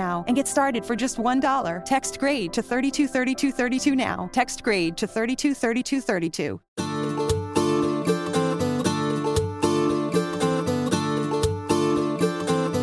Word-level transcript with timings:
and 0.00 0.34
get 0.34 0.48
started 0.48 0.84
for 0.84 0.96
just 0.96 1.18
$1. 1.18 1.84
Text 1.84 2.18
grade 2.18 2.52
to 2.52 2.62
323232 2.62 3.94
now. 3.94 4.28
Text 4.32 4.62
grade 4.62 4.96
to 4.96 5.06
323232. 5.06 6.60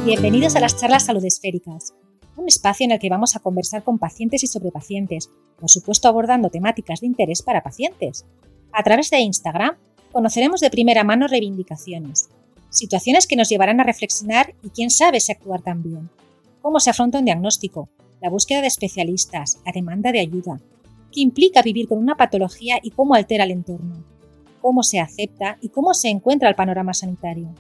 Bienvenidos 0.07 0.55
a 0.55 0.61
las 0.61 0.77
charlas 0.77 1.03
salud 1.03 1.25
esféricas, 1.25 1.93
un 2.37 2.47
espacio 2.47 2.85
en 2.85 2.91
el 2.91 2.99
que 2.99 3.09
vamos 3.09 3.35
a 3.35 3.41
conversar 3.41 3.83
con 3.83 3.99
pacientes 3.99 4.41
y 4.41 4.47
sobre 4.47 4.71
pacientes, 4.71 5.29
por 5.59 5.69
supuesto 5.69 6.07
abordando 6.07 6.49
temáticas 6.49 7.01
de 7.01 7.07
interés 7.07 7.41
para 7.41 7.61
pacientes. 7.61 8.25
A 8.71 8.83
través 8.83 9.09
de 9.09 9.19
Instagram 9.19 9.75
conoceremos 10.13 10.61
de 10.61 10.69
primera 10.69 11.03
mano 11.03 11.27
reivindicaciones, 11.27 12.29
situaciones 12.69 13.27
que 13.27 13.35
nos 13.35 13.49
llevarán 13.49 13.81
a 13.81 13.83
reflexionar 13.83 14.55
y 14.63 14.69
quién 14.69 14.91
sabe 14.91 15.19
si 15.19 15.33
actuar 15.33 15.61
también. 15.61 16.09
Cómo 16.67 16.81
se 16.81 16.89
afronta 16.89 17.19
un 17.19 17.23
diagnóstico, 17.23 17.87
la 18.21 18.29
búsqueda 18.29 18.59
de 18.59 18.67
especialistas, 18.67 19.57
la 19.65 19.71
demanda 19.71 20.11
de 20.11 20.19
ayuda, 20.19 20.59
qué 21.13 21.21
implica 21.21 21.61
vivir 21.61 21.87
con 21.87 21.97
una 21.97 22.17
patología 22.17 22.77
y 22.83 22.91
cómo 22.91 23.15
altera 23.15 23.45
el 23.45 23.51
entorno, 23.51 24.03
cómo 24.59 24.83
se 24.83 24.99
acepta 24.99 25.57
y 25.61 25.69
cómo 25.69 25.93
se 25.93 26.09
encuentra 26.09 26.49
el 26.49 26.55
panorama 26.55 26.93
sanitario. 26.93 27.55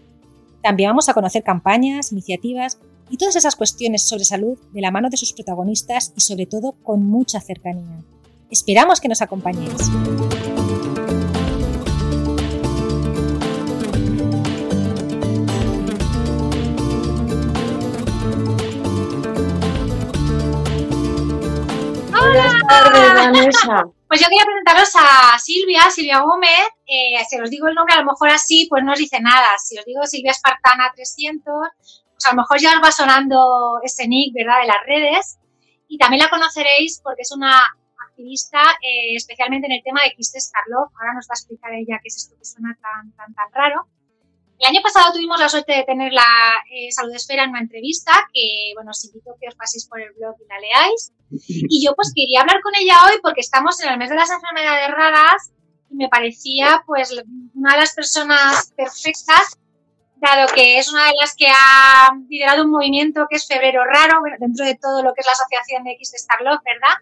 También 0.61 0.89
vamos 0.89 1.07
a 1.07 1.13
conocer 1.13 1.41
campañas, 1.41 2.11
iniciativas 2.11 2.79
y 3.09 3.15
todas 3.15 3.37
esas 3.37 3.55
cuestiones 3.55 4.05
sobre 4.05 4.25
salud 4.25 4.57
de 4.73 4.81
la 4.81 4.91
mano 4.91 5.09
de 5.09 5.15
sus 5.15 5.31
protagonistas 5.31 6.11
y 6.17 6.19
sobre 6.19 6.45
todo 6.45 6.73
con 6.83 7.05
mucha 7.05 7.39
cercanía. 7.39 8.03
Esperamos 8.49 8.99
que 8.99 9.07
nos 9.07 9.21
acompañéis. 9.21 9.89
Tardes, 22.67 23.13
Vanessa. 23.13 23.85
Pues 24.07 24.21
yo 24.21 24.27
quería 24.29 24.45
presentaros 24.45 24.93
a 24.95 25.37
Silvia, 25.37 25.81
Silvia 25.91 26.21
Gómez. 26.21 26.69
Eh, 26.85 27.19
si 27.29 27.37
os 27.41 27.49
digo 27.49 27.67
el 27.67 27.75
nombre, 27.75 27.93
a 27.93 27.99
lo 27.99 28.05
mejor 28.05 28.29
así, 28.29 28.65
pues 28.69 28.81
no 28.81 28.93
os 28.93 28.99
dice 28.99 29.19
nada. 29.19 29.49
Si 29.57 29.77
os 29.77 29.83
digo 29.83 30.05
Silvia 30.05 30.31
Espartana 30.31 30.93
300, 30.95 31.53
pues 32.13 32.25
a 32.25 32.29
lo 32.29 32.37
mejor 32.37 32.57
ya 32.57 32.77
os 32.77 32.81
va 32.81 32.89
sonando 32.89 33.81
ese 33.83 34.07
nick, 34.07 34.33
¿verdad?, 34.33 34.61
de 34.61 34.67
las 34.67 34.85
redes. 34.85 35.39
Y 35.89 35.97
también 35.97 36.23
la 36.23 36.29
conoceréis 36.29 37.01
porque 37.03 37.23
es 37.23 37.33
una 37.33 37.67
activista, 38.07 38.61
eh, 38.81 39.15
especialmente 39.17 39.67
en 39.67 39.73
el 39.73 39.83
tema 39.83 40.01
de 40.03 40.13
quistes 40.15 40.51
Karloff. 40.53 40.93
Ahora 40.95 41.13
nos 41.13 41.27
va 41.27 41.33
a 41.33 41.39
explicar 41.39 41.73
ella 41.73 41.99
qué 42.01 42.07
es 42.07 42.15
esto 42.15 42.35
que 42.39 42.45
suena 42.45 42.77
tan, 42.81 43.11
tan, 43.11 43.33
tan 43.33 43.51
raro. 43.51 43.89
El 44.59 44.67
año 44.67 44.81
pasado 44.81 45.13
tuvimos 45.13 45.39
la 45.39 45.49
suerte 45.49 45.73
de 45.73 45.83
tener 45.83 46.11
la 46.13 46.63
eh, 46.71 46.91
Salud 46.91 47.13
Esfera 47.13 47.43
en 47.43 47.51
una 47.51 47.59
entrevista 47.59 48.13
que, 48.33 48.71
bueno, 48.73 48.91
os 48.91 49.05
invito 49.05 49.31
a 49.31 49.37
que 49.39 49.47
os 49.47 49.55
paséis 49.55 49.85
por 49.87 50.01
el 50.01 50.13
blog 50.13 50.35
y 50.41 50.47
la 50.47 50.59
leáis. 50.59 51.13
Y 51.29 51.85
yo 51.85 51.93
pues 51.95 52.11
quería 52.15 52.41
hablar 52.41 52.61
con 52.61 52.73
ella 52.75 52.95
hoy 53.05 53.19
porque 53.21 53.41
estamos 53.41 53.81
en 53.81 53.89
el 53.89 53.97
mes 53.97 54.09
de 54.09 54.15
las 54.15 54.29
enfermedades 54.31 54.89
raras 54.91 55.51
y 55.89 55.95
me 55.95 56.09
parecía 56.09 56.83
pues 56.85 57.11
una 57.53 57.73
de 57.73 57.79
las 57.79 57.93
personas 57.93 58.73
perfectas, 58.75 59.57
dado 60.15 60.47
que 60.53 60.77
es 60.77 60.91
una 60.91 61.05
de 61.05 61.13
las 61.19 61.35
que 61.35 61.47
ha 61.47 62.09
liderado 62.29 62.63
un 62.63 62.71
movimiento 62.71 63.27
que 63.29 63.35
es 63.35 63.47
Febrero 63.47 63.83
Raro, 63.83 64.21
dentro 64.39 64.65
de 64.65 64.75
todo 64.75 65.03
lo 65.03 65.13
que 65.13 65.21
es 65.21 65.25
la 65.25 65.33
Asociación 65.33 65.83
de 65.83 65.91
X 65.91 66.11
de 66.11 66.17
Starlove, 66.19 66.61
¿verdad? 66.63 66.95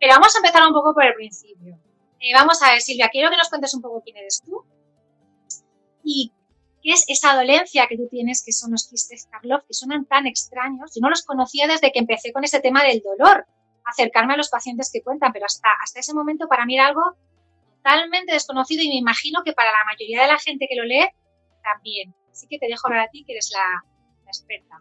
Pero 0.00 0.14
vamos 0.14 0.34
a 0.34 0.38
empezar 0.38 0.66
un 0.66 0.72
poco 0.72 0.94
por 0.94 1.04
el 1.04 1.14
principio. 1.14 1.78
Eh, 2.20 2.32
vamos 2.34 2.62
a 2.62 2.70
ver, 2.70 2.80
Silvia, 2.80 3.08
quiero 3.10 3.30
que 3.30 3.36
nos 3.36 3.48
cuentes 3.48 3.74
un 3.74 3.82
poco 3.82 4.00
quién 4.02 4.16
eres 4.16 4.42
tú 4.44 4.64
y 6.04 6.32
qué 6.82 6.92
es 6.92 7.04
esa 7.08 7.34
dolencia 7.34 7.86
que 7.88 7.96
tú 7.96 8.08
tienes, 8.08 8.44
que 8.44 8.52
son 8.52 8.72
los 8.72 8.88
quistes 8.88 9.26
Karloff, 9.30 9.64
que 9.66 9.74
suenan 9.74 10.04
tan 10.04 10.26
extraños. 10.26 10.92
Yo 10.94 11.00
no 11.00 11.10
los 11.10 11.24
conocía 11.24 11.66
desde 11.66 11.92
que 11.92 12.00
empecé 12.00 12.32
con 12.32 12.44
ese 12.44 12.60
tema 12.60 12.82
del 12.84 13.02
dolor, 13.02 13.46
acercarme 13.84 14.34
a 14.34 14.36
los 14.36 14.48
pacientes 14.48 14.90
que 14.92 15.02
cuentan, 15.02 15.32
pero 15.32 15.46
hasta, 15.46 15.68
hasta 15.82 16.00
ese 16.00 16.14
momento 16.14 16.48
para 16.48 16.64
mí 16.64 16.74
era 16.74 16.88
algo 16.88 17.16
totalmente 17.82 18.32
desconocido 18.32 18.82
y 18.82 18.88
me 18.88 18.96
imagino 18.96 19.42
que 19.44 19.52
para 19.52 19.70
la 19.70 19.84
mayoría 19.84 20.22
de 20.22 20.28
la 20.28 20.38
gente 20.38 20.66
que 20.68 20.76
lo 20.76 20.84
lee 20.84 21.08
también. 21.62 22.14
Así 22.30 22.46
que 22.48 22.58
te 22.58 22.66
dejo 22.66 22.88
hablar 22.88 23.06
a 23.06 23.10
ti, 23.10 23.24
que 23.24 23.32
eres 23.32 23.52
la, 23.52 23.84
experta. 24.26 24.80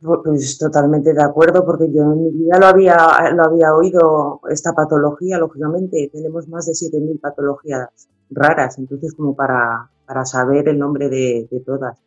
Pues 0.00 0.58
totalmente 0.58 1.12
de 1.14 1.22
acuerdo, 1.22 1.64
porque 1.64 1.90
yo 1.92 2.02
en 2.02 2.24
mi 2.24 2.30
vida 2.30 2.58
lo 2.58 2.66
había, 2.66 2.96
lo 3.34 3.44
había 3.44 3.74
oído, 3.74 4.40
esta 4.50 4.72
patología, 4.72 5.38
lógicamente, 5.38 6.10
tenemos 6.12 6.46
más 6.48 6.66
de 6.66 6.74
7.000 6.74 7.18
patologías 7.20 7.88
raras, 8.30 8.78
entonces 8.78 9.14
como 9.14 9.34
para, 9.34 9.90
para 10.06 10.24
saber 10.24 10.68
el 10.68 10.78
nombre 10.78 11.08
de, 11.08 11.48
todas. 11.64 11.98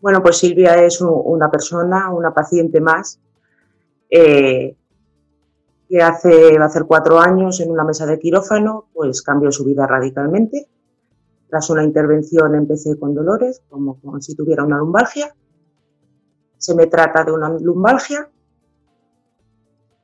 Bueno, 0.00 0.22
pues 0.22 0.38
Silvia 0.38 0.82
es 0.82 1.00
un- 1.00 1.20
una 1.24 1.50
persona, 1.50 2.10
una 2.10 2.32
paciente 2.32 2.80
más, 2.80 3.20
eh, 4.10 4.76
que 5.88 6.02
hace, 6.02 6.58
va 6.58 6.64
a 6.64 6.66
hacer 6.66 6.84
cuatro 6.84 7.18
años 7.18 7.60
en 7.60 7.70
una 7.70 7.82
mesa 7.82 8.04
de 8.04 8.18
quirófano, 8.18 8.88
pues 8.92 9.22
cambió 9.22 9.50
su 9.50 9.64
vida 9.64 9.86
radicalmente. 9.86 10.68
Tras 11.48 11.70
una 11.70 11.82
intervención 11.82 12.54
empecé 12.54 12.98
con 12.98 13.14
dolores, 13.14 13.62
como, 13.70 13.98
si 14.20 14.34
tuviera 14.34 14.64
una 14.64 14.76
lumbalgia. 14.76 15.34
Se 16.58 16.74
me 16.74 16.88
trata 16.88 17.24
de 17.24 17.32
una 17.32 17.48
lumbalgia 17.48 18.28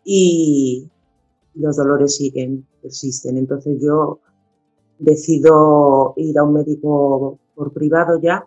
y 0.05 0.91
los 1.55 1.77
dolores 1.77 2.17
siguen, 2.17 2.67
persisten. 2.81 3.37
Entonces 3.37 3.79
yo 3.79 4.21
decido 4.99 6.15
ir 6.17 6.39
a 6.39 6.45
un 6.45 6.55
médico 6.55 7.39
por 7.55 7.73
privado 7.75 8.19
ya, 8.23 8.47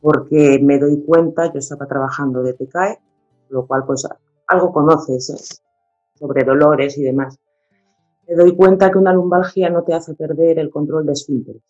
porque 0.00 0.58
me 0.60 0.78
doy 0.78 1.04
cuenta, 1.04 1.52
yo 1.52 1.60
estaba 1.60 1.86
trabajando 1.86 2.42
de 2.42 2.54
TCAE, 2.54 2.98
lo 3.50 3.66
cual 3.66 3.84
pues 3.86 4.08
algo 4.48 4.72
conoces 4.72 5.30
¿eh? 5.30 5.69
Sobre 6.20 6.44
dolores 6.44 6.96
y 6.98 7.02
demás. 7.02 7.38
Me 8.28 8.34
doy 8.36 8.54
cuenta 8.54 8.92
que 8.92 8.98
una 8.98 9.12
lumbalgia 9.12 9.70
no 9.70 9.82
te 9.82 9.94
hace 9.94 10.14
perder 10.14 10.60
el 10.60 10.70
control 10.70 11.06
de 11.06 11.12
esfínteres. 11.12 11.62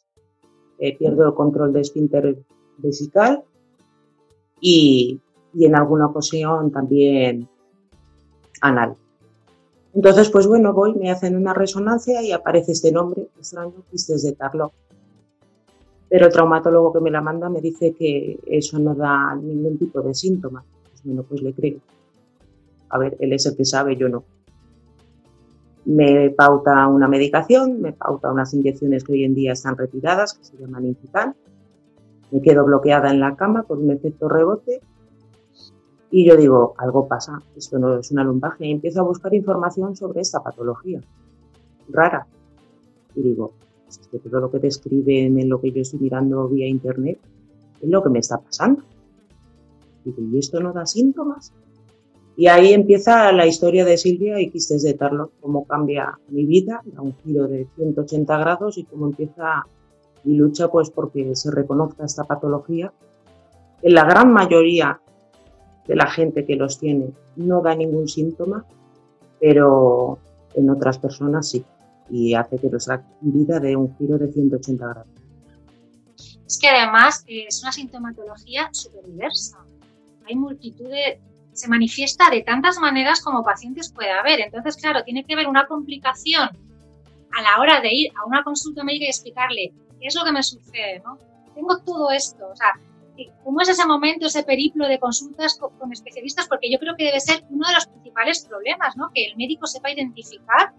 Eh, 0.79 0.99
pierdo 0.99 1.27
el 1.27 1.35
control 1.35 1.73
de 1.73 1.81
esfínter 1.81 2.37
vesical 2.79 3.45
y, 4.61 5.21
y 5.55 5.65
en 5.65 5.77
alguna 5.77 6.07
ocasión 6.07 6.71
también 6.71 7.49
anal. 8.61 8.97
Entonces, 9.95 10.31
pues 10.31 10.47
bueno, 10.47 10.73
voy, 10.73 10.95
me 10.95 11.11
hacen 11.11 11.37
una 11.37 11.55
resonancia 11.55 12.23
y 12.23 12.33
aparece 12.33 12.73
este 12.73 12.93
nombre 12.93 13.29
extraño, 13.39 13.83
quistes 13.91 14.23
de 14.23 14.33
Tarloff. 14.33 14.73
Pero 16.09 16.27
el 16.27 16.33
traumatólogo 16.33 16.93
que 16.93 17.01
me 17.01 17.11
la 17.11 17.21
manda 17.21 17.49
me 17.49 17.61
dice 17.61 17.95
que 17.95 18.39
eso 18.47 18.79
no 18.79 18.95
da 18.95 19.35
ningún 19.35 19.79
tipo 19.79 20.01
de 20.03 20.15
síntoma. 20.15 20.65
Pues 20.91 21.05
bueno, 21.05 21.23
pues 21.23 21.43
le 21.43 21.53
creo. 21.53 21.79
A 22.91 22.99
ver, 22.99 23.17
él 23.21 23.33
es 23.33 23.47
el 23.47 23.57
que 23.57 23.65
sabe, 23.65 23.97
yo 23.97 24.09
no. 24.09 24.25
Me 25.85 26.31
pauta 26.31 26.87
una 26.89 27.09
medicación, 27.09 27.81
me 27.81 27.93
pauta 27.93 28.31
unas 28.31 28.53
inyecciones 28.55 29.05
que 29.05 29.13
hoy 29.13 29.25
en 29.25 29.35
día 29.35 29.53
están 29.53 29.77
retiradas, 29.77 30.35
que 30.35 30.45
se 30.45 30.57
llaman 30.57 30.87
Incitan. 30.87 31.35
Me 32.31 32.43
quedo 32.43 32.65
bloqueada 32.65 33.11
en 33.11 33.21
la 33.21 33.35
cama 33.35 33.63
por 33.65 33.79
un 33.79 33.91
efecto 33.91 34.29
rebote 34.29 34.81
y 36.11 36.27
yo 36.27 36.37
digo, 36.37 36.75
algo 36.77 37.07
pasa, 37.07 37.41
esto 37.57 37.79
no 37.79 37.99
es 37.99 38.11
una 38.11 38.25
lumbaje. 38.25 38.67
Y 38.67 38.73
empiezo 38.73 39.01
a 39.01 39.05
buscar 39.05 39.33
información 39.33 39.95
sobre 39.95 40.21
esta 40.21 40.43
patología 40.43 41.01
rara. 41.89 42.27
Y 43.15 43.23
digo, 43.23 43.53
es 43.89 43.99
que 43.99 44.19
todo 44.19 44.41
lo 44.41 44.51
que 44.51 44.59
describen 44.59 45.39
en 45.39 45.49
lo 45.49 45.61
que 45.61 45.71
yo 45.71 45.83
estoy 45.83 46.01
mirando 46.01 46.49
vía 46.49 46.67
internet 46.67 47.19
es 47.81 47.89
lo 47.89 48.03
que 48.03 48.09
me 48.09 48.19
está 48.19 48.39
pasando. 48.39 48.83
Digo, 50.05 50.23
¿y 50.23 50.39
esto 50.39 50.61
no 50.61 50.73
da 50.73 50.85
síntomas? 50.85 51.53
Y 52.41 52.47
ahí 52.47 52.73
empieza 52.73 53.31
la 53.33 53.47
historia 53.47 53.85
de 53.85 53.99
Silvia 53.99 54.41
y 54.41 54.49
Quistes 54.49 54.83
de 54.83 54.95
Tarlo, 54.95 55.31
cómo 55.43 55.67
cambia 55.67 56.19
mi 56.29 56.47
vida, 56.47 56.81
da 56.87 57.03
un 57.03 57.15
giro 57.19 57.47
de 57.47 57.69
180 57.77 58.39
grados 58.39 58.79
y 58.79 58.85
cómo 58.85 59.09
empieza 59.09 59.67
mi 60.25 60.37
lucha 60.37 60.69
pues 60.69 60.89
porque 60.89 61.37
se 61.37 61.51
reconozca 61.51 62.03
esta 62.03 62.25
patología. 62.25 62.95
En 63.83 63.93
la 63.93 64.05
gran 64.05 64.33
mayoría 64.33 65.03
de 65.87 65.97
la 65.97 66.07
gente 66.07 66.47
que 66.47 66.57
los 66.57 66.79
tiene 66.79 67.13
no 67.37 67.61
da 67.61 67.75
ningún 67.75 68.09
síntoma, 68.09 68.65
pero 69.39 70.19
en 70.55 70.71
otras 70.71 70.97
personas 70.97 71.47
sí, 71.47 71.63
y 72.09 72.33
hace 72.33 72.57
que 72.57 72.71
nuestra 72.71 73.07
vida 73.21 73.61
dé 73.61 73.77
un 73.77 73.95
giro 73.99 74.17
de 74.17 74.33
180 74.33 74.89
grados. 74.89 75.09
Es 76.47 76.59
que 76.59 76.69
además 76.69 77.23
es 77.27 77.61
una 77.63 77.71
sintomatología 77.71 78.71
súper 78.73 79.05
diversa. 79.05 79.59
Hay 80.27 80.37
multitud 80.37 80.89
de... 80.89 81.21
se 81.53 81.69
manifiesta 81.69 82.31
de 82.31 82.43
tantas 82.43 82.79
maneras 82.79 83.23
como 83.23 83.43
pacientes 83.43 83.93
puede 83.93 84.11
haber. 84.11 84.41
Entonces, 84.41 84.77
claro, 84.77 85.03
tiene 85.05 85.25
que 85.25 85.35
haber 85.35 85.49
una 85.49 85.67
complicación 85.67 86.49
a 87.33 87.43
la 87.43 87.61
hora 87.61 87.81
de 87.81 87.93
ir 87.93 88.13
a 88.21 88.27
una 88.27 88.43
consulta 88.43 88.85
médica 88.85 89.07
y 89.07 89.09
explicarle 89.09 89.73
qué 90.01 90.07
es 90.07 90.15
lo 90.15 90.25
que 90.25 90.33
me 90.33 90.43
sucede, 90.43 91.01
¿no? 91.05 91.19
Tengo 91.55 91.79
todo 91.79 92.11
esto, 92.11 92.49
o 92.49 92.57
sea, 92.57 92.75
¿Cómo 93.45 93.61
es 93.61 93.69
ese 93.69 93.87
momento, 93.87 94.27
ese 94.27 94.45
periplo 94.45 94.89
de 94.89 94.99
consultas 94.99 95.59
con, 95.59 95.93
especialistas? 95.93 96.49
Porque 96.49 96.71
yo 96.71 96.79
creo 96.79 96.97
que 96.97 97.05
debe 97.05 97.21
ser 97.21 97.45
uno 97.51 97.67
de 97.69 97.75
los 97.75 97.87
principales 97.87 98.45
problemas, 98.47 98.97
¿no? 98.97 99.11
Que 99.15 99.27
el 99.27 99.37
médico 99.37 99.67
sepa 99.67 99.91
identificar. 99.91 100.73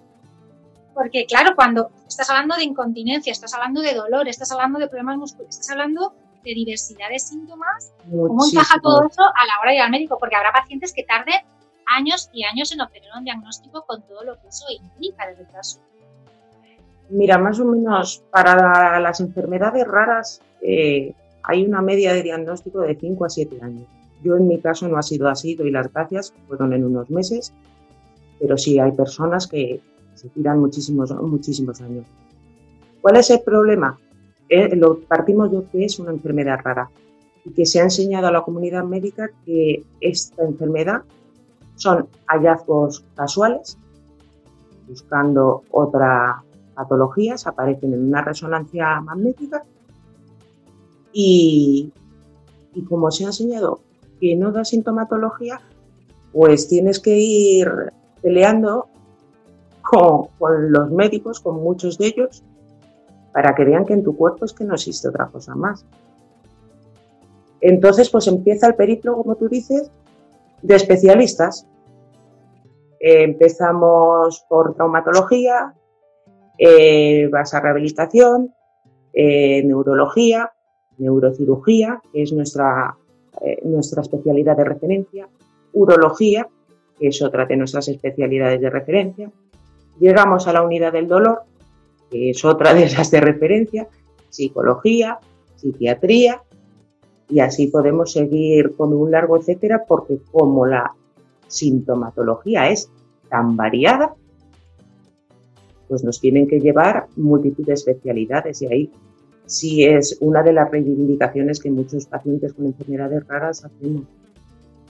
Porque, 0.94 1.26
claro, 1.26 1.56
cuando 1.56 1.90
estás 2.08 2.30
hablando 2.30 2.56
de 2.56 2.64
incontinencia, 2.64 3.32
estás 3.32 3.54
hablando 3.54 3.82
de 3.82 3.94
dolor, 3.94 4.28
estás 4.28 4.52
hablando 4.52 4.80
de 4.80 4.88
problemas 4.88 5.18
musculares, 5.18 5.56
estás 5.56 5.72
hablando 5.72 6.16
de 6.44 6.54
diversidad 6.54 7.10
de 7.10 7.20
síntomas, 7.20 7.94
¿cómo 8.10 8.46
encaja 8.46 8.80
todo 8.82 9.08
eso 9.08 9.22
a 9.22 9.46
la 9.46 9.62
hora 9.62 9.72
de 9.72 9.78
ir 9.78 9.82
al 9.82 9.92
médico? 9.92 10.18
Porque 10.20 10.36
habrá 10.36 10.52
pacientes 10.52 10.94
que 10.94 11.04
tarden 11.04 11.42
años 11.86 12.30
y 12.34 12.44
años 12.44 12.72
en 12.72 12.82
obtener 12.82 13.10
un 13.18 13.24
diagnóstico 13.24 13.84
con 13.86 14.02
todo 14.04 14.24
lo 14.24 14.40
que 14.42 14.48
eso 14.48 14.66
implica 14.70 15.28
de 15.28 15.36
retraso. 15.36 15.80
Mira, 17.10 17.38
más 17.38 17.60
o 17.60 17.66
menos 17.66 18.24
para 18.32 19.00
las 19.00 19.20
enfermedades 19.20 19.86
raras, 19.86 20.42
eh, 20.62 21.14
hay 21.44 21.66
una 21.66 21.82
media 21.82 22.14
de 22.14 22.24
diagnóstico 22.24 22.82
de 22.82 22.96
5 22.96 23.26
a 23.26 23.30
7 23.30 23.60
años. 23.62 23.86
Yo 24.24 24.38
en 24.38 24.48
mi 24.48 24.60
caso 24.60 24.88
no 24.88 24.98
ha 24.98 25.02
sido 25.02 25.28
así, 25.28 25.56
doy 25.56 25.72
las 25.72 25.92
gracias, 25.92 26.34
fueron 26.48 26.74
en 26.74 26.86
unos 26.86 27.10
meses, 27.10 27.54
pero 28.40 28.58
sí 28.58 28.80
hay 28.80 28.92
personas 28.92 29.48
que 29.48 29.82
se 30.14 30.30
tiran 30.30 30.60
muchísimos, 30.60 31.12
muchísimos 31.12 31.82
años. 31.82 32.06
¿Cuál 33.02 33.18
es 33.18 33.30
el 33.32 33.42
problema? 33.42 34.00
Lo 34.76 35.00
partimos 35.00 35.52
de 35.52 35.64
que 35.72 35.86
es 35.86 35.98
una 36.00 36.12
enfermedad 36.12 36.60
rara 36.64 36.90
y 37.46 37.52
que 37.52 37.66
se 37.66 37.80
ha 37.80 37.84
enseñado 37.84 38.28
a 38.28 38.32
la 38.32 38.42
comunidad 38.42 38.84
médica 38.84 39.30
que 39.46 39.84
esta 40.02 40.44
enfermedad 40.44 41.04
son 41.76 42.08
hallazgos 42.28 43.06
casuales, 43.16 43.78
buscando 44.88 45.64
otra 45.72 46.44
patologías, 46.76 47.48
aparecen 47.48 47.94
en 47.94 48.08
una 48.08 48.22
resonancia 48.22 49.00
magnética 49.02 49.64
y, 51.14 51.92
como 52.88 53.12
se 53.12 53.26
ha 53.26 53.28
enseñado 53.28 53.82
que 54.20 54.36
no 54.36 54.52
da 54.52 54.64
sintomatología, 54.64 55.62
pues 56.32 56.68
tienes 56.68 57.00
que 57.00 57.18
ir 57.18 57.68
peleando 58.22 58.88
con, 59.82 60.28
los 60.72 60.92
médicos, 60.92 61.40
con 61.40 61.62
muchos 61.62 61.98
de 61.98 62.08
ellos, 62.08 62.44
para 63.34 63.56
que 63.56 63.66
vean 63.66 63.86
que 63.86 63.94
en 63.94 64.04
tu 64.04 64.16
cuerpo 64.16 64.46
es 64.46 64.54
que 64.54 64.64
no 64.64 64.74
existe 64.74 65.08
otra 65.08 65.28
cosa 65.28 65.56
más. 65.56 65.86
Entonces, 67.62 68.10
pues 68.10 68.28
empieza 68.28 68.68
el 68.68 68.76
periplo, 68.76 69.16
como 69.16 69.36
tú 69.36 69.48
dices, 69.48 69.92
de 70.62 70.76
especialistas. 70.76 71.68
empezamos 73.04 74.46
por 74.48 74.76
traumatología, 74.76 75.74
eh, 76.60 77.28
vas 77.32 77.52
a 77.56 77.60
rehabilitación, 77.60 78.54
eh, 79.14 79.64
neurología, 79.64 80.52
neurocirugía, 81.00 82.00
que 82.14 82.22
es 82.22 82.32
nuestra, 82.32 82.96
eh, 83.42 83.60
nuestra 83.64 84.04
especialidad 84.04 84.56
de 84.56 84.66
referencia, 84.66 85.28
urología, 85.74 86.48
que 87.00 87.08
es 87.08 87.22
otra 87.24 87.48
de 87.48 87.58
nuestras 87.58 87.88
especialidades 87.88 88.62
de 88.62 88.70
referencia. 88.70 89.32
Llegamos 90.00 90.48
a 90.48 90.54
la 90.54 90.62
unidad 90.62 90.94
del 90.94 91.08
dolor, 91.08 91.42
que 92.12 92.30
es 92.30 92.46
otra 92.46 92.74
de 92.74 92.84
esas 92.84 93.10
de 93.10 93.22
referencia, 93.22 93.88
psicología, 94.30 95.20
psiquiatría, 95.56 96.44
y 97.30 97.40
así 97.40 97.68
podemos 97.68 98.12
seguir 98.12 98.76
con 98.76 98.94
un 98.94 99.10
largo 99.10 99.38
etcétera, 99.38 99.86
porque 99.88 100.20
como 100.32 100.68
la 100.68 100.92
sintomatología 101.48 102.70
es 102.70 102.92
tan 103.30 103.56
variada, 103.56 104.14
pues 105.88 106.04
nos 106.04 106.20
tienen 106.20 106.48
que 106.48 106.60
llevar 106.60 107.08
multitud 107.16 107.66
de 107.66 107.74
especialidades 107.74 108.62
y 108.62 108.68
ahí 108.68 108.92
sí 109.46 109.84
es 109.86 110.18
una 110.22 110.44
de 110.44 110.54
las 110.54 110.70
reivindicaciones 110.70 111.60
que 111.60 111.72
muchos 111.72 112.06
pacientes 112.06 112.54
con 112.54 112.66
enfermedades 112.66 113.28
raras 113.28 113.66
hacemos, 113.66 114.04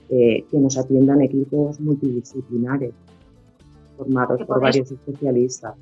eh, 0.10 0.46
que 0.50 0.58
nos 0.58 0.78
atiendan 0.78 1.22
equipos 1.22 1.80
multidisciplinares 1.80 2.94
formados 3.98 4.44
por 4.46 4.62
varios 4.62 4.92
especialistas. 4.92 5.76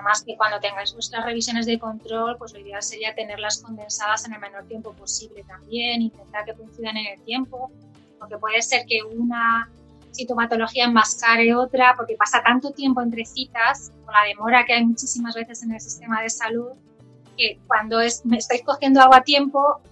Además 0.00 0.24
que 0.24 0.34
cuando 0.34 0.58
tengáis 0.60 0.94
vuestras 0.94 1.26
revisiones 1.26 1.66
de 1.66 1.78
control, 1.78 2.38
pues 2.38 2.54
lo 2.54 2.60
ideal 2.60 2.82
sería 2.82 3.14
tenerlas 3.14 3.60
condensadas 3.60 4.24
en 4.24 4.32
el 4.32 4.40
menor 4.40 4.64
tiempo 4.64 4.94
posible 4.94 5.44
también, 5.44 6.00
intentar 6.00 6.46
que 6.46 6.54
coincidan 6.54 6.96
en 6.96 7.18
el 7.18 7.22
tiempo, 7.22 7.70
porque 8.18 8.38
puede 8.38 8.62
ser 8.62 8.86
que 8.86 9.02
una 9.02 9.70
sintomatología 10.10 10.86
enmascare 10.86 11.54
otra, 11.54 11.92
porque 11.98 12.16
pasa 12.16 12.42
tanto 12.42 12.70
tiempo 12.70 13.02
entre 13.02 13.26
citas, 13.26 13.92
con 14.06 14.14
la 14.14 14.24
demora 14.24 14.64
que 14.64 14.72
hay 14.72 14.86
muchísimas 14.86 15.34
veces 15.34 15.62
en 15.64 15.72
el 15.72 15.80
sistema 15.82 16.22
de 16.22 16.30
salud, 16.30 16.70
que 17.36 17.60
cuando 17.66 18.00
es, 18.00 18.24
me 18.24 18.38
estáis 18.38 18.62
cogiendo 18.62 19.02
algo 19.02 19.14
a 19.14 19.20
tiempo, 19.20 19.82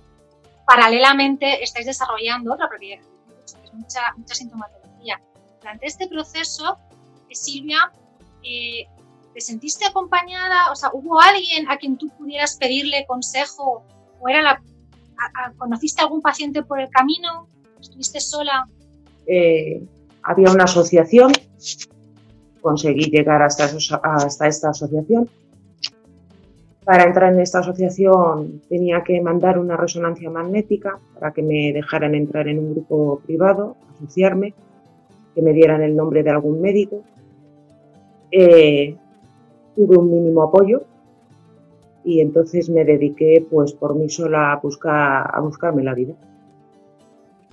paralelamente 0.66 1.62
estáis 1.62 1.84
desarrollando 1.84 2.54
otra, 2.54 2.66
porque 2.66 2.94
es 2.94 3.74
mucha, 3.74 4.00
mucha 4.16 4.34
sintomatología. 4.34 5.20
Durante 5.60 5.86
este 5.86 6.08
proceso, 6.08 6.78
eh, 7.28 7.34
Silvia, 7.34 7.92
eh, 8.42 8.86
¿te 9.38 9.42
sentiste 9.42 9.86
acompañada? 9.86 10.72
O 10.72 10.74
sea, 10.74 10.90
¿hubo 10.92 11.20
alguien 11.20 11.70
a 11.70 11.76
quien 11.76 11.96
tú 11.96 12.08
pudieras 12.18 12.56
pedirle 12.56 13.06
consejo? 13.06 13.84
¿O 14.18 14.28
era 14.28 14.42
la, 14.42 14.60
conociste 15.56 16.00
a 16.00 16.06
algún 16.06 16.20
paciente 16.20 16.64
por 16.64 16.80
el 16.80 16.88
camino? 16.88 17.46
¿Estuviste 17.80 18.18
sola? 18.18 18.66
Eh, 19.28 19.80
había 20.24 20.50
una 20.50 20.64
asociación, 20.64 21.30
conseguí 22.60 23.10
llegar 23.12 23.40
hasta, 23.40 23.66
esta 24.48 24.70
asociación 24.70 25.30
para 26.84 27.04
entrar 27.04 27.32
en 27.32 27.40
esta 27.40 27.60
asociación 27.60 28.62
tenía 28.68 29.04
que 29.04 29.20
mandar 29.20 29.58
una 29.58 29.76
resonancia 29.76 30.30
magnética 30.30 30.98
para 31.14 31.32
que 31.32 31.42
me 31.42 31.72
dejaran 31.72 32.16
entrar 32.16 32.48
en 32.48 32.58
un 32.58 32.72
grupo 32.72 33.20
privado, 33.24 33.76
asociarme, 33.94 34.54
que 35.34 35.42
me 35.42 35.52
dieran 35.52 35.82
el 35.82 35.94
nombre 35.94 36.24
de 36.24 36.30
algún 36.30 36.60
médico. 36.60 37.04
Eh, 38.32 38.96
tuve 39.78 39.96
un 39.96 40.10
mínimo 40.10 40.42
apoyo 40.42 40.82
y 42.04 42.20
entonces 42.20 42.68
me 42.68 42.84
dediqué 42.84 43.46
pues 43.48 43.72
por 43.72 43.94
mí 43.94 44.08
sola 44.08 44.52
a 44.52 44.56
buscar 44.56 45.30
a 45.32 45.40
buscarme 45.40 45.84
la 45.84 45.94
vida 45.94 46.14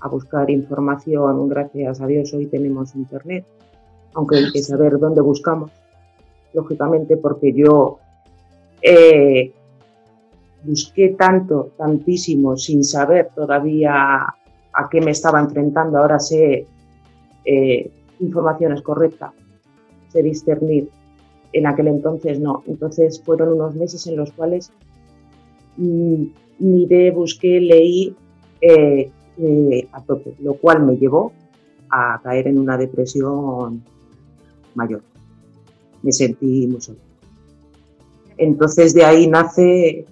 a 0.01 0.07
buscar 0.07 0.49
información 0.49 1.47
gracias 1.47 2.01
a 2.01 2.07
Dios 2.07 2.33
hoy 2.33 2.47
tenemos 2.47 2.95
internet 2.95 3.45
aunque 4.15 4.37
hay 4.37 4.51
que 4.51 4.63
saber 4.63 4.97
dónde 4.97 5.21
buscamos 5.21 5.69
lógicamente 6.51 7.17
porque 7.17 7.53
yo 7.53 7.99
eh, 8.81 9.53
busqué 10.63 11.09
tanto, 11.17 11.71
tantísimo, 11.77 12.57
sin 12.57 12.83
saber 12.83 13.29
todavía 13.35 14.23
a 14.73 14.89
qué 14.89 14.99
me 15.01 15.11
estaba 15.11 15.39
enfrentando. 15.39 15.97
Ahora 15.97 16.19
sé 16.19 16.65
eh, 17.45 17.91
información 18.19 18.73
es 18.73 18.81
correcta, 18.81 19.33
sé 20.09 20.23
discernir. 20.23 20.89
En 21.55 21.67
aquel 21.67 21.87
entonces 21.87 22.39
no. 22.39 22.63
Entonces 22.67 23.21
fueron 23.23 23.53
unos 23.53 23.75
meses 23.75 24.05
en 24.07 24.17
los 24.17 24.31
cuales 24.31 24.71
mm, 25.77 26.25
miré, 26.59 27.11
busqué, 27.11 27.59
leí 27.59 28.15
eh, 28.61 29.11
a 29.91 30.01
tope, 30.01 30.35
lo 30.39 30.55
cual 30.55 30.85
me 30.85 30.97
llevó 30.97 31.31
a 31.89 32.19
caer 32.23 32.47
en 32.47 32.59
una 32.59 32.77
depresión 32.77 33.83
mayor 34.73 35.01
me 36.05 36.11
sentí 36.11 36.67
muy 36.67 36.79
sola. 36.79 36.99
Entonces 38.37 38.93
de 38.93 39.03
ahí 39.03 39.27
nace 39.27 40.05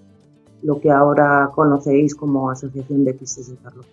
lo 0.63 0.81
que 0.81 0.89
ahora 0.89 1.51
conocéis 1.53 2.15
como 2.15 2.49
Asociación 2.49 3.05
de 3.05 3.15
Quistes 3.15 3.51
de 3.51 3.57
Carlos. 3.57 3.85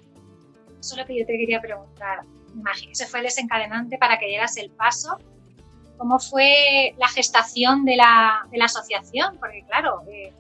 Eso 0.81 0.95
es 0.95 1.01
lo 1.01 1.07
que 1.07 1.19
yo 1.19 1.27
te 1.27 1.37
quería 1.37 1.61
preguntar. 1.61 2.25
Me 2.55 2.61
imagino 2.63 2.93
fue 3.09 3.21
el 3.21 3.27
desencadenante 3.27 3.99
para 3.99 4.19
que 4.19 4.27
dieras 4.27 4.57
el 4.57 4.71
paso. 4.71 5.19
¿Cómo 6.01 6.19
fue 6.19 6.95
la 6.97 7.09
gestación 7.09 7.85
de 7.85 7.95
la, 7.95 8.49
de 8.51 8.57
la 8.57 8.65
asociación? 8.65 9.37
Porque 9.39 9.63
claro, 9.67 10.03
eh, 10.09 10.33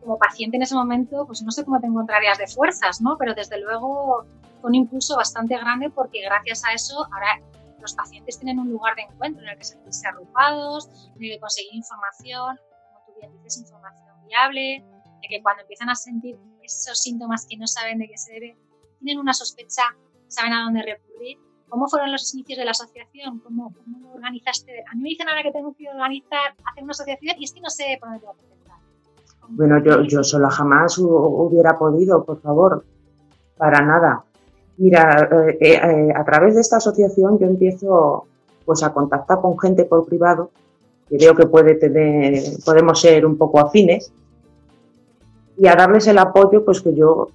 como 0.00 0.16
paciente 0.16 0.58
en 0.58 0.62
ese 0.62 0.76
momento, 0.76 1.26
pues 1.26 1.42
no 1.42 1.50
sé 1.50 1.64
cómo 1.64 1.80
te 1.80 1.88
encontrarías 1.88 2.38
de 2.38 2.46
fuerzas, 2.46 3.00
¿no? 3.00 3.16
Pero 3.18 3.34
desde 3.34 3.60
luego 3.60 4.24
fue 4.60 4.70
un 4.70 4.76
impulso 4.76 5.16
bastante 5.16 5.58
grande 5.58 5.90
porque 5.90 6.22
gracias 6.22 6.64
a 6.64 6.72
eso 6.72 7.04
ahora 7.12 7.40
los 7.80 7.94
pacientes 7.94 8.38
tienen 8.38 8.60
un 8.60 8.70
lugar 8.70 8.94
de 8.94 9.02
encuentro 9.02 9.42
en 9.42 9.48
el 9.48 9.58
que 9.58 9.64
sentirse 9.64 10.06
arropados, 10.06 10.88
en 11.16 11.24
el 11.24 11.30
que 11.32 11.40
conseguir 11.40 11.74
información, 11.74 12.60
como 12.86 13.04
tú 13.04 13.12
bien 13.18 13.32
dices, 13.32 13.58
información 13.58 14.14
viable, 14.28 14.84
de 15.20 15.28
que 15.28 15.42
cuando 15.42 15.62
empiezan 15.62 15.90
a 15.90 15.96
sentir 15.96 16.38
esos 16.62 17.02
síntomas 17.02 17.44
que 17.50 17.56
no 17.56 17.66
saben 17.66 17.98
de 17.98 18.06
qué 18.06 18.16
se 18.16 18.34
debe, 18.34 18.56
tienen 19.00 19.18
una 19.18 19.34
sospecha, 19.34 19.82
saben 20.28 20.52
a 20.52 20.62
dónde 20.62 20.82
recurrir. 20.82 21.38
¿Cómo 21.72 21.88
fueron 21.88 22.12
los 22.12 22.34
inicios 22.34 22.58
de 22.58 22.66
la 22.66 22.72
asociación? 22.72 23.38
¿Cómo, 23.38 23.72
cómo 23.72 24.12
organizaste? 24.12 24.84
A 24.92 24.94
mí 24.94 25.04
me 25.04 25.08
dicen 25.08 25.26
ahora 25.26 25.42
que 25.42 25.52
tengo 25.52 25.72
que 25.72 25.88
organizar, 25.88 26.52
hacer 26.70 26.84
una 26.84 26.90
asociación 26.90 27.36
y 27.38 27.44
es 27.44 27.52
que 27.54 27.62
no 27.62 27.70
sé 27.70 27.96
por 27.98 28.10
dónde 28.10 28.26
voy 28.26 28.36
a 28.36 28.52
empezar. 28.52 28.76
Bueno, 29.48 29.82
yo, 29.82 30.02
yo 30.02 30.22
sola 30.22 30.50
jamás 30.50 30.98
hubiera 30.98 31.78
podido, 31.78 32.26
por 32.26 32.42
favor, 32.42 32.84
para 33.56 33.80
nada. 33.80 34.22
Mira, 34.76 35.30
eh, 35.32 35.56
eh, 35.62 36.12
a 36.14 36.22
través 36.24 36.56
de 36.56 36.60
esta 36.60 36.76
asociación 36.76 37.38
yo 37.38 37.46
empiezo 37.46 38.26
pues 38.66 38.82
a 38.82 38.92
contactar 38.92 39.40
con 39.40 39.58
gente 39.58 39.86
por 39.86 40.04
privado, 40.04 40.50
que 41.08 41.16
veo 41.16 41.34
que 41.34 41.46
puede 41.46 41.76
tener, 41.76 42.34
podemos 42.66 43.00
ser 43.00 43.24
un 43.24 43.38
poco 43.38 43.60
afines, 43.60 44.12
y 45.56 45.66
a 45.68 45.74
darles 45.74 46.06
el 46.06 46.18
apoyo 46.18 46.66
pues 46.66 46.82
que 46.82 46.94
yo 46.94 47.28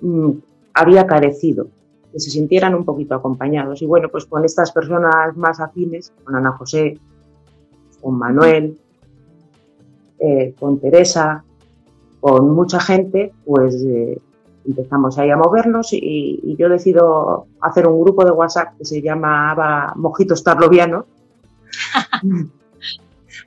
mm, 0.00 0.30
había 0.72 1.06
carecido, 1.06 1.66
que 2.12 2.20
se 2.20 2.30
sintieran 2.30 2.74
un 2.74 2.84
poquito 2.84 3.14
acompañados. 3.14 3.82
Y 3.82 3.86
bueno, 3.86 4.08
pues 4.08 4.26
con 4.26 4.44
estas 4.44 4.72
personas 4.72 5.36
más 5.36 5.60
afines, 5.60 6.12
con 6.24 6.36
Ana 6.36 6.52
José, 6.52 6.98
con 8.00 8.18
Manuel, 8.18 8.78
eh, 10.18 10.54
con 10.58 10.78
Teresa, 10.78 11.44
con 12.20 12.50
mucha 12.54 12.78
gente, 12.80 13.32
pues 13.44 13.84
empezamos 14.64 15.18
ahí 15.18 15.30
a 15.30 15.36
movernos 15.36 15.92
y, 15.92 16.56
yo 16.58 16.68
decido 16.68 17.46
hacer 17.60 17.86
un 17.86 18.00
grupo 18.00 18.24
de 18.24 18.30
WhatsApp 18.30 18.76
que 18.78 18.84
se 18.84 19.02
llamaba 19.02 19.92
Mojitos 19.96 20.44
Tarlovianos. 20.44 21.06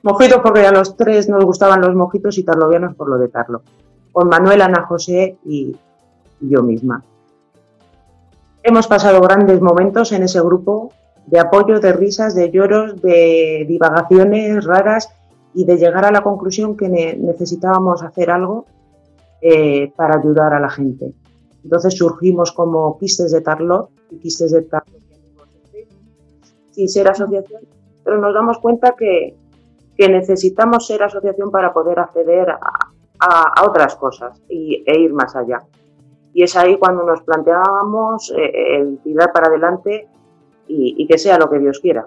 mojitos 0.02 0.40
porque 0.42 0.66
a 0.66 0.72
los 0.72 0.96
tres 0.96 1.28
nos 1.28 1.44
gustaban 1.44 1.80
los 1.80 1.94
mojitos 1.94 2.36
y 2.38 2.42
tarlovianos 2.42 2.94
por 2.94 3.08
lo 3.08 3.18
de 3.18 3.28
Tarlo. 3.28 3.62
Con 4.12 4.28
Manuel, 4.28 4.62
Ana 4.62 4.82
José 4.82 5.36
y, 5.44 5.76
yo 6.40 6.62
misma. 6.62 7.02
Hemos 8.68 8.88
pasado 8.88 9.20
grandes 9.20 9.60
momentos 9.60 10.10
en 10.10 10.24
ese 10.24 10.40
grupo 10.40 10.90
de 11.24 11.38
apoyo, 11.38 11.78
de 11.78 11.92
risas, 11.92 12.34
de 12.34 12.50
lloros, 12.50 13.00
de 13.00 13.64
divagaciones 13.68 14.64
raras 14.64 15.08
y 15.54 15.64
de 15.64 15.76
llegar 15.76 16.04
a 16.04 16.10
la 16.10 16.20
conclusión 16.20 16.76
que 16.76 16.88
necesitábamos 16.88 18.02
hacer 18.02 18.28
algo 18.28 18.66
eh, 19.40 19.92
para 19.94 20.18
ayudar 20.18 20.52
a 20.52 20.58
la 20.58 20.68
gente. 20.68 21.14
Entonces 21.62 21.96
surgimos 21.96 22.50
como 22.50 22.98
quistes 22.98 23.30
de 23.30 23.40
Tarlot 23.40 23.88
y 24.10 24.18
quistes 24.18 24.50
de 24.50 24.62
Tarlot 24.62 25.00
sin 26.72 26.88
ser 26.88 27.08
asociación, 27.08 27.62
pero 28.02 28.18
nos 28.18 28.34
damos 28.34 28.58
cuenta 28.58 28.96
que, 28.98 29.36
necesitamos 29.96 30.88
ser 30.88 31.04
asociación 31.04 31.52
para 31.52 31.72
poder 31.72 32.00
acceder 32.00 32.50
a, 32.50 32.58
a, 33.20 33.64
otras 33.64 33.94
cosas 33.94 34.42
y, 34.48 34.82
e 34.84 35.00
ir 35.00 35.12
más 35.12 35.36
allá. 35.36 35.62
Y 36.36 36.42
es 36.42 36.54
ahí 36.54 36.76
cuando 36.76 37.02
nos 37.02 37.22
planteábamos 37.22 38.30
eh, 38.36 38.76
el 38.76 38.98
tirar 38.98 39.32
para 39.32 39.46
adelante 39.46 40.06
y, 40.68 41.06
que 41.06 41.16
sea 41.16 41.38
lo 41.38 41.48
que 41.48 41.58
Dios 41.58 41.80
quiera. 41.80 42.06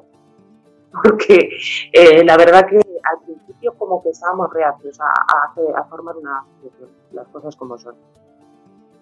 Porque 0.91 1.49
eh, 1.91 2.23
la 2.23 2.37
verdad 2.37 2.67
que 2.67 2.75
al 2.77 3.25
principio 3.25 3.73
como 3.73 4.03
que 4.03 4.09
estábamos 4.09 4.53
reacios 4.53 4.99
a, 5.01 5.83
formar 5.89 6.15
una 6.15 6.41
asociación, 6.41 6.89
las 7.11 7.27
cosas 7.29 7.55
como 7.55 7.79
son. 7.79 7.95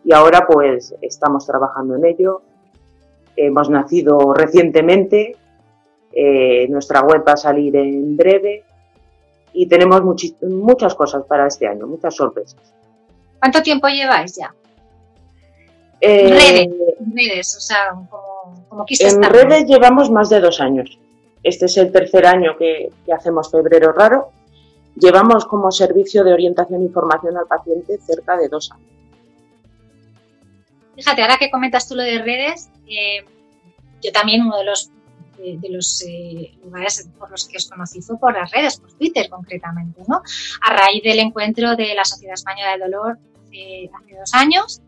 Y 0.05 0.13
ahora 0.13 0.47
pues 0.47 0.95
estamos 1.01 1.45
trabajando 1.45 1.95
en 1.95 2.05
ello. 2.05 2.41
Hemos 3.35 3.69
nacido 3.69 4.33
recientemente, 4.33 5.35
eh, 6.13 6.69
nuestra 6.69 7.01
web 7.01 7.25
va 7.27 7.33
a 7.33 7.37
salir 7.37 7.75
en 7.75 8.15
breve 8.15 8.63
y 9.51 9.67
tenemos 9.67 10.01
muchas 10.41 10.95
cosas 10.95 11.25
para 11.25 11.47
este 11.47 11.67
año, 11.67 11.85
muchas 11.85 12.15
sorpresas. 12.15 12.73
¿Cuánto 13.39 13.61
tiempo 13.61 13.89
lleváis 13.89 14.33
ya? 14.37 14.55
Eh, 15.99 16.29
redes, 16.29 16.67
redes, 17.13 17.55
o 17.57 17.59
sea, 17.59 17.89
como, 17.89 18.65
como 18.69 18.85
En 18.87 19.23
redes 19.23 19.65
llevamos 19.65 20.11
más 20.11 20.29
de 20.29 20.39
dos 20.39 20.61
años. 20.61 20.99
Este 21.43 21.65
es 21.65 21.77
el 21.77 21.91
tercer 21.91 22.25
año 22.25 22.57
que, 22.57 22.89
hacemos 23.15 23.49
Febrero 23.49 23.93
Raro. 23.93 24.31
Llevamos 24.95 25.45
como 25.45 25.71
servicio 25.71 26.23
de 26.23 26.33
orientación 26.33 26.81
e 26.81 26.85
información 26.85 27.37
al 27.37 27.47
paciente 27.47 27.97
cerca 27.99 28.35
de 28.37 28.49
dos 28.49 28.71
años. 28.71 28.87
Fíjate, 30.95 31.21
ahora 31.21 31.37
que 31.37 31.51
comentas 31.51 31.87
tú 31.87 31.95
lo 31.95 32.03
de 32.03 32.19
redes, 32.19 32.69
eh, 32.87 33.23
yo 34.01 34.11
también 34.11 34.41
uno 34.41 34.57
de 34.57 34.65
los, 34.65 34.91
de, 35.37 35.69
los 35.69 36.03
eh, 36.07 36.51
lugares 36.63 37.07
por 37.17 37.29
los 37.29 37.47
que 37.47 37.57
os 37.57 37.69
conocí 37.69 38.01
fue 38.01 38.17
por 38.19 38.33
las 38.33 38.51
redes, 38.51 38.77
por 38.77 38.91
Twitter 38.93 39.29
concretamente, 39.29 40.01
¿no? 40.07 40.21
A 40.63 40.73
raíz 40.73 41.03
del 41.03 41.19
encuentro 41.19 41.75
de 41.75 41.93
la 41.93 42.03
Sociedad 42.03 42.33
Española 42.33 42.71
del 42.71 42.91
Dolor 42.91 43.19
hace, 43.47 44.15
dos 44.19 44.33
años, 44.33 44.81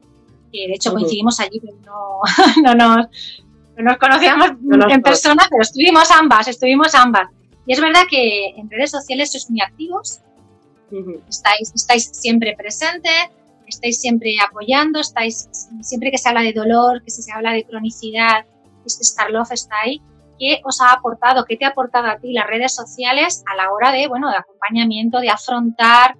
que 0.52 0.68
de 0.68 0.74
hecho 0.74 0.94
coincidimos 0.94 1.40
allí, 1.40 1.60
pero 1.60 1.78
no, 1.86 2.22
no, 2.64 2.76
nos, 2.76 3.08
nos 3.78 3.98
conocíamos 3.98 4.52
en 4.90 5.02
persona, 5.02 5.46
pero 5.50 5.62
estuvimos 5.62 6.10
ambas, 6.12 6.48
estuvimos 6.48 6.96
ambas. 6.96 7.30
Y 7.66 7.74
es 7.74 7.82
verdad 7.82 8.04
que 8.10 8.48
en 8.58 8.70
redes 8.70 8.92
sociales 8.92 9.32
sois 9.32 9.50
muy 9.50 9.62
activos, 9.62 10.22
estáis, 11.30 11.72
estáis 11.76 12.10
siempre 12.14 12.56
presentes, 12.58 13.30
estáis 13.68 14.02
siempre 14.02 14.36
apoyando, 14.46 15.00
estáis 15.00 15.50
siempre 15.82 16.12
que 16.12 16.18
se 16.18 16.30
habla 16.30 16.42
de 16.42 16.54
dolor, 16.54 17.04
que 17.04 17.12
se 17.12 17.32
habla 17.32 17.54
de 17.54 17.64
cronicidad, 17.64 18.46
este 18.86 19.04
Star 19.04 19.30
Love 19.32 19.52
está 19.52 19.76
ahí. 19.84 20.02
¿Qué 20.40 20.62
os 20.64 20.80
ha 20.82 20.94
aportado, 20.94 21.46
qué 21.46 21.58
te 21.58 21.66
ha 21.66 21.70
aportado 21.70 22.08
a 22.08 22.18
ti 22.18 22.32
las 22.32 22.48
redes 22.48 22.74
sociales 22.74 23.44
a 23.52 23.56
la 23.56 23.72
hora 23.72 23.92
de, 23.92 24.08
bueno, 24.08 24.30
de 24.30 24.38
acompañamiento, 24.38 25.20
de 25.20 25.30
afrontar 25.30 26.18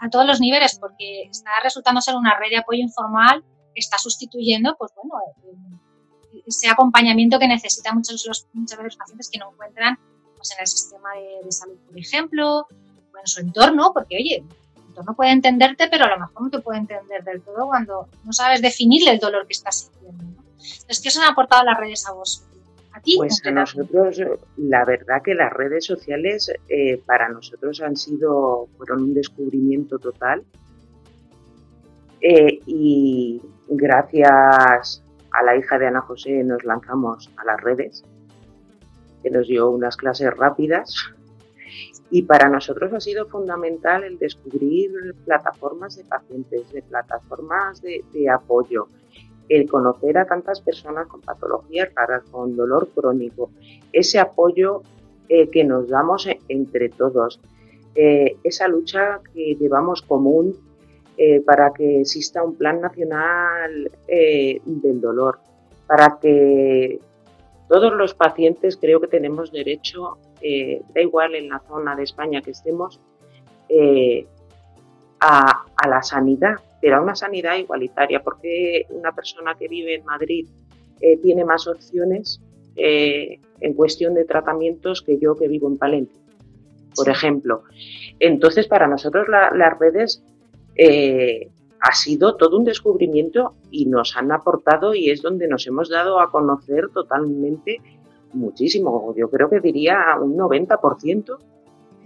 a 0.00 0.08
todos 0.10 0.26
los 0.26 0.40
niveles? 0.40 0.78
Porque 0.78 1.24
está 1.30 1.50
resultando 1.62 2.00
ser 2.00 2.16
una 2.16 2.38
red 2.38 2.50
de 2.50 2.58
apoyo 2.58 2.80
informal 2.80 3.44
que 3.74 3.80
está 3.80 3.98
sustituyendo, 3.98 4.76
pues 4.78 4.92
bueno, 4.96 5.14
ese 6.46 6.68
acompañamiento 6.68 7.38
que 7.38 7.48
necesitan 7.48 7.96
muchos, 7.96 8.24
los, 8.26 8.46
muchas 8.52 8.78
veces 8.78 8.92
los 8.92 8.96
pacientes 8.96 9.30
que 9.30 9.38
no 9.38 9.50
encuentran 9.52 9.98
pues, 10.36 10.50
en 10.52 10.60
el 10.60 10.66
sistema 10.66 11.08
de, 11.44 11.52
salud, 11.52 11.78
por 11.86 11.98
ejemplo, 11.98 12.58
o 12.58 13.18
en 13.18 13.26
su 13.26 13.40
entorno, 13.40 13.92
porque 13.92 14.16
oye, 14.16 14.44
tu 14.74 14.82
entorno 14.88 15.14
puede 15.14 15.30
entenderte, 15.30 15.88
pero 15.88 16.04
a 16.06 16.08
lo 16.08 16.18
mejor 16.18 16.42
no 16.42 16.50
te 16.50 16.60
puede 16.60 16.80
entender 16.80 17.24
del 17.24 17.42
todo 17.42 17.66
cuando 17.66 18.08
no 18.24 18.32
sabes 18.32 18.60
definirle 18.60 19.12
el 19.12 19.18
dolor 19.18 19.46
que 19.46 19.52
estás 19.52 19.80
sintiendo. 19.80 20.24
Entonces, 20.24 21.00
¿qué 21.00 21.08
os 21.08 21.16
han 21.16 21.30
aportado 21.30 21.64
las 21.64 21.78
redes 21.78 22.06
a 22.06 22.12
vos? 22.12 22.44
A 22.92 23.00
ti, 23.00 23.14
pues 23.16 23.40
a 23.46 23.50
nosotros, 23.50 24.20
la 24.56 24.84
verdad 24.84 25.22
que 25.22 25.34
las 25.34 25.52
redes 25.52 25.86
sociales 25.86 26.52
eh, 26.68 27.00
para 27.06 27.28
nosotros 27.28 27.80
han 27.80 27.96
sido, 27.96 28.68
fueron 28.76 29.02
un 29.02 29.14
descubrimiento 29.14 29.98
total. 29.98 30.44
Eh, 32.20 32.60
y 32.66 33.42
gracias 33.68 35.02
a 35.32 35.42
la 35.42 35.56
hija 35.56 35.78
de 35.78 35.86
Ana 35.86 36.02
José 36.02 36.44
nos 36.44 36.64
lanzamos 36.64 37.30
a 37.36 37.44
las 37.44 37.60
redes, 37.60 38.04
que 39.22 39.30
nos 39.30 39.48
dio 39.48 39.70
unas 39.70 39.96
clases 39.96 40.32
rápidas. 40.36 40.94
Y 42.10 42.22
para 42.22 42.50
nosotros 42.50 42.92
ha 42.92 43.00
sido 43.00 43.26
fundamental 43.26 44.04
el 44.04 44.18
descubrir 44.18 44.90
plataformas 45.24 45.96
de 45.96 46.04
pacientes, 46.04 46.70
de 46.70 46.82
plataformas 46.82 47.80
de, 47.80 48.28
apoyo, 48.28 48.86
el 49.52 49.68
conocer 49.68 50.16
a 50.16 50.24
tantas 50.24 50.62
personas 50.62 51.06
con 51.08 51.20
patologías 51.20 51.90
raras, 51.94 52.22
con 52.30 52.56
dolor 52.56 52.88
crónico, 52.94 53.50
ese 53.92 54.18
apoyo 54.18 54.82
eh, 55.28 55.48
que 55.50 55.62
nos 55.62 55.88
damos 55.88 56.26
entre 56.48 56.88
todos, 56.88 57.38
eh, 57.94 58.36
esa 58.44 58.66
lucha 58.66 59.20
que 59.34 59.54
llevamos 59.56 60.00
común 60.00 60.56
eh, 61.18 61.40
para 61.40 61.70
que 61.74 62.00
exista 62.00 62.42
un 62.42 62.56
plan 62.56 62.80
nacional 62.80 63.90
del 64.08 65.00
dolor, 65.02 65.38
para 65.86 66.18
que 66.18 66.98
todos 67.68 67.92
los 67.92 68.14
pacientes 68.14 68.78
creo 68.78 69.00
que 69.02 69.08
tenemos 69.08 69.52
derecho, 69.52 70.16
da 70.94 71.00
igual 71.00 71.34
en 71.34 71.50
la 71.50 71.60
zona 71.68 71.94
de 71.94 72.04
España 72.04 72.40
que 72.40 72.52
estemos, 72.52 73.00
a, 75.20 75.64
la 75.88 76.02
sanidad, 76.02 76.56
pero 76.82 76.96
a 76.96 77.00
una 77.00 77.14
sanidad 77.14 77.56
igualitaria, 77.56 78.22
porque 78.22 78.84
una 78.90 79.12
persona 79.12 79.54
que 79.54 79.68
vive 79.68 79.94
en 79.94 80.04
Madrid 80.04 80.46
tiene 81.22 81.44
más 81.44 81.66
opciones 81.66 82.40
que 82.76 83.40
en 83.62 83.74
cuestión 83.74 84.14
de 84.14 84.24
tratamientos 84.24 85.02
que 85.02 85.18
yo 85.18 85.34
que 85.34 85.48
vivo 85.48 85.68
en 85.68 85.78
Palencia, 85.78 86.20
por 86.94 87.08
ejemplo. 87.08 87.62
Entonces, 88.18 88.66
para 88.66 88.86
nosotros 88.86 89.26
las 89.28 89.78
redes 89.78 90.22
eh, 90.76 91.48
ha 91.80 91.94
sido 91.94 92.36
todo 92.36 92.58
un 92.58 92.64
descubrimiento 92.64 93.54
y 93.70 93.86
nos 93.86 94.16
han 94.16 94.30
aportado 94.32 94.94
y 94.94 95.10
es 95.10 95.22
donde 95.22 95.48
nos 95.48 95.66
hemos 95.66 95.88
dado 95.88 96.20
a 96.20 96.30
conocer 96.30 96.88
totalmente 96.92 97.80
muchísimo. 98.32 99.14
Yo 99.16 99.30
creo 99.30 99.48
que 99.50 99.60
diría 99.60 99.98
un 100.20 100.36
90%. 100.36 101.38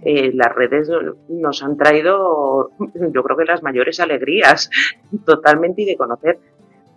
Eh, 0.03 0.31
las 0.33 0.53
redes 0.53 0.89
nos 1.27 1.63
han 1.63 1.75
traído, 1.75 2.69
yo 2.79 3.23
creo 3.23 3.37
que 3.37 3.45
las 3.45 3.63
mayores 3.63 3.99
alegrías 3.99 4.69
totalmente 5.25 5.81
y 5.81 5.85
de 5.85 5.97
conocer 5.97 6.39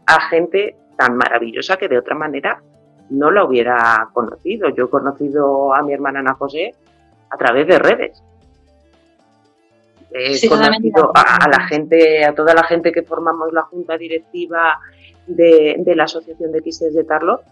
a 0.06 0.20
gente 0.28 0.76
tan 0.96 1.16
maravillosa 1.16 1.76
que 1.76 1.88
de 1.88 1.98
otra 1.98 2.14
manera 2.14 2.62
no 3.10 3.30
la 3.30 3.44
hubiera 3.44 4.08
conocido. 4.12 4.68
Yo 4.70 4.84
he 4.84 4.90
conocido 4.90 5.74
a 5.74 5.82
mi 5.82 5.92
hermana 5.92 6.20
Ana 6.20 6.34
José 6.34 6.74
a 7.30 7.36
través 7.36 7.66
de 7.66 7.78
redes. 7.78 8.22
He 10.12 10.48
conocido 10.48 11.12
a, 11.14 11.48
la 11.48 11.66
gente, 11.66 12.24
a 12.24 12.34
toda 12.34 12.52
la 12.52 12.64
gente 12.64 12.90
que 12.90 13.02
formamos 13.02 13.52
la 13.52 13.62
junta 13.62 13.96
directiva 13.96 14.78
de, 15.26 15.82
la 15.94 16.04
Asociación 16.04 16.50
de 16.52 16.62
Quistes 16.62 16.94
de 16.94 17.04
Tarlo 17.04 17.42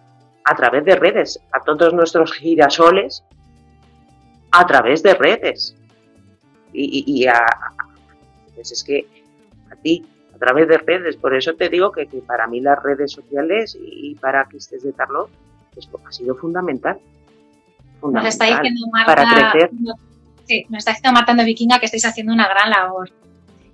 a 0.45 0.55
través 0.57 0.85
de 0.85 0.97
redes, 0.97 1.41
a 1.53 1.61
todos 1.61 1.93
nuestros 1.93 2.33
girasoles 2.33 3.25
a 4.51 4.67
través 4.67 5.03
de 5.03 5.15
redes. 5.15 5.75
Y, 6.73 7.27
a, 7.27 7.45
pues 8.55 8.73
es 8.73 8.85
que 8.85 9.07
a 9.71 9.77
ti, 9.77 10.07
a 10.35 10.39
través 10.39 10.69
de 10.69 10.79
redes, 10.79 11.17
por 11.17 11.35
eso 11.35 11.55
te 11.55 11.69
digo 11.69 11.91
que, 11.91 12.07
para 12.27 12.47
mí 12.47 12.61
las 12.61 12.81
redes 12.83 13.13
sociales 13.13 13.77
y, 13.81 14.15
para 14.17 14.47
Quistes 14.49 14.83
de 14.83 14.93
Tarlo 14.93 15.29
ha 16.07 16.13
sido 16.13 16.37
fundamental. 16.37 16.99
Nos 18.03 18.27
está 18.27 18.45
diciendo 18.45 18.87
Marta, 18.93 19.15
para 19.15 19.51
crecer. 19.51 19.71
Sí, 20.45 20.67
nos 20.69 20.79
está 20.79 20.93
diciendo 20.93 21.13
Marta 21.13 21.45
Vikinga 21.45 21.79
que 21.79 21.87
estáis 21.87 22.05
haciendo 22.05 22.33
una 22.33 22.49
gran 22.49 22.71
labor. 22.71 23.11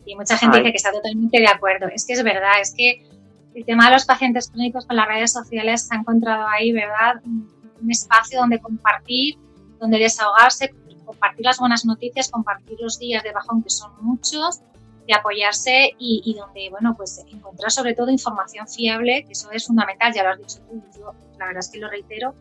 Y 0.06 0.14
mucha 0.16 0.36
gente 0.36 0.58
dice 0.58 0.70
que 0.70 0.76
está 0.76 0.92
totalmente 0.92 1.38
de 1.38 1.48
acuerdo. 1.48 1.86
Es 1.88 2.06
que 2.06 2.12
es 2.12 2.22
verdad, 2.22 2.60
es 2.60 2.74
que 2.74 3.06
el 3.54 3.64
tema 3.64 3.86
de 3.86 3.92
los 3.92 4.04
pacientes 4.04 4.50
clínicos 4.50 4.86
con 4.86 4.96
las 4.96 5.06
redes 5.06 5.32
sociales 5.32 5.86
se 5.86 5.94
ha 5.94 5.98
encontrado 5.98 6.46
ahí, 6.48 6.72
¿verdad? 6.72 7.22
Un 7.24 7.90
espacio 7.90 8.40
donde 8.40 8.58
compartir, 8.58 9.36
donde 9.84 9.98
desahogarse, 9.98 10.74
compartir 11.04 11.44
las 11.44 11.58
buenas 11.58 11.84
noticias, 11.84 12.30
compartir 12.30 12.78
los 12.80 12.98
días 12.98 13.22
de 13.22 13.32
bajón, 13.32 13.62
que 13.62 13.68
son 13.68 13.92
muchos, 14.00 14.60
de 15.06 15.14
apoyarse 15.14 15.90
y, 15.98 16.34
donde, 16.38 16.70
bueno, 16.70 16.94
pues 16.96 17.22
encontrar 17.30 17.70
sobre 17.70 17.94
todo 17.94 18.10
información 18.10 18.66
fiable, 18.66 19.24
que 19.26 19.32
eso 19.32 19.50
es 19.52 19.66
fundamental, 19.66 20.14
ya 20.14 20.22
lo 20.22 20.30
has 20.30 20.38
dicho 20.38 20.60
tú, 20.66 20.82
yo 20.96 21.12
la 21.38 21.46
verdad 21.46 21.60
es 21.60 21.68
que 21.68 21.78
lo 21.78 21.90
reitero, 21.90 22.34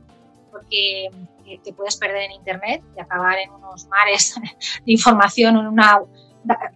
porque 0.49 1.07
eh, 1.45 1.59
te 1.61 1.73
puedes 1.73 1.97
perder 1.97 2.21
en 2.23 2.31
Internet 2.31 2.81
y 2.95 3.01
acabar 3.01 3.37
en 3.37 3.51
unos 3.51 3.87
mares 3.87 4.35
de 4.85 4.91
información, 4.91 5.57
en 5.57 5.67
una 5.67 5.99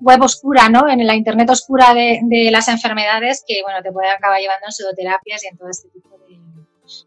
web 0.01 0.21
oscura, 0.21 0.67
¿no? 0.67 0.89
En 0.89 1.05
la 1.07 1.15
Internet 1.15 1.49
oscura 1.49 1.93
de, 1.93 2.49
las 2.51 2.67
enfermedades 2.67 3.45
que, 3.47 3.61
bueno, 3.63 3.81
te 3.81 3.93
puede 3.93 4.09
acabar 4.09 4.41
llevando 4.41 4.65
en 4.65 4.71
pseudoterapias 4.73 5.43
y 5.43 5.47
en 5.47 5.57
todo 5.57 5.69
este 5.69 5.89
tipo 5.89 6.17
de... 6.17 6.46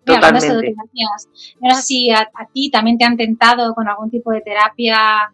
Mira, 0.06 0.30
no 0.30 1.74
sé 1.74 1.82
si 1.82 2.10
a, 2.10 2.28
ti 2.52 2.70
también 2.70 2.98
te 2.98 3.04
han 3.04 3.16
tentado 3.16 3.74
con 3.74 3.88
algún 3.88 4.10
tipo 4.10 4.30
de 4.32 4.40
terapia 4.40 5.32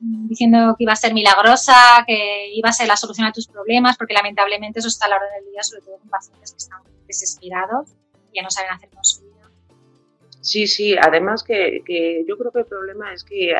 mm, 0.00 0.28
diciendo 0.28 0.74
que 0.76 0.84
iba 0.84 0.92
a 0.92 0.96
ser 0.96 1.14
milagrosa, 1.14 2.04
que 2.06 2.50
iba 2.54 2.68
a 2.68 2.72
ser 2.72 2.88
la 2.88 2.96
solución 2.96 3.26
a 3.26 3.32
tus 3.32 3.48
problemas, 3.48 3.96
porque 3.96 4.14
lamentablemente 4.14 4.78
eso 4.78 4.88
está 4.88 5.06
a 5.06 5.10
la 5.10 5.16
orden 5.16 5.30
del 5.40 5.52
día, 5.52 5.62
sobre 5.62 5.82
todo 5.82 5.98
con 5.98 6.08
pacientes 6.08 6.52
que 6.52 6.58
están 6.58 6.80
desesperados 7.06 7.90
y 8.32 8.36
ya 8.36 8.42
no 8.42 8.50
saben 8.50 8.70
hacer 8.70 8.90
con 8.90 9.04
su 9.04 9.22
vida. 9.22 9.50
Sí, 10.40 10.66
sí, 10.66 10.96
además 10.96 11.42
que, 11.42 11.82
yo 12.26 12.38
creo 12.38 12.52
que 12.52 12.60
el 12.60 12.66
problema 12.66 13.12
es 13.12 13.24
que 13.24 13.54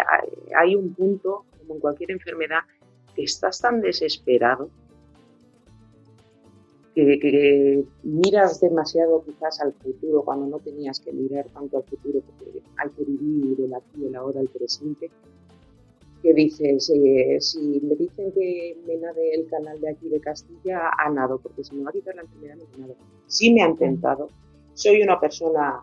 hay 0.57 0.75
un 0.75 0.95
punto, 0.95 1.45
como 1.59 1.75
en 1.75 1.80
cualquier 1.80 2.12
enfermedad, 2.12 2.61
que 3.14 3.25
estás 3.25 3.61
tan 3.61 3.80
desesperado 3.80 4.71
que, 7.05 7.85
miras 8.03 8.61
demasiado 8.61 9.23
quizás 9.25 9.61
al 9.61 9.73
futuro 9.75 10.23
cuando 10.25 10.47
no 10.47 10.59
tenías 10.59 10.99
que 11.01 11.13
mirar 11.13 11.47
tanto 11.49 11.77
al 11.77 11.85
futuro 11.85 12.21
porque 12.21 12.63
hay 12.77 12.91
que 12.91 13.05
vivir 13.05 13.61
el 13.61 13.75
aquí, 13.75 14.05
el 14.05 14.15
ahora, 14.17 14.41
el 14.41 14.49
presente, 14.49 15.11
que 16.23 16.35
dices, 16.35 16.91
eh, 16.91 17.37
si 17.41 17.81
me 17.81 17.95
dicen 17.95 18.33
que 18.33 18.77
me 18.87 18.97
nade 18.97 19.35
el 19.35 19.47
canal 19.49 19.81
de 19.81 19.91
aquí 19.91 20.09
de 20.09 20.21
Castilla, 20.21 20.91
ha 20.99 21.09
nado, 21.11 21.39
porque 21.39 21.63
si 21.63 21.77
me 21.77 21.85
va 21.85 21.91
a 21.91 21.93
quitar 21.93 22.17
la 22.17 22.23
enfermedad, 22.23 22.57
no 22.57 22.79
nado. 22.79 22.97
Sí 23.29 23.53
me 23.53 23.63
han 23.63 23.77
tentado. 23.77 24.29
Soy 24.75 25.01
una 25.01 25.21
persona 25.21 25.81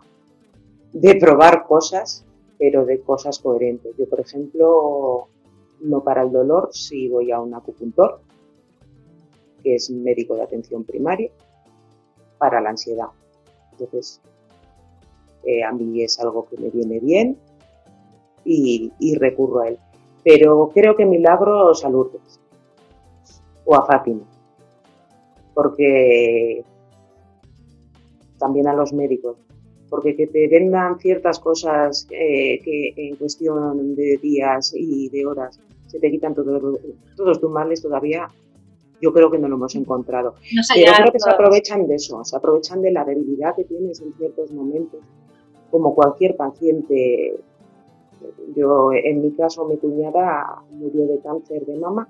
de 0.92 1.14
probar 1.14 1.64
cosas, 1.66 2.26
pero 2.58 2.84
de 2.84 3.00
cosas 3.00 3.38
coherentes. 3.38 3.96
Yo, 3.96 4.06
por 4.06 4.20
ejemplo, 4.20 5.28
no 5.80 6.04
para 6.04 6.22
el 6.22 6.32
dolor 6.32 6.68
si 6.72 7.08
voy 7.08 7.32
a 7.32 7.40
un 7.40 7.54
acupuntor, 7.54 8.20
que 9.66 9.74
es 9.74 9.90
médico 9.90 10.36
de 10.36 10.44
atención 10.44 10.84
primaria, 10.84 11.28
para 12.38 12.60
la 12.60 12.70
ansiedad. 12.70 13.08
Entonces, 13.72 14.20
eh, 15.44 15.64
a 15.64 15.72
mí 15.72 16.04
es 16.04 16.20
algo 16.20 16.46
que 16.48 16.56
me 16.56 16.70
viene 16.70 17.00
bien 17.00 17.36
y, 18.44 18.92
recurro 19.18 19.62
a 19.62 19.68
él. 19.70 19.78
Pero 20.22 20.70
creo 20.72 20.94
que 20.94 21.04
milagros 21.04 21.84
a 21.84 21.88
Lourdes 21.88 22.38
o 23.64 23.74
a 23.74 23.84
Fátima, 23.84 24.22
porque 25.52 26.62
también 28.38 28.68
a 28.68 28.72
los 28.72 28.92
médicos, 28.92 29.36
porque 29.90 30.14
que 30.14 30.28
te 30.28 30.46
vendan 30.46 31.00
ciertas 31.00 31.40
cosas 31.40 32.06
eh, 32.12 32.60
que 32.62 32.94
en 32.96 33.16
cuestión 33.16 33.96
de 33.96 34.16
días 34.22 34.72
y 34.76 35.08
de 35.08 35.26
horas 35.26 35.58
se 35.88 35.98
te 35.98 36.08
quitan 36.08 36.36
todos, 36.36 36.78
todos 37.16 37.40
tus 37.40 37.50
males 37.50 37.82
todavía, 37.82 38.28
yo 39.00 39.12
creo 39.12 39.30
que 39.30 39.38
no 39.38 39.48
lo 39.48 39.56
hemos 39.56 39.74
encontrado. 39.74 40.34
Pero 40.74 40.92
creo 40.96 41.12
que 41.12 41.20
se 41.20 41.30
aprovechan 41.30 41.86
de 41.86 41.96
eso, 41.96 42.24
se 42.24 42.36
aprovechan 42.36 42.82
de 42.82 42.92
la 42.92 43.04
debilidad 43.04 43.54
que 43.54 43.64
tienes 43.64 44.00
en 44.00 44.14
ciertos 44.14 44.50
momentos, 44.52 45.00
como 45.70 45.94
cualquier 45.94 46.36
paciente. 46.36 47.38
Yo, 48.54 48.92
en 48.92 49.22
mi 49.22 49.32
caso, 49.32 49.66
mi 49.66 49.76
cuñada 49.76 50.62
murió 50.70 51.06
de 51.06 51.20
cáncer 51.20 51.66
de 51.66 51.76
mama 51.76 52.08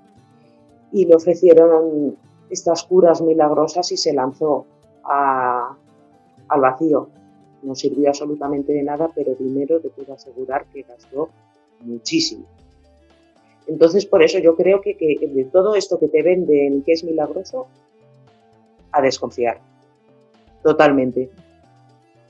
y 0.91 1.05
le 1.05 1.15
ofrecieron 1.15 2.17
estas 2.49 2.83
curas 2.83 3.21
milagrosas 3.21 3.91
y 3.91 3.97
se 3.97 4.13
lanzó 4.13 4.65
al 5.03 6.61
vacío 6.61 7.09
no 7.61 7.75
sirvió 7.75 8.09
absolutamente 8.09 8.73
de 8.73 8.83
nada, 8.83 9.09
pero 9.13 9.35
dinero 9.35 9.79
te 9.79 9.89
puedo 9.89 10.13
asegurar 10.13 10.65
que 10.67 10.83
gastó 10.83 11.29
muchísimo. 11.81 12.45
Entonces, 13.67 14.05
por 14.05 14.23
eso 14.23 14.39
yo 14.39 14.55
creo 14.55 14.81
que, 14.81 14.95
de 14.95 15.43
todo 15.45 15.75
esto 15.75 15.99
que 15.99 16.07
te 16.07 16.23
venden 16.23 16.83
que 16.83 16.93
es 16.93 17.03
milagroso, 17.03 17.67
a 18.91 19.01
desconfiar. 19.01 19.59
Totalmente. 20.63 21.29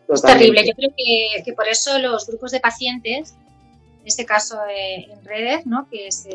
Es 0.09 0.21
terrible. 0.21 0.65
Yo 0.65 0.73
creo 0.73 0.89
que, 1.43 1.53
por 1.53 1.67
eso 1.67 1.99
los 1.99 2.25
grupos 2.27 2.51
de 2.51 2.59
pacientes, 2.59 3.35
en 4.01 4.07
este 4.07 4.25
caso 4.25 4.57
eh, 4.67 5.07
en 5.11 5.23
redes, 5.23 5.65
¿no? 5.65 5.87
que 5.89 6.07
es, 6.07 6.27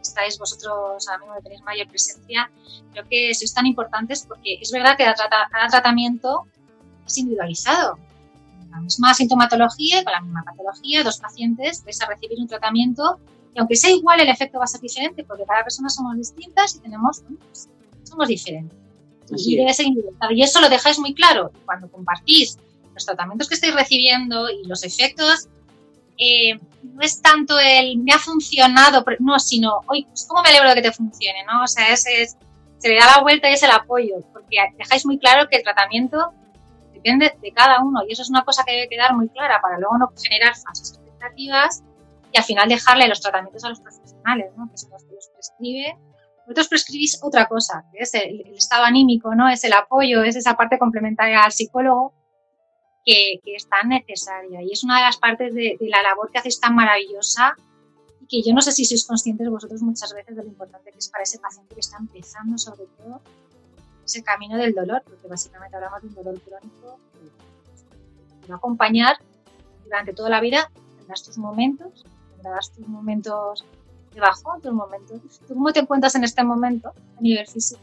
estáis 0.00 0.38
vosotros 0.38 1.06
ahora 1.08 1.18
mismo 1.18 1.34
tenéis 1.42 1.62
mayor 1.62 1.88
presencia, 1.88 2.50
creo 2.92 3.04
que 3.08 3.34
sois 3.34 3.52
tan 3.52 3.66
importantes 3.66 4.24
porque 4.26 4.58
es 4.60 4.70
verdad 4.70 4.96
que 4.96 5.04
cada 5.04 5.68
tratamiento 5.68 6.46
es 7.06 7.18
individualizado. 7.18 7.98
La 8.70 8.80
misma 8.80 9.14
sintomatología, 9.14 10.02
con 10.04 10.12
la 10.12 10.20
misma 10.20 10.42
patología, 10.44 11.02
dos 11.02 11.18
pacientes 11.18 11.84
vais 11.84 12.00
a 12.02 12.06
recibir 12.06 12.38
un 12.40 12.48
tratamiento 12.48 13.18
y 13.54 13.58
aunque 13.60 13.76
sea 13.76 13.90
igual, 13.90 14.20
el 14.20 14.28
efecto 14.28 14.58
va 14.58 14.64
a 14.64 14.66
ser 14.66 14.80
diferente 14.80 15.22
porque 15.24 15.44
cada 15.44 15.62
persona 15.62 15.88
somos 15.88 16.16
distintas 16.16 16.74
y 16.74 16.80
tenemos, 16.80 17.22
pues, 17.46 17.68
somos 18.02 18.28
diferentes. 18.28 18.76
y 19.30 19.56
debe 19.56 19.72
ser 19.72 19.86
individualizado. 19.86 20.32
Y 20.32 20.42
eso 20.42 20.60
lo 20.60 20.68
dejáis 20.68 20.98
muy 20.98 21.14
claro. 21.14 21.50
Cuando 21.64 21.88
compartís 21.88 22.58
los 22.92 23.06
tratamientos 23.06 23.48
que 23.48 23.54
estáis 23.54 23.74
recibiendo 23.74 24.50
y 24.50 24.64
los 24.66 24.84
efectos, 24.84 25.48
eh, 26.18 26.58
no 26.82 27.00
es 27.00 27.22
tanto 27.22 27.58
el 27.58 27.98
me 27.98 28.12
ha 28.12 28.18
funcionado, 28.18 29.04
no, 29.20 29.38
sino, 29.38 29.80
oye, 29.86 30.04
pues 30.08 30.26
cómo 30.28 30.42
me 30.42 30.50
alegro 30.50 30.68
de 30.68 30.74
que 30.76 30.82
te 30.82 30.92
funcione, 30.92 31.44
¿no? 31.46 31.62
O 31.62 31.66
sea, 31.66 31.92
ese 31.92 32.22
es, 32.22 32.36
se 32.78 32.88
le 32.88 32.96
da 32.96 33.16
la 33.16 33.22
vuelta 33.22 33.48
y 33.48 33.54
es 33.54 33.62
el 33.62 33.70
apoyo, 33.70 34.16
porque 34.32 34.56
dejáis 34.76 35.06
muy 35.06 35.18
claro 35.18 35.48
que 35.48 35.56
el 35.56 35.62
tratamiento 35.62 36.32
depende 36.92 37.34
de 37.40 37.52
cada 37.52 37.82
uno 37.82 38.02
y 38.06 38.12
eso 38.12 38.22
es 38.22 38.30
una 38.30 38.44
cosa 38.44 38.62
que 38.64 38.72
debe 38.72 38.88
quedar 38.88 39.14
muy 39.14 39.28
clara 39.28 39.60
para 39.60 39.78
luego 39.78 39.98
no 39.98 40.12
generar 40.16 40.54
falsas 40.54 40.92
expectativas 40.92 41.82
y 42.34 42.38
al 42.38 42.44
final 42.44 42.68
dejarle 42.68 43.06
los 43.06 43.20
tratamientos 43.20 43.62
a 43.64 43.68
los 43.68 43.80
profesionales, 43.80 44.52
¿no? 44.56 44.68
que 44.68 44.76
son 44.76 44.90
los 44.90 45.04
que 45.04 45.14
los 45.14 45.28
prescribe. 45.28 45.96
Vosotros 46.46 46.68
prescribís 46.68 47.20
otra 47.22 47.46
cosa, 47.46 47.84
que 47.92 48.02
es 48.02 48.12
el, 48.14 48.40
estado 48.56 48.82
anímico, 48.84 49.36
¿no? 49.36 49.48
es 49.48 49.62
el 49.62 49.72
apoyo, 49.72 50.24
es 50.24 50.34
esa 50.34 50.56
parte 50.56 50.76
complementaria 50.76 51.42
al 51.42 51.52
psicólogo 51.52 52.12
que, 53.04 53.40
que, 53.44 53.54
es 53.54 53.68
tan 53.68 53.88
necesaria 53.88 54.62
y 54.62 54.72
es 54.72 54.82
una 54.82 54.98
de 54.98 55.04
las 55.04 55.16
partes 55.16 55.54
de, 55.54 55.76
de 55.78 55.88
la 55.88 56.02
labor 56.02 56.30
que 56.32 56.38
hacéis 56.38 56.58
tan 56.58 56.74
maravillosa 56.74 57.54
y 58.20 58.26
que 58.26 58.42
yo 58.42 58.52
no 58.52 58.62
sé 58.62 58.72
si 58.72 58.84
sois 58.84 59.06
conscientes 59.06 59.48
vosotros 59.48 59.80
muchas 59.82 60.12
veces 60.12 60.34
de 60.34 60.42
lo 60.42 60.48
importante 60.48 60.90
que 60.90 60.98
es 60.98 61.08
para 61.08 61.22
ese 61.22 61.38
paciente 61.38 61.74
que 61.74 61.80
está 61.80 61.98
empezando 61.98 62.58
sobre 62.58 62.86
todo 62.98 63.22
ese 64.04 64.24
camino 64.24 64.56
del 64.56 64.74
dolor, 64.74 65.02
porque 65.04 65.28
básicamente 65.28 65.76
hablamos 65.76 66.02
de 66.02 66.08
un 66.08 66.14
dolor 66.14 66.40
crónico 66.40 66.98
que 68.42 68.48
va 68.48 68.54
a 68.54 68.58
acompañar 68.58 69.16
durante 69.84 70.12
toda 70.12 70.30
la 70.30 70.40
vida 70.40 70.68
tendrás 71.04 71.22
tus 71.22 71.38
momentos, 71.38 72.04
tendrás 72.44 72.70
tus 72.72 72.86
momentos 72.86 73.64
de 74.12 74.20
tus 74.62 74.72
momentos. 74.72 75.40
¿Tú 75.48 75.54
cómo 75.54 75.72
te 75.72 75.80
encuentras 75.80 76.14
en 76.14 76.24
este 76.24 76.44
momento 76.44 76.90
a 76.90 77.20
nivel 77.20 77.46
físico? 77.46 77.80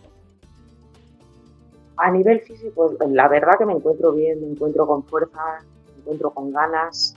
A 1.97 2.09
nivel 2.09 2.39
físico, 2.41 2.95
la 3.09 3.27
verdad 3.27 3.53
que 3.57 3.65
me 3.65 3.73
encuentro 3.73 4.13
bien, 4.13 4.39
me 4.39 4.47
encuentro 4.47 4.87
con 4.87 5.03
fuerza, 5.03 5.59
me 5.93 6.01
encuentro 6.01 6.31
con 6.31 6.51
ganas. 6.51 7.15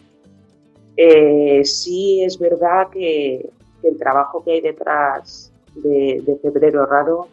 Eh, 0.96 1.64
sí 1.64 2.24
es 2.24 2.38
verdad 2.38 2.88
que, 2.90 3.50
el 3.82 3.98
trabajo 3.98 4.42
que 4.42 4.52
hay 4.52 4.60
detrás 4.62 5.52
de 5.74 6.38
Febrero 6.40 6.86
Raro 6.86 7.28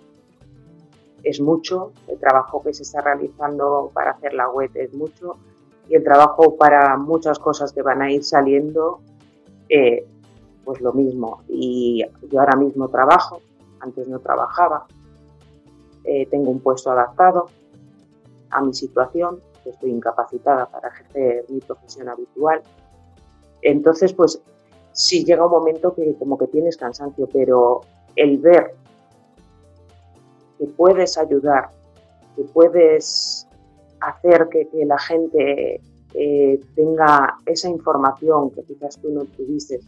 es 1.24 1.39
mucho, 1.39 1.93
el 2.10 2.19
trabajo 2.19 2.62
que 2.62 2.74
se 2.74 2.84
está 2.84 3.00
realizando 3.00 3.89
para 3.93 4.12
hacer 4.12 4.34
la 4.34 4.50
web 4.50 4.69
es 4.74 4.93
mucho 4.93 5.38
y 5.88 5.95
el 5.95 6.04
trabajo 6.04 6.58
para 6.58 6.97
muchas 6.97 7.39
cosas 7.39 7.71
que 7.71 7.82
van 7.82 8.02
a 8.02 8.12
ir 8.12 8.26
saliendo, 8.26 9.00
pues 10.64 10.82
lo 10.82 10.94
mismo. 10.94 11.44
Y 11.48 12.04
yo 12.30 12.40
ahora 12.40 12.58
mismo 12.58 12.88
trabajo, 12.90 13.42
antes 13.80 14.08
no 14.08 14.20
trabajaba, 14.20 14.86
eh, 16.04 16.26
tengo 16.28 16.52
un 16.52 16.60
puesto 16.60 16.92
adaptado 16.92 17.48
a 18.50 18.62
mi 18.62 18.74
situación, 18.74 19.40
estoy 19.66 19.92
incapacitada 19.92 20.66
para 20.68 20.90
ejercer 20.90 21.46
mi 21.50 21.60
profesión 21.60 22.10
habitual. 22.10 22.62
Entonces, 23.62 24.14
pues 24.14 24.42
sí 24.92 25.24
llega 25.24 25.46
un 25.46 25.52
momento 25.52 25.94
que 25.94 26.16
como 26.18 26.38
que 26.38 26.48
tienes 26.48 26.78
cansancio, 26.78 27.28
pero 27.32 27.82
el 28.16 28.40
ver 28.40 28.76
que 30.58 30.66
puedes 30.68 31.18
ayudar, 31.18 31.70
que 32.36 32.44
puedes 32.44 33.48
hacer 34.00 34.50
que, 34.50 34.68
la 34.86 34.98
gente 34.98 35.82
eh, 36.13 36.60
tenga 36.76 37.38
esa 37.45 37.69
información 37.69 38.52
que 38.52 38.63
quizás 38.63 38.97
tú 39.00 39.12
no 39.12 39.26
tuviste, 39.26 39.80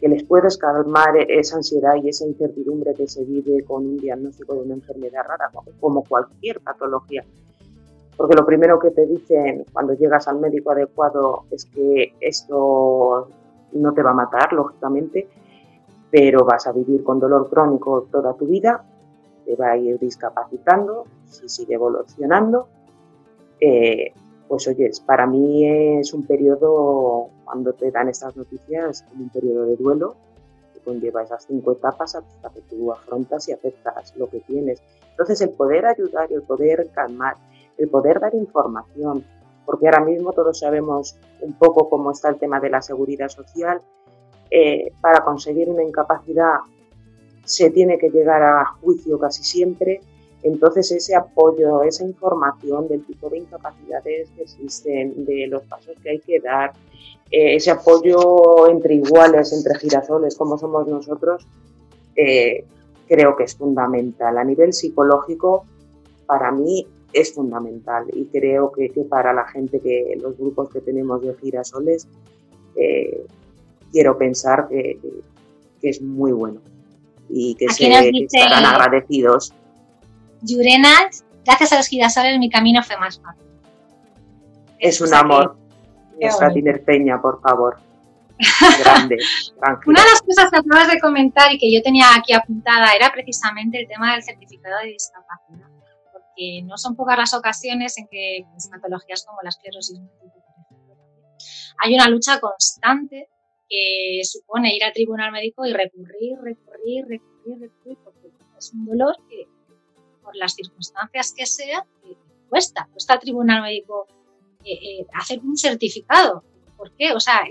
que 0.00 0.08
les 0.08 0.24
puedes 0.24 0.58
calmar 0.58 1.16
esa 1.28 1.56
ansiedad 1.56 1.94
y 2.02 2.08
esa 2.08 2.26
incertidumbre 2.26 2.94
que 2.94 3.06
se 3.06 3.24
vive 3.24 3.62
con 3.64 3.86
un 3.86 3.96
diagnóstico 3.98 4.54
de 4.54 4.60
una 4.62 4.74
enfermedad 4.74 5.24
rara, 5.26 5.50
como 5.80 6.02
cualquier 6.04 6.60
patología. 6.60 7.24
Porque 8.16 8.34
lo 8.34 8.44
primero 8.44 8.78
que 8.78 8.90
te 8.90 9.06
dicen 9.06 9.64
cuando 9.72 9.94
llegas 9.94 10.28
al 10.28 10.38
médico 10.38 10.72
adecuado 10.72 11.44
es 11.50 11.64
que 11.66 12.14
esto 12.20 13.28
no 13.72 13.92
te 13.94 14.02
va 14.02 14.10
a 14.10 14.14
matar, 14.14 14.52
lógicamente, 14.52 15.28
pero 16.10 16.44
vas 16.44 16.66
a 16.66 16.72
vivir 16.72 17.02
con 17.04 17.18
dolor 17.18 17.48
crónico 17.48 18.08
toda 18.10 18.34
tu 18.34 18.46
vida 18.46 18.84
te 19.44 19.56
va 19.56 19.72
a 19.72 19.76
ir 19.76 19.98
discapacitando, 19.98 21.04
si 21.26 21.48
sigue 21.48 21.74
evolucionando. 21.74 22.68
Eh, 23.60 24.12
pues 24.52 24.68
oye, 24.68 24.90
para 25.06 25.26
mí 25.26 25.66
es 25.66 26.12
un 26.12 26.26
periodo, 26.26 27.30
cuando 27.42 27.72
te 27.72 27.90
dan 27.90 28.10
estas 28.10 28.36
noticias, 28.36 29.02
un 29.18 29.30
periodo 29.30 29.64
de 29.64 29.76
duelo, 29.76 30.14
que 30.74 30.80
conlleva 30.80 31.22
esas 31.22 31.46
cinco 31.46 31.72
etapas 31.72 32.16
hasta 32.16 32.50
que 32.50 32.60
tú 32.60 32.92
afrontas 32.92 33.48
y 33.48 33.52
aceptas 33.52 34.14
lo 34.14 34.28
que 34.28 34.40
tienes. 34.40 34.82
Entonces 35.08 35.40
el 35.40 35.52
poder 35.52 35.86
ayudar, 35.86 36.30
el 36.30 36.42
poder 36.42 36.90
calmar, 36.94 37.36
el 37.78 37.88
poder 37.88 38.20
dar 38.20 38.34
información, 38.34 39.24
porque 39.64 39.86
ahora 39.86 40.04
mismo 40.04 40.34
todos 40.34 40.58
sabemos 40.58 41.16
un 41.40 41.54
poco 41.54 41.88
cómo 41.88 42.10
está 42.10 42.28
el 42.28 42.36
tema 42.36 42.60
de 42.60 42.68
la 42.68 42.82
seguridad 42.82 43.30
social, 43.30 43.80
eh, 44.50 44.92
para 45.00 45.24
conseguir 45.24 45.70
una 45.70 45.82
incapacidad 45.82 46.56
se 47.46 47.70
tiene 47.70 47.96
que 47.96 48.10
llegar 48.10 48.42
a 48.42 48.66
juicio 48.82 49.18
casi 49.18 49.44
siempre. 49.44 50.02
Entonces 50.42 50.90
ese 50.90 51.14
apoyo, 51.14 51.82
esa 51.82 52.04
información 52.04 52.88
del 52.88 53.04
tipo 53.04 53.28
de 53.30 53.38
incapacidades 53.38 54.30
que 54.30 54.42
existen, 54.42 55.24
de 55.24 55.46
los 55.46 55.62
pasos 55.62 55.94
que 56.02 56.10
hay 56.10 56.18
que 56.18 56.40
dar, 56.40 56.72
eh, 57.30 57.54
ese 57.56 57.70
apoyo 57.70 58.68
entre 58.68 58.94
iguales, 58.94 59.52
entre 59.52 59.78
girasoles 59.78 60.36
como 60.36 60.58
somos 60.58 60.86
nosotros, 60.86 61.46
eh, 62.16 62.64
creo 63.08 63.36
que 63.36 63.44
es 63.44 63.54
fundamental. 63.54 64.36
A 64.36 64.44
nivel 64.44 64.72
psicológico, 64.72 65.64
para 66.26 66.50
mí 66.50 66.86
es 67.12 67.32
fundamental 67.32 68.06
y 68.12 68.24
creo 68.26 68.72
que, 68.72 68.90
para 69.08 69.32
la 69.32 69.46
gente 69.46 69.80
que 69.80 70.18
los 70.20 70.36
grupos 70.36 70.70
que 70.70 70.80
tenemos 70.80 71.22
de 71.22 71.34
girasoles, 71.34 72.08
eh, 72.74 73.26
quiero 73.92 74.16
pensar 74.18 74.68
que 74.68 74.98
es 75.82 76.00
muy 76.00 76.32
bueno 76.32 76.60
y 77.28 77.54
que, 77.54 77.68
se, 77.70 78.10
estarán 78.10 78.64
agradecidos. 78.64 79.54
Yurenas, 80.42 81.24
gracias 81.44 81.72
a 81.72 81.76
los 81.76 81.86
girasoles 81.86 82.38
mi 82.38 82.50
camino 82.50 82.82
fue 82.82 82.96
más 82.98 83.20
fácil. 83.20 83.46
Es 84.78 85.00
un 85.00 85.14
amor. 85.14 85.56
Nuestra 86.20 86.50
Peña, 86.84 87.20
por 87.20 87.40
favor. 87.40 87.78
Grande, 88.80 89.18
Una 89.86 90.00
de 90.02 90.08
las 90.08 90.22
cosas 90.22 90.50
que 90.50 90.58
acabas 90.58 90.90
de 90.90 90.98
comentar 91.00 91.52
y 91.52 91.58
que 91.58 91.72
yo 91.72 91.80
tenía 91.82 92.06
aquí 92.16 92.32
apuntada 92.32 92.92
era 92.94 93.12
precisamente 93.12 93.80
el 93.80 93.88
tema 93.88 94.12
del 94.12 94.22
certificado 94.22 94.78
de 94.82 94.88
discapacidad. 94.88 95.68
Porque 96.12 96.62
no 96.64 96.76
son 96.76 96.96
pocas 96.96 97.18
las 97.18 97.34
ocasiones 97.34 97.96
en 97.98 98.08
que 98.08 98.44
pues, 98.50 98.68
patologías 98.68 99.24
como 99.24 99.38
la 99.42 99.50
esclerosis 99.50 100.00
hay 101.82 101.94
una 101.94 102.08
lucha 102.08 102.40
constante 102.40 103.28
que 103.68 104.20
supone 104.24 104.74
ir 104.74 104.84
al 104.84 104.92
tribunal 104.92 105.32
médico 105.32 105.64
y 105.64 105.72
recurrir, 105.72 106.38
recurrir, 106.40 107.06
recurrir, 107.06 107.60
recurrir, 107.60 107.98
porque 108.04 108.30
es 108.58 108.72
un 108.72 108.86
dolor 108.86 109.16
que, 109.28 109.46
por 110.22 110.36
las 110.36 110.54
circunstancias 110.54 111.34
que 111.36 111.46
sea, 111.46 111.84
cuesta, 112.48 112.88
cuesta 112.92 113.14
al 113.14 113.20
tribunal 113.20 113.62
médico 113.62 114.06
eh, 114.64 114.72
eh, 114.72 115.06
hacer 115.14 115.40
un 115.40 115.56
certificado. 115.56 116.44
¿Por 116.76 116.92
qué? 116.92 117.12
O 117.12 117.20
sea, 117.20 117.42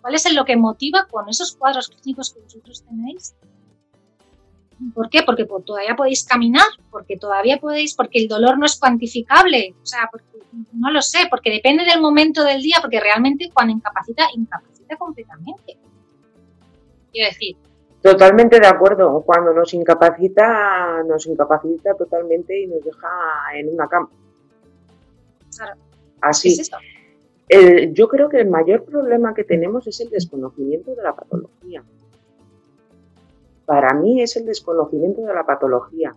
¿cuál 0.00 0.14
es 0.14 0.32
lo 0.32 0.44
que 0.44 0.56
motiva 0.56 1.06
con 1.10 1.28
esos 1.28 1.56
cuadros 1.56 1.88
clínicos 1.88 2.32
que 2.32 2.40
vosotros 2.40 2.84
tenéis? 2.84 3.34
¿Por 4.94 5.08
qué? 5.08 5.22
Porque 5.22 5.46
todavía 5.64 5.96
podéis 5.96 6.24
caminar, 6.24 6.66
porque 6.90 7.16
todavía 7.16 7.58
podéis, 7.58 7.94
porque 7.94 8.18
el 8.18 8.28
dolor 8.28 8.58
no 8.58 8.66
es 8.66 8.78
cuantificable, 8.78 9.74
o 9.82 9.86
sea, 9.86 10.08
porque, 10.10 10.26
no 10.72 10.90
lo 10.90 11.00
sé, 11.00 11.26
porque 11.30 11.50
depende 11.50 11.84
del 11.84 12.00
momento 12.00 12.44
del 12.44 12.62
día, 12.62 12.76
porque 12.82 13.00
realmente 13.00 13.50
cuando 13.52 13.72
incapacita, 13.72 14.26
incapacita 14.34 14.96
completamente. 14.96 15.78
Quiero 17.10 17.28
decir. 17.30 17.56
Totalmente 18.02 18.60
de 18.60 18.66
acuerdo. 18.66 19.22
Cuando 19.22 19.52
nos 19.52 19.72
incapacita, 19.74 21.02
nos 21.04 21.26
incapacita 21.26 21.94
totalmente 21.94 22.58
y 22.58 22.66
nos 22.66 22.84
deja 22.84 23.08
en 23.54 23.68
una 23.72 23.88
cama. 23.88 24.08
Así. 26.20 26.60
yo 27.92 28.08
creo 28.08 28.28
que 28.28 28.40
el 28.40 28.50
mayor 28.50 28.84
problema 28.84 29.34
que 29.34 29.44
tenemos 29.44 29.86
es 29.86 30.00
el 30.00 30.10
desconocimiento 30.10 30.94
de 30.94 31.02
la 31.02 31.14
patología. 31.14 31.82
Para 33.64 33.94
mí 33.94 34.22
es 34.22 34.36
el 34.36 34.46
desconocimiento 34.46 35.22
de 35.22 35.34
la 35.34 35.44
patología. 35.44 36.14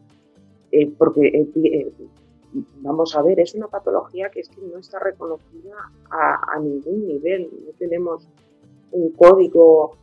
Eh, 0.72 0.92
porque, 0.96 1.28
eh, 1.28 1.50
eh, 1.56 1.92
vamos 2.82 3.16
a 3.16 3.24
ver, 3.24 3.40
es 3.40 3.56
una 3.56 3.68
patología 3.68 4.30
que 4.30 4.42
es 4.42 4.50
que 4.50 4.62
no 4.62 4.78
está 4.78 5.00
reconocida 5.00 5.76
a, 6.12 6.54
a 6.54 6.60
ningún 6.60 7.08
nivel. 7.08 7.50
No 7.66 7.72
tenemos 7.78 8.28
un 8.92 9.12
código 9.12 9.98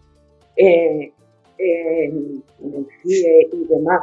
eh, 0.56 1.12
en 1.58 2.42
el 2.60 2.86
CIE 3.02 3.48
y 3.52 3.64
demás, 3.64 4.02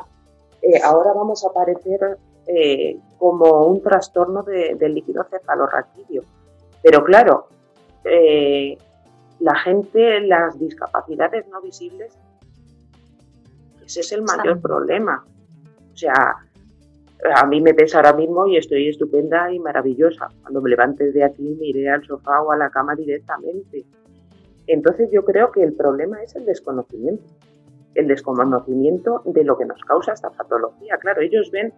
eh, 0.61 0.79
ahora 0.83 1.13
vamos 1.13 1.43
a 1.45 1.49
aparecer 1.49 2.17
eh, 2.47 2.97
como 3.17 3.67
un 3.67 3.81
trastorno 3.81 4.43
del 4.43 4.93
líquido 4.93 5.23
cefalorraquídeo. 5.29 6.23
Pero 6.81 7.03
claro, 7.03 7.47
la 9.39 9.55
gente, 9.55 10.19
las 10.21 10.59
discapacidades 10.59 11.47
no 11.47 11.61
visibles, 11.61 12.17
ese 13.85 13.99
es 14.01 14.11
el 14.11 14.23
mayor 14.23 14.61
problema. 14.61 15.25
O 15.93 15.95
sea, 15.95 16.35
a 17.35 17.45
mí 17.45 17.61
me 17.61 17.73
pesa 17.73 17.97
ahora 17.97 18.13
mismo 18.13 18.47
y 18.47 18.57
estoy 18.57 18.89
estupenda 18.89 19.51
y 19.51 19.59
maravillosa. 19.59 20.27
Cuando 20.41 20.61
me 20.61 20.69
levantes 20.69 21.13
de 21.13 21.23
aquí 21.23 21.55
me 21.59 21.67
iré 21.67 21.89
al 21.89 22.03
sofá 22.05 22.41
o 22.41 22.51
a 22.51 22.57
la 22.57 22.69
cama 22.69 22.95
directamente. 22.95 23.85
Entonces 24.67 25.10
yo 25.12 25.26
creo 25.26 25.52
que 25.52 25.63
el 25.63 25.73
problema 25.73 26.21
es 26.23 26.36
el 26.36 26.45
desconocimiento, 26.45 27.23
el 27.95 28.08
desconocimiento 28.08 29.21
de 29.26 29.43
lo 29.43 29.58
que 29.58 29.65
nos 29.65 29.82
causa 29.84 30.13
esta 30.13 30.30
patología. 30.30 30.97
Claro, 30.97 31.21
ellos 31.21 31.52
ven 31.52 31.73